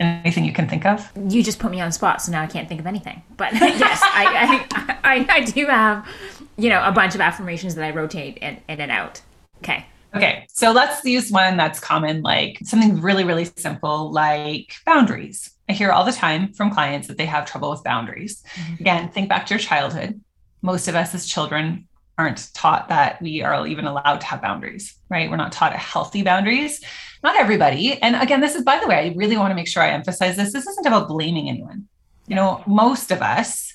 Anything 0.00 0.44
you 0.44 0.52
can 0.52 0.68
think 0.68 0.86
of? 0.86 1.10
You 1.16 1.42
just 1.42 1.58
put 1.58 1.72
me 1.72 1.80
on 1.80 1.88
the 1.88 1.92
spot 1.92 2.22
so 2.22 2.30
now 2.30 2.42
i 2.42 2.46
can't 2.46 2.68
think 2.68 2.80
of 2.80 2.86
anything. 2.86 3.22
But 3.36 3.52
yes 3.54 4.00
I, 4.02 4.66
I, 4.72 4.98
I 5.04 5.26
i 5.28 5.40
do 5.40 5.66
have 5.66 6.08
you 6.56 6.70
know 6.70 6.82
a 6.84 6.92
bunch 6.92 7.14
of 7.14 7.20
affirmations 7.20 7.74
that 7.74 7.84
i 7.84 7.90
rotate 7.90 8.38
in, 8.38 8.58
in 8.68 8.80
and 8.80 8.92
out. 8.92 9.22
Okay. 9.58 9.86
Okay, 10.14 10.46
so 10.48 10.72
let's 10.72 11.04
use 11.04 11.30
one 11.30 11.58
that's 11.58 11.78
common, 11.78 12.22
like 12.22 12.58
something 12.64 12.98
really, 13.02 13.24
really 13.24 13.44
simple, 13.44 14.10
like 14.10 14.72
boundaries. 14.86 15.50
I 15.68 15.72
hear 15.72 15.92
all 15.92 16.04
the 16.04 16.12
time 16.12 16.52
from 16.52 16.70
clients 16.70 17.08
that 17.08 17.18
they 17.18 17.26
have 17.26 17.44
trouble 17.44 17.70
with 17.70 17.84
boundaries. 17.84 18.42
Mm-hmm. 18.54 18.74
Again, 18.80 19.08
think 19.10 19.28
back 19.28 19.46
to 19.46 19.54
your 19.54 19.60
childhood. 19.60 20.20
Most 20.62 20.88
of 20.88 20.94
us 20.94 21.14
as 21.14 21.26
children 21.26 21.86
aren't 22.16 22.52
taught 22.52 22.88
that 22.88 23.22
we 23.22 23.42
are 23.42 23.66
even 23.66 23.86
allowed 23.86 24.20
to 24.20 24.26
have 24.26 24.42
boundaries, 24.42 24.96
right? 25.08 25.30
We're 25.30 25.36
not 25.36 25.52
taught 25.52 25.72
healthy 25.74 26.22
boundaries. 26.22 26.82
Not 27.22 27.36
everybody. 27.36 28.00
And 28.02 28.16
again, 28.16 28.40
this 28.40 28.56
is, 28.56 28.64
by 28.64 28.78
the 28.80 28.88
way, 28.88 28.96
I 28.96 29.14
really 29.16 29.36
want 29.36 29.50
to 29.50 29.54
make 29.54 29.68
sure 29.68 29.82
I 29.82 29.90
emphasize 29.90 30.36
this. 30.36 30.52
This 30.52 30.66
isn't 30.66 30.86
about 30.86 31.08
blaming 31.08 31.48
anyone. 31.48 31.86
You 32.26 32.34
know, 32.34 32.62
most 32.66 33.10
of 33.10 33.22
us, 33.22 33.72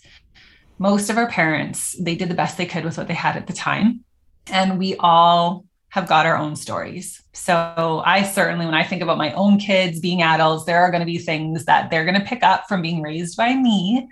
most 0.80 1.10
of 1.10 1.18
our 1.18 1.28
parents, 1.28 1.96
they 2.00 2.16
did 2.16 2.30
the 2.30 2.36
best 2.36 2.58
they 2.58 2.66
could 2.66 2.84
with 2.84 2.98
what 2.98 3.08
they 3.08 3.14
had 3.14 3.38
at 3.38 3.48
the 3.48 3.54
time. 3.54 4.04
And 4.48 4.78
we 4.78 4.96
all 4.98 5.66
have 5.94 6.08
got 6.08 6.26
our 6.26 6.36
own 6.36 6.56
stories. 6.56 7.22
So 7.34 8.02
I 8.04 8.24
certainly, 8.24 8.66
when 8.66 8.74
I 8.74 8.84
think 8.84 9.04
about 9.04 9.20
my 9.20 9.32
own 9.34 9.60
kids 9.60 10.00
being 10.00 10.24
adults, 10.24 10.66
there 10.66 10.82
are 10.82 10.90
going 10.90 11.02
to 11.02 11.06
be 11.06 11.20
things 11.20 11.66
that 11.66 11.92
they're 11.92 12.04
going 12.04 12.20
to 12.20 12.26
pick 12.26 12.42
up 12.42 12.68
from 12.68 12.82
being 12.82 13.04
raised 13.04 13.38
by 13.38 13.54
me 13.54 14.10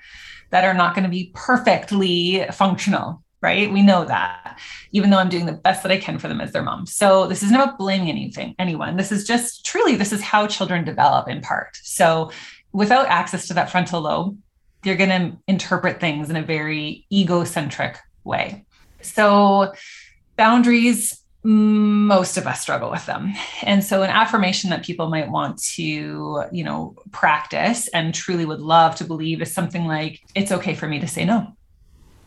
that 0.51 0.63
are 0.63 0.75
not 0.75 0.93
going 0.93 1.05
to 1.05 1.09
be 1.09 1.32
perfectly 1.34 2.45
functional. 2.51 3.23
right? 3.41 3.71
We 3.71 3.82
know 3.82 4.05
that, 4.05 4.59
even 4.91 5.09
though 5.09 5.17
I'm 5.17 5.29
doing 5.29 5.47
the 5.47 5.53
best 5.53 5.84
that 5.84 5.91
I 5.91 5.97
can 5.97 6.19
for 6.19 6.27
them 6.27 6.41
as 6.41 6.51
their 6.51 6.61
mom. 6.61 6.86
So 6.86 7.27
this 7.27 7.41
isn't 7.43 7.55
about 7.55 7.77
blaming 7.77 8.09
anything, 8.09 8.55
anyone. 8.59 8.97
This 8.97 9.11
is 9.11 9.25
just 9.25 9.65
truly, 9.65 9.95
this 9.95 10.13
is 10.13 10.21
how 10.21 10.47
children 10.47 10.84
develop 10.84 11.27
in 11.27 11.41
part. 11.41 11.77
So 11.82 12.32
without 12.71 13.07
access 13.07 13.47
to 13.47 13.53
that 13.55 13.71
frontal 13.71 14.01
lobe, 14.01 14.38
you're 14.84 14.95
going 14.95 15.09
to 15.09 15.38
interpret 15.47 15.99
things 15.99 16.29
in 16.29 16.36
a 16.36 16.43
very 16.43 17.05
egocentric 17.11 17.97
way. 18.23 18.65
So 19.01 19.73
boundaries 20.38 21.20
most 21.43 22.37
of 22.37 22.45
us 22.45 22.61
struggle 22.61 22.91
with 22.91 23.05
them. 23.07 23.33
And 23.63 23.83
so 23.83 24.03
an 24.03 24.11
affirmation 24.11 24.69
that 24.69 24.83
people 24.83 25.09
might 25.09 25.31
want 25.31 25.61
to 25.75 26.43
you 26.51 26.63
know 26.63 26.95
practice 27.11 27.87
and 27.89 28.13
truly 28.13 28.45
would 28.45 28.61
love 28.61 28.95
to 28.97 29.03
believe 29.03 29.41
is 29.41 29.53
something 29.53 29.85
like 29.85 30.21
it's 30.35 30.51
okay 30.51 30.75
for 30.75 30.87
me 30.87 30.99
to 30.99 31.07
say 31.07 31.25
no. 31.25 31.55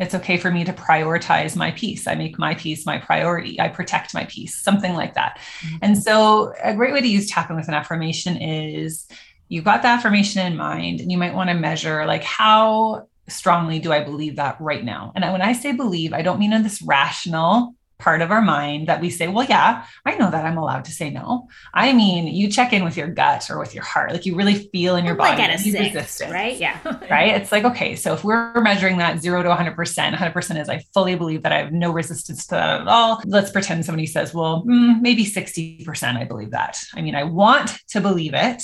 It's 0.00 0.14
okay 0.16 0.38
for 0.38 0.50
me 0.50 0.64
to 0.64 0.72
prioritize 0.72 1.54
my 1.54 1.70
peace. 1.70 2.08
I 2.08 2.16
make 2.16 2.36
my 2.36 2.56
peace 2.56 2.84
my 2.84 2.98
priority. 2.98 3.60
I 3.60 3.68
protect 3.68 4.14
my 4.14 4.24
peace 4.24 4.56
something 4.56 4.94
like 4.94 5.14
that. 5.14 5.38
Mm-hmm. 5.60 5.76
and 5.82 6.02
so 6.02 6.52
a 6.62 6.74
great 6.74 6.92
way 6.92 7.00
to 7.00 7.08
use 7.08 7.30
tapping 7.30 7.56
with 7.56 7.68
an 7.68 7.74
affirmation 7.74 8.36
is 8.36 9.06
you've 9.48 9.64
got 9.64 9.82
the 9.82 9.88
affirmation 9.88 10.44
in 10.44 10.56
mind 10.56 11.00
and 11.00 11.12
you 11.12 11.18
might 11.18 11.34
want 11.34 11.50
to 11.50 11.54
measure 11.54 12.04
like 12.06 12.24
how 12.24 13.06
strongly 13.28 13.78
do 13.78 13.92
i 13.92 14.02
believe 14.02 14.36
that 14.36 14.60
right 14.60 14.84
now? 14.84 15.12
And 15.14 15.24
when 15.30 15.40
i 15.40 15.52
say 15.52 15.70
believe 15.70 16.12
i 16.12 16.22
don't 16.22 16.40
mean 16.40 16.52
in 16.52 16.64
this 16.64 16.82
rational 16.82 17.76
part 18.04 18.20
of 18.20 18.30
our 18.30 18.42
mind 18.42 18.86
that 18.86 19.00
we 19.00 19.08
say, 19.08 19.28
well, 19.28 19.46
yeah, 19.46 19.86
I 20.04 20.14
know 20.16 20.30
that 20.30 20.44
I'm 20.44 20.58
allowed 20.58 20.84
to 20.84 20.92
say 20.92 21.08
no. 21.08 21.48
I 21.72 21.94
mean, 21.94 22.26
you 22.26 22.50
check 22.50 22.74
in 22.74 22.84
with 22.84 22.98
your 22.98 23.08
gut 23.08 23.50
or 23.50 23.58
with 23.58 23.74
your 23.74 23.82
heart, 23.82 24.12
like 24.12 24.26
you 24.26 24.36
really 24.36 24.68
feel 24.68 24.96
in 24.96 25.06
your 25.06 25.14
body 25.14 25.38
like 25.38 25.48
at 25.48 25.54
a 25.54 25.58
six, 25.58 25.94
resistance, 25.94 26.30
right? 26.30 26.54
Yeah. 26.58 26.78
right. 27.10 27.34
It's 27.40 27.50
like, 27.50 27.64
okay, 27.64 27.96
so 27.96 28.12
if 28.12 28.22
we're 28.22 28.60
measuring 28.60 28.98
that 28.98 29.20
zero 29.20 29.42
to 29.42 29.48
100%, 29.48 29.74
100% 29.74 30.60
is 30.60 30.68
I 30.68 30.84
fully 30.92 31.14
believe 31.14 31.42
that 31.44 31.52
I 31.52 31.58
have 31.60 31.72
no 31.72 31.92
resistance 31.92 32.46
to 32.48 32.56
that 32.56 32.82
at 32.82 32.88
all. 32.88 33.22
Let's 33.24 33.50
pretend 33.50 33.86
somebody 33.86 34.06
says, 34.06 34.34
well, 34.34 34.64
mm, 34.66 35.00
maybe 35.00 35.24
60% 35.24 36.16
I 36.16 36.24
believe 36.24 36.50
that. 36.50 36.78
I 36.94 37.00
mean, 37.00 37.14
I 37.14 37.24
want 37.24 37.78
to 37.88 38.02
believe 38.02 38.34
it, 38.34 38.62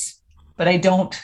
but 0.58 0.68
I 0.68 0.76
don't 0.76 1.18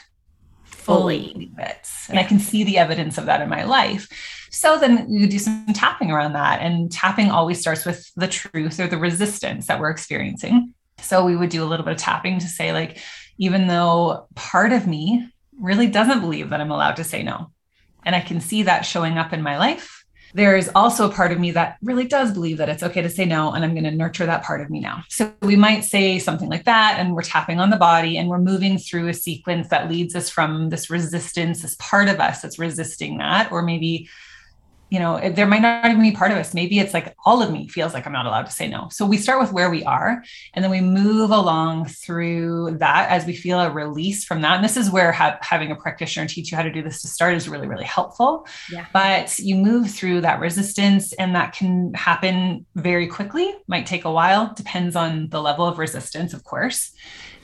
fully 0.63 1.33
believe 1.33 1.59
it. 1.59 1.87
And 2.07 2.15
yeah. 2.15 2.21
I 2.21 2.23
can 2.23 2.39
see 2.39 2.63
the 2.63 2.79
evidence 2.79 3.19
of 3.19 3.27
that 3.27 3.41
in 3.41 3.49
my 3.49 3.63
life. 3.63 4.09
So 4.57 4.79
then 4.79 5.05
you 5.07 5.27
do 5.27 5.37
some 5.37 5.67
tapping 5.75 6.09
around 6.09 6.33
that. 6.33 6.61
And 6.61 6.91
tapping 6.91 7.29
always 7.29 7.61
starts 7.61 7.85
with 7.85 8.11
the 8.15 8.27
truth 8.27 8.79
or 8.79 8.87
the 8.87 8.97
resistance 8.97 9.67
that 9.67 9.79
we're 9.79 9.91
experiencing. 9.91 10.73
So 10.99 11.23
we 11.23 11.35
would 11.35 11.51
do 11.51 11.63
a 11.63 11.69
little 11.69 11.85
bit 11.85 11.93
of 11.93 11.99
tapping 11.99 12.39
to 12.39 12.47
say, 12.47 12.73
like, 12.73 12.97
even 13.37 13.67
though 13.67 14.27
part 14.33 14.73
of 14.73 14.87
me 14.87 15.29
really 15.59 15.85
doesn't 15.85 16.21
believe 16.21 16.49
that 16.49 16.59
I'm 16.59 16.71
allowed 16.71 16.95
to 16.95 17.03
say 17.03 17.21
no, 17.21 17.51
and 18.03 18.15
I 18.15 18.19
can 18.19 18.41
see 18.41 18.63
that 18.63 18.81
showing 18.81 19.19
up 19.19 19.31
in 19.31 19.43
my 19.43 19.59
life, 19.59 20.03
there 20.33 20.57
is 20.57 20.71
also 20.73 21.07
a 21.07 21.13
part 21.13 21.31
of 21.31 21.39
me 21.39 21.51
that 21.51 21.77
really 21.83 22.07
does 22.07 22.31
believe 22.31 22.57
that 22.57 22.67
it's 22.67 22.83
okay 22.83 23.01
to 23.01 23.09
say 23.09 23.23
no 23.23 23.53
and 23.53 23.63
i'm 23.63 23.71
going 23.71 23.85
to 23.85 23.91
nurture 23.91 24.25
that 24.25 24.43
part 24.43 24.59
of 24.59 24.69
me 24.69 24.81
now 24.81 25.01
so 25.07 25.33
we 25.41 25.55
might 25.55 25.85
say 25.85 26.19
something 26.19 26.49
like 26.49 26.65
that 26.65 26.97
and 26.99 27.15
we're 27.15 27.21
tapping 27.21 27.61
on 27.61 27.69
the 27.69 27.77
body 27.77 28.17
and 28.17 28.27
we're 28.27 28.37
moving 28.37 28.77
through 28.77 29.07
a 29.07 29.13
sequence 29.13 29.69
that 29.69 29.89
leads 29.89 30.15
us 30.15 30.29
from 30.29 30.69
this 30.69 30.89
resistance 30.89 31.61
this 31.61 31.77
part 31.79 32.09
of 32.09 32.19
us 32.19 32.41
that's 32.41 32.59
resisting 32.59 33.17
that 33.17 33.49
or 33.53 33.61
maybe 33.61 34.09
you 34.89 34.99
know, 34.99 35.29
there 35.29 35.45
might 35.45 35.61
not 35.61 35.85
even 35.85 36.01
be 36.01 36.11
part 36.11 36.31
of 36.31 36.37
us. 36.37 36.53
Maybe 36.53 36.79
it's 36.79 36.93
like 36.93 37.13
all 37.25 37.41
of 37.41 37.51
me 37.51 37.67
feels 37.67 37.93
like 37.93 38.05
I'm 38.05 38.13
not 38.13 38.25
allowed 38.25 38.45
to 38.45 38.51
say 38.51 38.69
no. 38.69 38.87
So 38.89 39.05
we 39.05 39.17
start 39.17 39.39
with 39.41 39.51
where 39.51 39.69
we 39.69 39.83
are 39.83 40.23
and 40.53 40.63
then 40.63 40.71
we 40.71 40.79
move 40.79 41.29
along 41.29 41.85
through 41.87 42.77
that 42.79 43.09
as 43.09 43.25
we 43.25 43.35
feel 43.35 43.59
a 43.59 43.69
release 43.69 44.23
from 44.23 44.41
that. 44.41 44.55
And 44.55 44.63
this 44.63 44.77
is 44.77 44.89
where 44.89 45.11
ha- 45.11 45.39
having 45.41 45.71
a 45.71 45.75
practitioner 45.75 46.27
teach 46.27 46.51
you 46.51 46.57
how 46.57 46.63
to 46.63 46.71
do 46.71 46.81
this 46.81 47.01
to 47.01 47.07
start 47.07 47.35
is 47.35 47.49
really, 47.49 47.67
really 47.67 47.83
helpful. 47.83 48.47
Yeah. 48.71 48.85
But 48.93 49.37
you 49.39 49.55
move 49.55 49.91
through 49.91 50.21
that 50.21 50.39
resistance 50.39 51.11
and 51.13 51.35
that 51.35 51.53
can 51.53 51.93
happen 51.93 52.65
very 52.75 53.07
quickly, 53.07 53.53
might 53.67 53.87
take 53.87 54.05
a 54.05 54.11
while, 54.11 54.53
depends 54.53 54.95
on 54.95 55.27
the 55.29 55.41
level 55.41 55.65
of 55.65 55.79
resistance, 55.79 56.33
of 56.33 56.43
course 56.43 56.91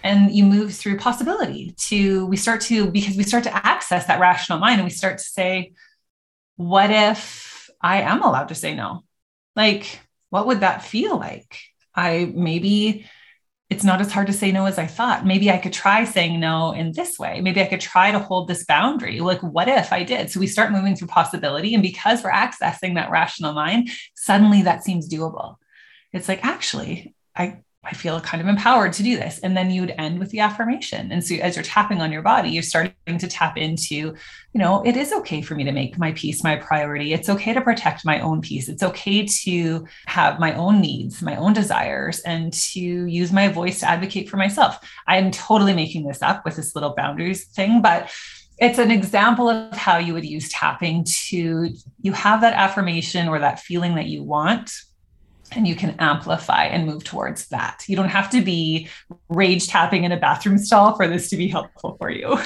and 0.05 0.35
you 0.35 0.43
move 0.43 0.73
through 0.73 0.97
possibility 0.97 1.73
to 1.77 2.25
we 2.25 2.35
start 2.35 2.59
to 2.59 2.91
because 2.91 3.15
we 3.15 3.23
start 3.23 3.41
to 3.41 3.65
access 3.65 4.05
that 4.05 4.19
rational 4.19 4.59
mind 4.59 4.75
and 4.75 4.83
we 4.83 4.89
start 4.89 5.17
to 5.17 5.23
say 5.23 5.71
what 6.55 6.91
if 6.91 7.69
I 7.81 8.01
am 8.01 8.21
allowed 8.21 8.49
to 8.49 8.55
say 8.55 8.75
no? 8.75 9.03
Like, 9.55 9.99
what 10.29 10.47
would 10.47 10.61
that 10.61 10.83
feel 10.83 11.17
like? 11.17 11.59
I 11.95 12.31
maybe 12.33 13.05
it's 13.69 13.83
not 13.83 14.01
as 14.01 14.11
hard 14.11 14.27
to 14.27 14.33
say 14.33 14.51
no 14.51 14.65
as 14.65 14.77
I 14.77 14.85
thought. 14.85 15.25
Maybe 15.25 15.49
I 15.49 15.57
could 15.57 15.73
try 15.73 16.03
saying 16.03 16.39
no 16.39 16.73
in 16.73 16.91
this 16.91 17.17
way. 17.17 17.41
Maybe 17.41 17.61
I 17.61 17.65
could 17.65 17.79
try 17.79 18.11
to 18.11 18.19
hold 18.19 18.47
this 18.47 18.65
boundary. 18.65 19.19
Like, 19.19 19.41
what 19.41 19.67
if 19.67 19.91
I 19.91 20.03
did? 20.03 20.29
So 20.29 20.39
we 20.39 20.47
start 20.47 20.71
moving 20.71 20.95
through 20.95 21.07
possibility. 21.07 21.73
And 21.73 21.81
because 21.81 22.23
we're 22.23 22.31
accessing 22.31 22.95
that 22.95 23.09
rational 23.09 23.53
mind, 23.53 23.89
suddenly 24.15 24.61
that 24.63 24.83
seems 24.83 25.09
doable. 25.09 25.55
It's 26.11 26.27
like, 26.27 26.45
actually, 26.45 27.15
I 27.35 27.61
I 27.85 27.93
feel 27.93 28.21
kind 28.21 28.41
of 28.41 28.47
empowered 28.47 28.93
to 28.93 29.03
do 29.03 29.17
this. 29.17 29.39
And 29.39 29.57
then 29.57 29.69
you 29.69 29.81
would 29.81 29.93
end 29.97 30.19
with 30.19 30.29
the 30.29 30.39
affirmation. 30.39 31.11
And 31.11 31.23
so 31.23 31.35
as 31.35 31.55
you're 31.55 31.63
tapping 31.63 32.01
on 32.01 32.13
your 32.13 32.21
body, 32.21 32.49
you're 32.49 32.63
starting 32.63 33.17
to 33.17 33.27
tap 33.27 33.57
into, 33.57 33.95
you 33.95 34.15
know, 34.53 34.81
it 34.85 34.95
is 34.95 35.11
okay 35.11 35.41
for 35.41 35.55
me 35.55 35.65
to 35.65 35.71
make 35.73 35.97
my 35.97 36.13
peace 36.13 36.43
my 36.43 36.55
priority. 36.55 37.11
It's 37.11 37.27
okay 37.27 37.53
to 37.53 37.61
protect 37.61 38.05
my 38.05 38.21
own 38.21 38.39
peace. 38.39 38.69
It's 38.69 38.83
okay 38.83 39.25
to 39.25 39.85
have 40.05 40.39
my 40.39 40.53
own 40.55 40.79
needs, 40.79 41.21
my 41.21 41.35
own 41.35 41.51
desires, 41.51 42.21
and 42.21 42.53
to 42.53 42.79
use 42.79 43.33
my 43.33 43.49
voice 43.49 43.81
to 43.81 43.89
advocate 43.89 44.29
for 44.29 44.37
myself. 44.37 44.79
I'm 45.05 45.31
totally 45.31 45.73
making 45.73 46.07
this 46.07 46.21
up 46.21 46.45
with 46.45 46.55
this 46.55 46.75
little 46.75 46.95
boundaries 46.95 47.45
thing, 47.45 47.81
but 47.81 48.09
it's 48.59 48.79
an 48.79 48.91
example 48.91 49.49
of 49.49 49.73
how 49.73 49.97
you 49.97 50.13
would 50.13 50.25
use 50.25 50.47
tapping 50.49 51.03
to 51.03 51.69
you 52.01 52.13
have 52.13 52.41
that 52.41 52.53
affirmation 52.53 53.27
or 53.27 53.39
that 53.39 53.59
feeling 53.59 53.95
that 53.95 54.05
you 54.05 54.23
want 54.23 54.71
and 55.55 55.67
you 55.67 55.75
can 55.75 55.95
amplify 55.99 56.65
and 56.65 56.85
move 56.85 57.03
towards 57.03 57.47
that. 57.47 57.83
You 57.87 57.95
don't 57.95 58.09
have 58.09 58.29
to 58.31 58.41
be 58.41 58.87
rage 59.29 59.67
tapping 59.67 60.03
in 60.03 60.11
a 60.11 60.19
bathroom 60.19 60.57
stall 60.57 60.95
for 60.95 61.07
this 61.07 61.29
to 61.29 61.37
be 61.37 61.47
helpful 61.47 61.97
for 61.99 62.09
you. 62.09 62.37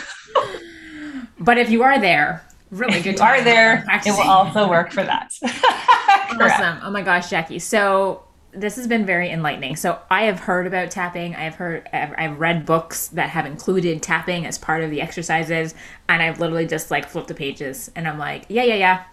but 1.40 1.58
if 1.58 1.70
you 1.70 1.84
are 1.84 2.00
there, 2.00 2.46
really 2.72 3.02
good. 3.02 3.16
If 3.16 3.20
you 3.20 3.26
are 3.26 3.42
there, 3.42 3.86
it 4.06 4.12
will 4.12 4.30
also 4.30 4.70
work 4.70 4.92
for 4.92 5.04
that. 5.04 5.32
awesome. 5.44 6.80
Oh 6.84 6.92
my 6.92 7.02
gosh, 7.02 7.30
Jackie. 7.30 7.60
So 7.60 8.24
this 8.52 8.76
has 8.76 8.88
been 8.88 9.06
very 9.06 9.30
enlightening. 9.30 9.76
So 9.76 10.00
I 10.10 10.24
have 10.24 10.40
heard 10.40 10.68
about 10.68 10.90
tapping. 10.90 11.36
I've 11.36 11.56
heard, 11.56 11.88
I've 11.94 12.40
read 12.40 12.66
books 12.66 13.08
that 13.10 13.30
have 13.30 13.46
included 13.46 14.02
tapping 14.02 14.46
as 14.46 14.58
part 14.58 14.84
of 14.84 14.90
the 14.90 15.02
exercises, 15.02 15.76
and 16.10 16.22
I've 16.22 16.40
literally 16.40 16.66
just 16.66 16.90
like 16.90 17.08
flipped 17.08 17.28
the 17.28 17.36
pages, 17.36 17.92
and 17.96 18.08
I'm 18.08 18.18
like, 18.18 18.46
yeah, 18.50 18.64
yeah, 18.64 18.76
yeah, 18.76 19.04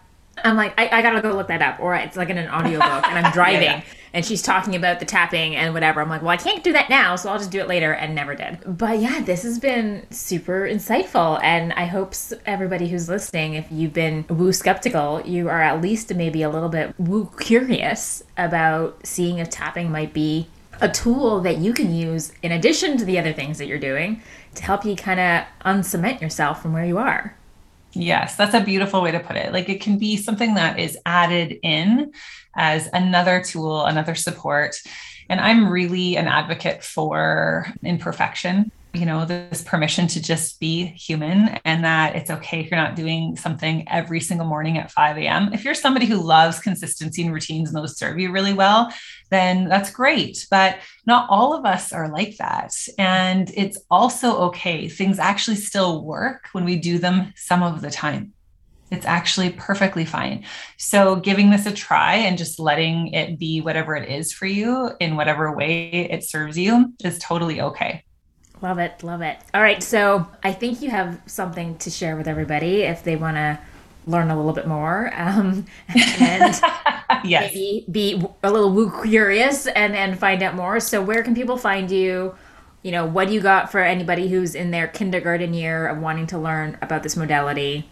I'm 0.42 0.56
like, 0.56 0.74
I, 0.78 0.88
I, 0.98 1.02
gotta 1.02 1.20
go 1.20 1.32
look 1.32 1.48
that 1.48 1.62
up. 1.62 1.80
Or 1.80 1.94
it's 1.94 2.16
like 2.16 2.30
in 2.30 2.38
an 2.38 2.48
audiobook 2.48 3.06
and 3.08 3.26
I'm 3.26 3.32
driving 3.32 3.62
yeah, 3.62 3.76
yeah. 3.76 3.84
and 4.12 4.24
she's 4.24 4.42
talking 4.42 4.74
about 4.74 5.00
the 5.00 5.06
tapping 5.06 5.54
and 5.54 5.72
whatever. 5.72 6.00
I'm 6.00 6.08
like, 6.08 6.22
well, 6.22 6.30
I 6.30 6.36
can't 6.36 6.64
do 6.64 6.72
that 6.72 6.90
now, 6.90 7.16
so 7.16 7.30
I'll 7.30 7.38
just 7.38 7.50
do 7.50 7.60
it 7.60 7.68
later 7.68 7.92
and 7.92 8.14
never 8.14 8.34
did. 8.34 8.58
But 8.66 8.98
yeah, 8.98 9.20
this 9.20 9.42
has 9.42 9.58
been 9.58 10.06
super 10.10 10.62
insightful. 10.62 11.40
And 11.42 11.72
I 11.74 11.84
hope 11.86 12.14
everybody 12.46 12.88
who's 12.88 13.08
listening, 13.08 13.54
if 13.54 13.66
you've 13.70 13.92
been 13.92 14.24
woo 14.28 14.52
skeptical, 14.52 15.22
you 15.24 15.48
are 15.48 15.62
at 15.62 15.80
least 15.80 16.14
maybe 16.14 16.42
a 16.42 16.50
little 16.50 16.68
bit 16.68 16.94
woo 16.98 17.30
curious 17.38 18.22
about 18.36 19.06
seeing 19.06 19.38
if 19.38 19.50
tapping 19.50 19.90
might 19.90 20.12
be 20.12 20.48
a 20.80 20.88
tool 20.88 21.40
that 21.40 21.58
you 21.58 21.72
can 21.72 21.94
use 21.94 22.32
in 22.42 22.50
addition 22.50 22.96
to 22.98 23.04
the 23.04 23.18
other 23.18 23.32
things 23.32 23.58
that 23.58 23.66
you're 23.66 23.78
doing 23.78 24.20
to 24.54 24.62
help 24.62 24.84
you 24.84 24.96
kind 24.96 25.20
of 25.20 25.44
uncement 25.62 26.20
yourself 26.20 26.60
from 26.62 26.72
where 26.72 26.84
you 26.84 26.98
are. 26.98 27.36
Yes, 27.94 28.36
that's 28.36 28.54
a 28.54 28.60
beautiful 28.60 29.02
way 29.02 29.12
to 29.12 29.20
put 29.20 29.36
it. 29.36 29.52
Like 29.52 29.68
it 29.68 29.80
can 29.80 29.98
be 29.98 30.16
something 30.16 30.54
that 30.54 30.78
is 30.78 30.98
added 31.06 31.58
in 31.62 32.12
as 32.54 32.88
another 32.92 33.42
tool, 33.42 33.84
another 33.84 34.14
support. 34.14 34.76
And 35.28 35.40
I'm 35.40 35.70
really 35.70 36.16
an 36.16 36.26
advocate 36.26 36.82
for 36.82 37.66
imperfection 37.82 38.70
you 38.94 39.04
know, 39.04 39.24
this 39.24 39.62
permission 39.62 40.06
to 40.06 40.22
just 40.22 40.60
be 40.60 40.86
human 40.86 41.58
and 41.64 41.84
that 41.84 42.14
it's 42.14 42.30
okay 42.30 42.60
if 42.60 42.70
you're 42.70 42.80
not 42.80 42.94
doing 42.94 43.36
something 43.36 43.86
every 43.88 44.20
single 44.20 44.46
morning 44.46 44.78
at 44.78 44.90
5 44.90 45.18
a.m. 45.18 45.52
If 45.52 45.64
you're 45.64 45.74
somebody 45.74 46.06
who 46.06 46.22
loves 46.22 46.60
consistency 46.60 47.22
and 47.22 47.34
routines 47.34 47.68
and 47.68 47.76
those 47.76 47.98
serve 47.98 48.18
you 48.18 48.30
really 48.30 48.52
well, 48.52 48.92
then 49.30 49.68
that's 49.68 49.90
great. 49.90 50.46
But 50.50 50.78
not 51.06 51.26
all 51.28 51.54
of 51.54 51.64
us 51.64 51.92
are 51.92 52.08
like 52.08 52.36
that. 52.36 52.72
And 52.96 53.50
it's 53.56 53.78
also 53.90 54.36
okay. 54.42 54.88
Things 54.88 55.18
actually 55.18 55.56
still 55.56 56.04
work 56.04 56.46
when 56.52 56.64
we 56.64 56.76
do 56.76 56.98
them 56.98 57.32
some 57.34 57.62
of 57.62 57.80
the 57.80 57.90
time. 57.90 58.32
It's 58.92 59.06
actually 59.06 59.50
perfectly 59.50 60.04
fine. 60.04 60.44
So, 60.78 61.16
giving 61.16 61.50
this 61.50 61.66
a 61.66 61.72
try 61.72 62.14
and 62.16 62.38
just 62.38 62.60
letting 62.60 63.08
it 63.08 63.38
be 63.38 63.60
whatever 63.60 63.96
it 63.96 64.08
is 64.08 64.32
for 64.32 64.46
you 64.46 64.92
in 65.00 65.16
whatever 65.16 65.56
way 65.56 65.90
it 66.10 66.22
serves 66.22 66.56
you 66.56 66.92
is 67.02 67.18
totally 67.18 67.60
okay. 67.60 68.04
Love 68.64 68.78
it. 68.78 69.02
Love 69.02 69.20
it. 69.20 69.36
All 69.52 69.60
right. 69.60 69.82
So 69.82 70.26
I 70.42 70.54
think 70.54 70.80
you 70.80 70.88
have 70.88 71.20
something 71.26 71.76
to 71.76 71.90
share 71.90 72.16
with 72.16 72.26
everybody 72.26 72.80
if 72.80 73.04
they 73.04 73.14
want 73.14 73.36
to 73.36 73.58
learn 74.06 74.30
a 74.30 74.36
little 74.36 74.54
bit 74.54 74.66
more 74.66 75.12
um, 75.14 75.66
and 76.18 76.18
yes. 77.24 77.52
maybe 77.52 77.84
be 77.90 78.24
a 78.42 78.50
little 78.50 78.72
woo 78.72 79.02
curious 79.02 79.66
and, 79.66 79.94
and 79.94 80.18
find 80.18 80.42
out 80.42 80.54
more. 80.54 80.80
So 80.80 81.02
where 81.02 81.22
can 81.22 81.34
people 81.34 81.58
find 81.58 81.90
you? 81.90 82.34
You 82.82 82.92
know, 82.92 83.04
what 83.04 83.28
do 83.28 83.34
you 83.34 83.42
got 83.42 83.70
for 83.70 83.80
anybody 83.80 84.30
who's 84.30 84.54
in 84.54 84.70
their 84.70 84.88
kindergarten 84.88 85.52
year 85.52 85.86
of 85.86 85.98
wanting 85.98 86.26
to 86.28 86.38
learn 86.38 86.78
about 86.80 87.02
this 87.02 87.18
modality? 87.18 87.86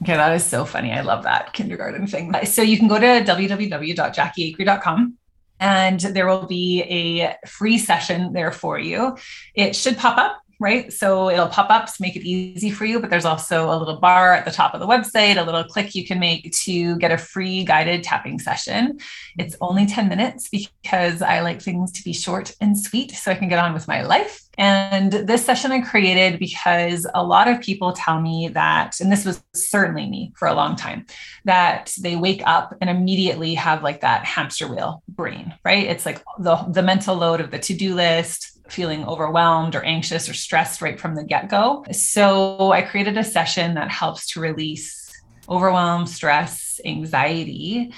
Okay, 0.00 0.16
that 0.16 0.34
is 0.34 0.46
so 0.46 0.64
funny. 0.64 0.92
I 0.92 1.02
love 1.02 1.24
that 1.24 1.52
kindergarten 1.52 2.06
thing. 2.06 2.34
So 2.46 2.62
you 2.62 2.78
can 2.78 2.88
go 2.88 2.98
to 2.98 3.04
www.jackieacree.com 3.04 5.18
and 5.60 6.00
there 6.00 6.26
will 6.26 6.46
be 6.46 6.82
a 6.82 7.36
free 7.46 7.78
session 7.78 8.32
there 8.32 8.50
for 8.50 8.78
you. 8.78 9.16
It 9.54 9.76
should 9.76 9.98
pop 9.98 10.18
up 10.18 10.42
right? 10.60 10.92
So 10.92 11.30
it'll 11.30 11.48
pop 11.48 11.70
up 11.70 11.86
to 11.86 11.94
make 12.00 12.14
it 12.16 12.24
easy 12.24 12.70
for 12.70 12.84
you, 12.84 13.00
but 13.00 13.08
there's 13.08 13.24
also 13.24 13.70
a 13.70 13.76
little 13.76 13.96
bar 13.96 14.34
at 14.34 14.44
the 14.44 14.50
top 14.50 14.74
of 14.74 14.80
the 14.80 14.86
website, 14.86 15.38
a 15.38 15.42
little 15.42 15.64
click 15.64 15.94
you 15.94 16.06
can 16.06 16.20
make 16.20 16.52
to 16.52 16.96
get 16.98 17.10
a 17.10 17.18
free 17.18 17.64
guided 17.64 18.04
tapping 18.04 18.38
session. 18.38 18.98
It's 19.38 19.56
only 19.62 19.86
10 19.86 20.08
minutes 20.08 20.50
because 20.50 21.22
I 21.22 21.40
like 21.40 21.62
things 21.62 21.90
to 21.92 22.04
be 22.04 22.12
short 22.12 22.54
and 22.60 22.78
sweet 22.78 23.12
so 23.12 23.32
I 23.32 23.36
can 23.36 23.48
get 23.48 23.58
on 23.58 23.72
with 23.72 23.88
my 23.88 24.02
life. 24.02 24.42
And 24.58 25.10
this 25.10 25.46
session 25.46 25.72
I 25.72 25.80
created 25.80 26.38
because 26.38 27.06
a 27.14 27.24
lot 27.24 27.48
of 27.48 27.62
people 27.62 27.94
tell 27.94 28.20
me 28.20 28.48
that, 28.48 29.00
and 29.00 29.10
this 29.10 29.24
was 29.24 29.42
certainly 29.54 30.06
me 30.06 30.32
for 30.36 30.46
a 30.46 30.54
long 30.54 30.76
time, 30.76 31.06
that 31.46 31.94
they 32.02 32.16
wake 32.16 32.42
up 32.44 32.76
and 32.82 32.90
immediately 32.90 33.54
have 33.54 33.82
like 33.82 34.02
that 34.02 34.26
hamster 34.26 34.68
wheel 34.68 35.02
brain, 35.08 35.54
right? 35.64 35.86
It's 35.86 36.04
like 36.04 36.22
the, 36.38 36.56
the 36.68 36.82
mental 36.82 37.14
load 37.14 37.40
of 37.40 37.50
the 37.50 37.58
to 37.58 37.74
do 37.74 37.94
list, 37.94 38.59
feeling 38.70 39.04
overwhelmed 39.04 39.74
or 39.74 39.82
anxious 39.84 40.28
or 40.28 40.34
stressed 40.34 40.80
right 40.80 40.98
from 40.98 41.14
the 41.14 41.24
get 41.24 41.48
go. 41.48 41.84
So 41.92 42.72
I 42.72 42.82
created 42.82 43.16
a 43.16 43.24
session 43.24 43.74
that 43.74 43.90
helps 43.90 44.28
to 44.32 44.40
release 44.40 45.10
overwhelm, 45.48 46.06
stress, 46.06 46.80
anxiety 46.84 47.92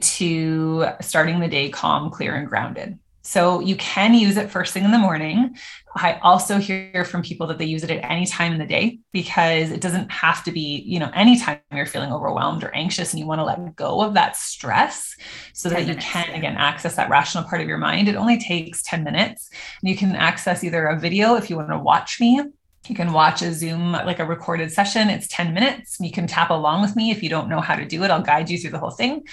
to 0.00 0.86
starting 1.00 1.38
the 1.38 1.48
day 1.48 1.68
calm, 1.68 2.10
clear, 2.10 2.34
and 2.34 2.48
grounded. 2.48 2.98
So 3.26 3.58
you 3.58 3.74
can 3.74 4.14
use 4.14 4.36
it 4.36 4.52
first 4.52 4.72
thing 4.72 4.84
in 4.84 4.92
the 4.92 4.98
morning. 4.98 5.56
I 5.96 6.20
also 6.22 6.58
hear 6.58 7.04
from 7.04 7.22
people 7.22 7.48
that 7.48 7.58
they 7.58 7.64
use 7.64 7.82
it 7.82 7.90
at 7.90 8.08
any 8.08 8.24
time 8.24 8.52
in 8.52 8.58
the 8.60 8.66
day 8.66 9.00
because 9.12 9.72
it 9.72 9.80
doesn't 9.80 10.12
have 10.12 10.44
to 10.44 10.52
be, 10.52 10.84
you 10.86 11.00
know, 11.00 11.10
anytime 11.12 11.58
you're 11.72 11.86
feeling 11.86 12.12
overwhelmed 12.12 12.62
or 12.62 12.72
anxious 12.72 13.12
and 13.12 13.18
you 13.18 13.26
want 13.26 13.40
to 13.40 13.44
let 13.44 13.74
go 13.74 14.00
of 14.00 14.14
that 14.14 14.36
stress 14.36 15.16
so 15.54 15.68
that 15.68 15.86
minutes, 15.86 16.06
you 16.06 16.12
can 16.12 16.34
again 16.36 16.56
access 16.56 16.94
that 16.94 17.10
rational 17.10 17.42
part 17.42 17.60
of 17.60 17.66
your 17.66 17.78
mind. 17.78 18.08
It 18.08 18.14
only 18.14 18.38
takes 18.38 18.80
10 18.84 19.02
minutes. 19.02 19.50
And 19.82 19.90
you 19.90 19.96
can 19.96 20.14
access 20.14 20.62
either 20.62 20.86
a 20.86 20.96
video 20.96 21.34
if 21.34 21.50
you 21.50 21.56
want 21.56 21.70
to 21.70 21.78
watch 21.78 22.20
me 22.20 22.40
you 22.88 22.96
can 22.96 23.12
watch 23.12 23.42
a 23.42 23.52
Zoom, 23.52 23.92
like 23.92 24.18
a 24.18 24.24
recorded 24.24 24.72
session. 24.72 25.08
It's 25.08 25.28
10 25.28 25.54
minutes. 25.54 25.96
You 26.00 26.10
can 26.10 26.26
tap 26.26 26.50
along 26.50 26.82
with 26.82 26.96
me 26.96 27.10
if 27.10 27.22
you 27.22 27.28
don't 27.28 27.48
know 27.48 27.60
how 27.60 27.76
to 27.76 27.84
do 27.84 28.02
it. 28.02 28.10
I'll 28.10 28.22
guide 28.22 28.48
you 28.48 28.58
through 28.58 28.70
the 28.70 28.78
whole 28.78 28.90
thing. 28.90 29.24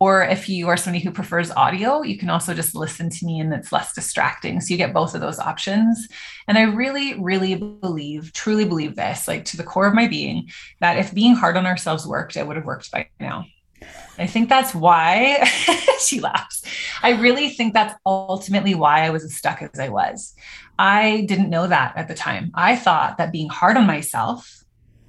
Or 0.00 0.24
if 0.24 0.48
you 0.48 0.68
are 0.68 0.76
somebody 0.76 1.04
who 1.04 1.10
prefers 1.10 1.50
audio, 1.50 2.02
you 2.02 2.18
can 2.18 2.30
also 2.30 2.54
just 2.54 2.74
listen 2.74 3.08
to 3.10 3.26
me 3.26 3.40
and 3.40 3.52
it's 3.52 3.72
less 3.72 3.94
distracting. 3.94 4.60
So 4.60 4.72
you 4.72 4.78
get 4.78 4.92
both 4.92 5.14
of 5.14 5.20
those 5.20 5.38
options. 5.38 6.08
And 6.48 6.58
I 6.58 6.62
really, 6.62 7.14
really 7.20 7.54
believe, 7.54 8.32
truly 8.32 8.64
believe 8.64 8.96
this, 8.96 9.28
like 9.28 9.44
to 9.46 9.56
the 9.56 9.64
core 9.64 9.86
of 9.86 9.94
my 9.94 10.08
being, 10.08 10.50
that 10.80 10.98
if 10.98 11.14
being 11.14 11.34
hard 11.34 11.56
on 11.56 11.66
ourselves 11.66 12.06
worked, 12.06 12.36
it 12.36 12.46
would 12.46 12.56
have 12.56 12.64
worked 12.64 12.90
by 12.90 13.08
now. 13.20 13.44
I 14.18 14.26
think 14.26 14.48
that's 14.48 14.74
why 14.74 15.44
she 16.00 16.20
laughs. 16.20 16.62
I 17.02 17.10
really 17.10 17.48
think 17.50 17.74
that's 17.74 17.94
ultimately 18.04 18.74
why 18.74 19.00
I 19.04 19.10
was 19.10 19.24
as 19.24 19.34
stuck 19.34 19.62
as 19.62 19.78
I 19.78 19.88
was. 19.88 20.34
I 20.78 21.24
didn't 21.28 21.50
know 21.50 21.66
that 21.66 21.96
at 21.96 22.08
the 22.08 22.14
time. 22.14 22.50
I 22.54 22.76
thought 22.76 23.18
that 23.18 23.32
being 23.32 23.48
hard 23.48 23.76
on 23.76 23.86
myself 23.86 24.62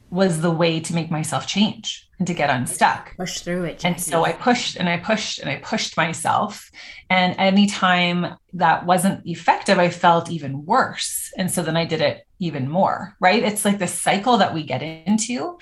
was 0.10 0.42
the 0.42 0.52
way 0.52 0.80
to 0.80 0.94
make 0.94 1.10
myself 1.10 1.48
change 1.48 2.08
and 2.20 2.28
to 2.28 2.34
get 2.36 2.50
unstuck. 2.50 3.16
Push 3.18 3.40
through 3.40 3.64
it. 3.64 3.80
Jackie. 3.80 3.88
And 3.88 4.02
so 4.02 4.24
I 4.24 4.34
pushed 4.34 4.76
and 4.78 4.88
I 4.88 4.98
pushed 4.98 5.40
and 5.40 5.50
I 5.50 5.56
pushed 5.56 5.98
myself. 5.98 6.70
And 7.10 7.36
anytime 7.40 8.38
that 8.54 8.86
wasn't 8.86 9.26
effective, 9.26 9.80
I 9.80 9.90
felt 9.90 10.30
even 10.30 10.66
worse. 10.66 11.34
And 11.38 11.50
so 11.50 11.64
then 11.64 11.76
I 11.76 11.86
did 11.86 12.02
it 12.02 12.28
even 12.38 12.70
more, 12.70 13.16
right? 13.20 13.42
It's 13.42 13.66
like 13.66 13.80
this 13.80 14.00
cycle 14.00 14.38
that 14.38 14.54
we 14.54 14.64
get 14.64 14.84
into. 14.84 15.58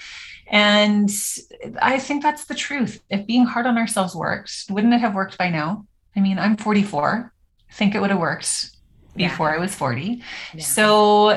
And 0.51 1.09
I 1.81 1.97
think 1.97 2.21
that's 2.21 2.45
the 2.45 2.55
truth. 2.55 3.01
If 3.09 3.25
being 3.25 3.45
hard 3.45 3.65
on 3.65 3.77
ourselves 3.77 4.13
worked, 4.13 4.65
wouldn't 4.69 4.93
it 4.93 4.99
have 4.99 5.15
worked 5.15 5.37
by 5.37 5.49
now? 5.49 5.87
I 6.15 6.19
mean, 6.19 6.37
I'm 6.37 6.57
44. 6.57 7.31
I 7.69 7.73
think 7.73 7.95
it 7.95 8.01
would 8.01 8.09
have 8.09 8.19
worked 8.19 8.71
before 9.15 9.49
yeah. 9.49 9.55
I 9.55 9.57
was 9.59 9.73
40. 9.73 10.21
Yeah. 10.53 10.61
So 10.61 11.29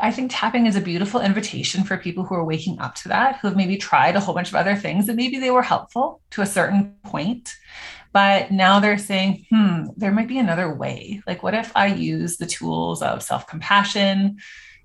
I 0.00 0.10
think 0.10 0.32
tapping 0.34 0.66
is 0.66 0.74
a 0.74 0.80
beautiful 0.80 1.20
invitation 1.20 1.84
for 1.84 1.96
people 1.96 2.24
who 2.24 2.34
are 2.34 2.44
waking 2.44 2.80
up 2.80 2.96
to 2.96 3.08
that, 3.08 3.38
who 3.38 3.48
have 3.48 3.56
maybe 3.56 3.76
tried 3.76 4.16
a 4.16 4.20
whole 4.20 4.34
bunch 4.34 4.48
of 4.48 4.56
other 4.56 4.74
things 4.74 5.08
and 5.08 5.16
maybe 5.16 5.38
they 5.38 5.52
were 5.52 5.62
helpful 5.62 6.20
to 6.30 6.42
a 6.42 6.46
certain 6.46 6.96
point. 7.04 7.54
But 8.12 8.50
now 8.50 8.80
they're 8.80 8.98
saying, 8.98 9.46
hmm, 9.50 9.84
there 9.96 10.10
might 10.10 10.26
be 10.26 10.38
another 10.38 10.74
way. 10.74 11.22
Like, 11.28 11.42
what 11.44 11.54
if 11.54 11.70
I 11.76 11.86
use 11.86 12.38
the 12.38 12.46
tools 12.46 13.02
of 13.02 13.22
self 13.22 13.46
compassion, 13.46 14.38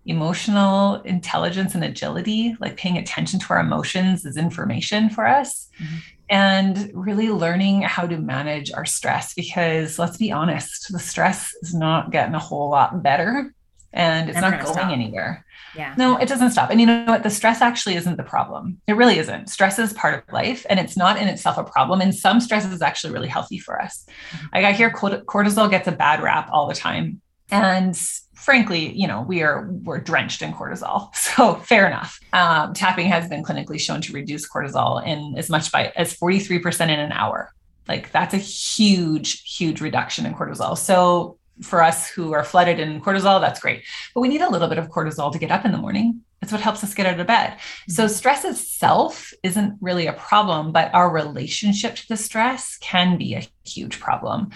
emotional 0.05 0.95
intelligence, 1.03 1.75
and 1.75 1.83
agility, 1.83 2.55
like 2.59 2.77
paying 2.77 2.97
attention 2.97 3.39
to 3.39 3.45
our 3.51 3.59
emotions 3.59 4.25
is 4.25 4.37
information 4.37 5.09
for 5.09 5.27
us? 5.27 5.69
Mm-hmm 5.79 5.97
and 6.31 6.89
really 6.93 7.29
learning 7.29 7.81
how 7.81 8.07
to 8.07 8.17
manage 8.17 8.71
our 8.71 8.85
stress 8.85 9.33
because 9.33 9.99
let's 9.99 10.15
be 10.15 10.31
honest, 10.31 10.91
the 10.91 10.97
stress 10.97 11.53
is 11.61 11.73
not 11.73 12.09
getting 12.09 12.33
a 12.33 12.39
whole 12.39 12.69
lot 12.69 13.03
better 13.03 13.53
and 13.91 14.29
it's 14.29 14.39
Never 14.39 14.55
not 14.55 14.63
going 14.63 14.73
stop. 14.73 14.91
anywhere. 14.91 15.45
Yeah. 15.75 15.93
No, 15.97 16.15
it 16.15 16.29
doesn't 16.29 16.51
stop. 16.51 16.69
And 16.69 16.79
you 16.79 16.87
know 16.87 17.03
what? 17.03 17.23
The 17.23 17.29
stress 17.29 17.61
actually 17.61 17.95
isn't 17.95 18.15
the 18.15 18.23
problem. 18.23 18.79
It 18.87 18.93
really 18.93 19.17
isn't. 19.19 19.49
Stress 19.49 19.77
is 19.77 19.91
part 19.91 20.13
of 20.13 20.33
life 20.33 20.65
and 20.69 20.79
it's 20.79 20.95
not 20.95 21.17
in 21.17 21.27
itself 21.27 21.57
a 21.57 21.65
problem. 21.65 21.99
And 21.99 22.15
some 22.15 22.39
stress 22.39 22.65
is 22.65 22.81
actually 22.81 23.11
really 23.11 23.27
healthy 23.27 23.59
for 23.59 23.81
us. 23.81 24.05
Mm-hmm. 24.31 24.45
Like 24.53 24.63
I 24.65 24.71
got 24.71 24.75
hear 24.77 24.89
cortisol 24.89 25.69
gets 25.69 25.89
a 25.89 25.91
bad 25.91 26.23
rap 26.23 26.49
all 26.53 26.65
the 26.67 26.75
time. 26.75 27.19
And 27.49 28.01
frankly, 28.41 28.91
you 28.93 29.07
know, 29.07 29.21
we 29.21 29.43
are 29.43 29.69
we're 29.83 29.99
drenched 29.99 30.41
in 30.41 30.53
cortisol. 30.53 31.09
So 31.31 31.55
fair 31.55 31.87
enough. 31.87 32.19
Um, 32.33 32.73
tapping 32.73 33.07
has 33.07 33.29
been 33.29 33.43
clinically 33.43 33.79
shown 33.79 34.01
to 34.01 34.13
reduce 34.13 34.49
cortisol 34.49 35.05
in 35.05 35.35
as 35.37 35.49
much 35.49 35.71
by 35.71 35.93
as 35.95 36.13
43% 36.17 36.81
in 36.81 36.99
an 36.99 37.13
hour. 37.13 37.53
Like 37.87 38.11
that's 38.11 38.33
a 38.33 38.37
huge, 38.37 39.41
huge 39.43 39.79
reduction 39.79 40.25
in 40.25 40.33
cortisol. 40.33 40.77
So 40.77 41.37
for 41.61 41.81
us 41.81 42.09
who 42.09 42.33
are 42.33 42.43
flooded 42.43 42.79
in 42.79 43.01
cortisol, 43.01 43.39
that's 43.39 43.59
great. 43.59 43.83
But 44.13 44.21
we 44.21 44.27
need 44.27 44.41
a 44.41 44.49
little 44.49 44.67
bit 44.67 44.77
of 44.77 44.89
cortisol 44.89 45.31
to 45.31 45.39
get 45.39 45.51
up 45.51 45.63
in 45.63 45.71
the 45.71 45.77
morning. 45.77 46.21
It's 46.41 46.51
what 46.51 46.61
helps 46.61 46.83
us 46.83 46.93
get 46.93 47.05
out 47.05 47.19
of 47.19 47.27
bed. 47.27 47.57
So 47.87 48.05
mm-hmm. 48.05 48.13
stress 48.13 48.43
itself 48.43 49.31
isn't 49.43 49.77
really 49.79 50.07
a 50.07 50.13
problem, 50.13 50.71
but 50.71 50.93
our 50.93 51.09
relationship 51.09 51.95
to 51.95 52.07
the 52.09 52.17
stress 52.17 52.77
can 52.77 53.17
be 53.17 53.35
a 53.35 53.47
huge 53.63 53.99
problem. 53.99 54.49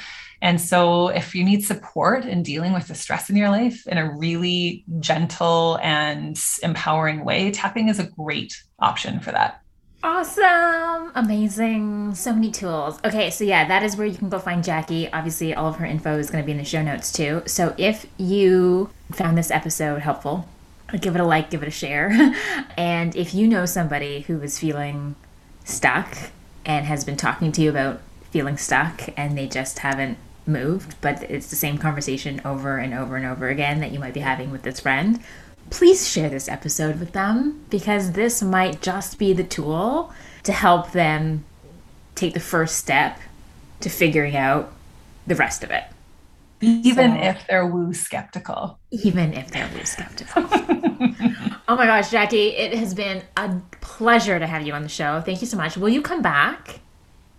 And 0.46 0.62
so, 0.62 1.08
if 1.08 1.34
you 1.34 1.44
need 1.44 1.66
support 1.66 2.24
in 2.24 2.44
dealing 2.44 2.72
with 2.72 2.88
the 2.88 2.94
stress 2.94 3.32
in 3.32 3.36
your 3.36 3.50
life 3.50 3.88
in 3.88 3.98
a 3.98 4.16
really 4.16 4.84
gentle 5.00 5.80
and 5.82 6.40
empowering 6.62 7.26
way, 7.26 7.50
tapping 7.50 7.90
is 7.90 7.98
a 7.98 8.04
great 8.04 8.64
option 8.78 9.20
for 9.20 9.32
that. 9.32 9.64
Awesome. 10.04 11.12
Amazing. 11.16 12.14
So 12.14 12.32
many 12.32 12.52
tools. 12.52 13.00
Okay, 13.04 13.32
so 13.32 13.44
yeah, 13.44 13.68
that 13.68 13.82
is 13.82 13.98
where 13.98 14.06
you 14.06 14.16
can 14.16 14.30
go 14.30 14.38
find 14.38 14.64
Jackie. 14.64 15.12
Obviously, 15.12 15.56
all 15.56 15.68
of 15.68 15.78
her 15.78 15.86
info 15.88 16.20
is 16.20 16.30
going 16.30 16.44
to 16.44 16.46
be 16.46 16.52
in 16.52 16.60
the 16.60 16.64
show 16.64 16.84
notes 16.84 17.12
too. 17.12 17.42
So 17.48 17.74
if 17.80 18.06
you 18.20 18.92
found 19.14 19.40
this 19.40 19.50
episode 19.50 20.04
helpful, 20.04 20.48
give 21.02 21.16
it 21.16 21.22
a 21.22 21.26
like, 21.26 21.50
give 21.50 21.64
it 21.64 21.68
a 21.70 21.72
share. 21.72 22.12
and 22.78 23.16
if 23.16 23.34
you 23.34 23.48
know 23.48 23.66
somebody 23.66 24.22
who 24.22 24.40
is 24.44 24.60
feeling 24.60 25.16
stuck 25.64 26.16
and 26.68 26.86
has 26.86 27.04
been 27.04 27.18
talking 27.18 27.52
to 27.54 27.64
you 27.64 27.72
about 27.72 28.00
feeling 28.30 28.58
stuck 28.58 29.10
and 29.18 29.36
they 29.36 29.48
just 29.48 29.80
haven't 29.80 30.20
moved, 30.48 30.96
but 31.02 31.24
it's 31.24 31.50
the 31.50 31.56
same 31.56 31.78
conversation 31.78 32.42
over 32.46 32.78
and 32.78 32.94
over 32.94 33.16
and 33.16 33.26
over 33.26 33.50
again 33.50 33.80
that 33.80 33.92
you 33.92 34.00
might 34.00 34.14
be 34.14 34.20
having 34.20 34.52
with 34.52 34.64
this 34.64 34.80
friend, 34.80 35.20
please 35.70 36.08
share 36.08 36.30
this 36.30 36.48
episode 36.48 37.00
with 37.00 37.12
them 37.14 37.66
because 37.70 38.12
this 38.12 38.42
might 38.42 38.82
just 38.82 39.18
be 39.18 39.34
the 39.34 39.44
tool 39.44 40.14
to 40.44 40.52
help 40.52 40.92
them 40.92 41.44
take 42.14 42.34
the 42.34 42.40
first 42.40 42.78
step 42.78 43.20
to 43.82 43.90
figuring 43.90 44.36
out 44.36 44.72
the 45.28 45.36
rest 45.36 45.64
of 45.64 45.72
it. 45.72 45.84
Even 46.62 47.12
so, 47.16 47.22
if 47.22 47.48
they're 47.48 47.68
woo 47.68 47.94
skeptical. 47.94 48.80
Even 48.90 49.34
if 49.34 49.52
they're 49.52 49.70
woo 49.74 49.84
skeptical. 49.84 50.44
oh 51.68 51.76
my 51.76 51.86
gosh, 51.86 52.10
Jackie, 52.10 52.50
it 52.50 52.74
has 52.78 52.94
been 52.94 53.22
a 53.36 53.60
pleasure 53.82 54.40
to 54.40 54.48
have 54.48 54.66
you 54.66 54.74
on 54.74 54.84
the 54.84 54.90
show. 54.90 55.22
Thank 55.22 55.42
you 55.42 55.48
so 55.48 55.58
much. 55.58 55.76
Will 55.78 55.90
you 55.90 56.02
come 56.02 56.22
back? 56.22 56.80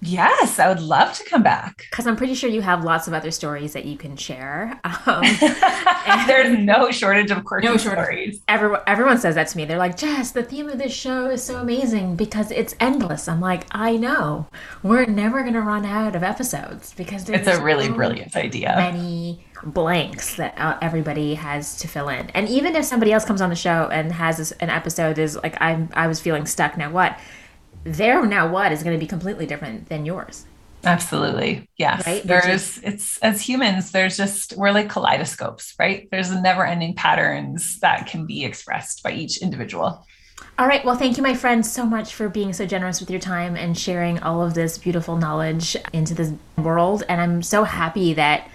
Yes, 0.02 0.58
I 0.58 0.68
would 0.68 0.80
love 0.80 1.14
to 1.14 1.24
come 1.24 1.42
back. 1.42 1.86
Because 1.96 2.06
I'm 2.06 2.16
pretty 2.16 2.34
sure 2.34 2.50
you 2.50 2.60
have 2.60 2.84
lots 2.84 3.08
of 3.08 3.14
other 3.14 3.30
stories 3.30 3.72
that 3.72 3.86
you 3.86 3.96
can 3.96 4.16
share. 4.16 4.78
Um, 4.84 5.22
There's 6.26 6.58
no 6.58 6.90
shortage 6.90 7.30
of 7.30 7.42
quirky 7.44 7.66
no 7.68 7.76
shortage. 7.78 8.04
stories. 8.04 8.40
Everyone, 8.48 8.80
everyone 8.86 9.18
says 9.18 9.34
that 9.36 9.48
to 9.48 9.56
me. 9.56 9.64
They're 9.64 9.78
like, 9.78 9.96
Jess, 9.96 10.32
the 10.32 10.42
theme 10.42 10.68
of 10.68 10.76
this 10.78 10.92
show 10.92 11.30
is 11.30 11.42
so 11.42 11.56
amazing 11.56 12.16
because 12.16 12.50
it's 12.50 12.74
endless. 12.80 13.28
I'm 13.28 13.40
like, 13.40 13.64
I 13.70 13.96
know. 13.96 14.46
We're 14.82 15.06
never 15.06 15.40
going 15.40 15.54
to 15.54 15.62
run 15.62 15.86
out 15.86 16.14
of 16.14 16.22
episodes 16.22 16.92
because 16.94 17.28
it's 17.30 17.48
a 17.48 17.62
really 17.62 17.86
so 17.86 17.94
brilliant 17.94 18.36
idea. 18.36 18.74
Many 18.76 19.46
blanks 19.64 20.36
that 20.36 20.58
uh, 20.58 20.76
everybody 20.82 21.34
has 21.34 21.78
to 21.78 21.88
fill 21.88 22.10
in. 22.10 22.28
And 22.30 22.46
even 22.48 22.76
if 22.76 22.84
somebody 22.84 23.12
else 23.12 23.24
comes 23.24 23.40
on 23.40 23.48
the 23.48 23.56
show 23.56 23.88
and 23.90 24.12
has 24.12 24.36
this, 24.36 24.52
an 24.52 24.68
episode 24.68 25.18
is 25.18 25.36
like, 25.36 25.56
I'm, 25.62 25.88
I 25.94 26.06
was 26.08 26.20
feeling 26.20 26.44
stuck. 26.44 26.76
Now 26.76 26.90
what? 26.90 27.18
Their 27.86 28.26
now 28.26 28.50
what 28.50 28.72
is 28.72 28.82
going 28.82 28.98
to 28.98 29.00
be 29.00 29.06
completely 29.06 29.46
different 29.46 29.88
than 29.88 30.04
yours. 30.04 30.44
Absolutely. 30.84 31.68
Yes. 31.76 32.06
Right? 32.06 32.22
There's, 32.22 32.78
it's 32.78 33.18
as 33.18 33.42
humans, 33.42 33.92
there's 33.92 34.16
just, 34.16 34.56
we're 34.56 34.70
like 34.70 34.88
kaleidoscopes, 34.88 35.74
right? 35.78 36.08
There's 36.10 36.30
never 36.30 36.64
ending 36.64 36.94
patterns 36.94 37.80
that 37.80 38.06
can 38.06 38.26
be 38.26 38.44
expressed 38.44 39.02
by 39.02 39.12
each 39.12 39.38
individual. 39.38 40.06
All 40.58 40.66
right. 40.66 40.84
Well, 40.84 40.96
thank 40.96 41.16
you, 41.16 41.22
my 41.22 41.34
friend, 41.34 41.64
so 41.66 41.84
much 41.84 42.14
for 42.14 42.28
being 42.28 42.52
so 42.52 42.66
generous 42.66 43.00
with 43.00 43.10
your 43.10 43.20
time 43.20 43.56
and 43.56 43.76
sharing 43.76 44.18
all 44.20 44.42
of 44.42 44.54
this 44.54 44.78
beautiful 44.78 45.16
knowledge 45.16 45.76
into 45.92 46.14
this 46.14 46.32
world. 46.56 47.02
And 47.08 47.20
I'm 47.20 47.42
so 47.42 47.64
happy 47.64 48.14
that 48.14 48.48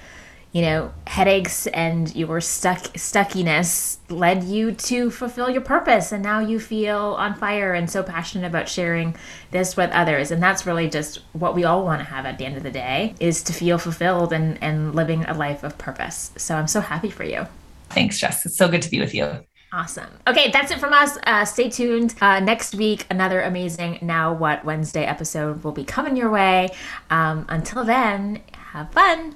you 0.51 0.61
know, 0.61 0.93
headaches 1.07 1.67
and 1.67 2.13
your 2.15 2.41
stuck 2.41 2.97
stuckiness 2.97 3.99
led 4.09 4.43
you 4.43 4.73
to 4.73 5.09
fulfill 5.09 5.49
your 5.49 5.61
purpose 5.61 6.11
and 6.11 6.21
now 6.21 6.39
you 6.39 6.59
feel 6.59 7.15
on 7.17 7.33
fire 7.33 7.73
and 7.73 7.89
so 7.89 8.03
passionate 8.03 8.45
about 8.45 8.67
sharing 8.67 9.15
this 9.51 9.77
with 9.77 9.89
others 9.91 10.31
and 10.31 10.43
that's 10.43 10.65
really 10.65 10.89
just 10.89 11.19
what 11.31 11.55
we 11.55 11.63
all 11.63 11.85
want 11.85 11.99
to 11.99 12.05
have 12.05 12.25
at 12.25 12.37
the 12.37 12.45
end 12.45 12.57
of 12.57 12.63
the 12.63 12.71
day 12.71 13.15
is 13.21 13.41
to 13.41 13.53
feel 13.53 13.77
fulfilled 13.77 14.33
and 14.33 14.61
and 14.61 14.93
living 14.93 15.23
a 15.25 15.33
life 15.33 15.63
of 15.63 15.77
purpose. 15.77 16.31
So 16.35 16.55
I'm 16.55 16.67
so 16.67 16.81
happy 16.81 17.09
for 17.09 17.23
you. 17.23 17.47
Thanks, 17.89 18.19
Jess. 18.19 18.45
It's 18.45 18.57
so 18.57 18.67
good 18.67 18.81
to 18.81 18.89
be 18.89 18.99
with 18.99 19.13
you. 19.13 19.45
Awesome. 19.73 20.09
Okay, 20.27 20.51
that's 20.51 20.69
it 20.71 20.79
from 20.79 20.91
us. 20.91 21.17
Uh, 21.25 21.45
stay 21.45 21.69
tuned. 21.69 22.13
Uh, 22.19 22.41
next 22.41 22.75
week, 22.75 23.05
another 23.09 23.41
amazing 23.41 23.99
Now 24.01 24.33
What 24.33 24.65
Wednesday 24.65 25.05
episode 25.05 25.63
will 25.63 25.71
be 25.71 25.85
coming 25.85 26.17
your 26.17 26.29
way. 26.29 26.69
Um, 27.09 27.45
until 27.47 27.85
then, 27.85 28.41
have 28.51 28.91
fun. 28.91 29.35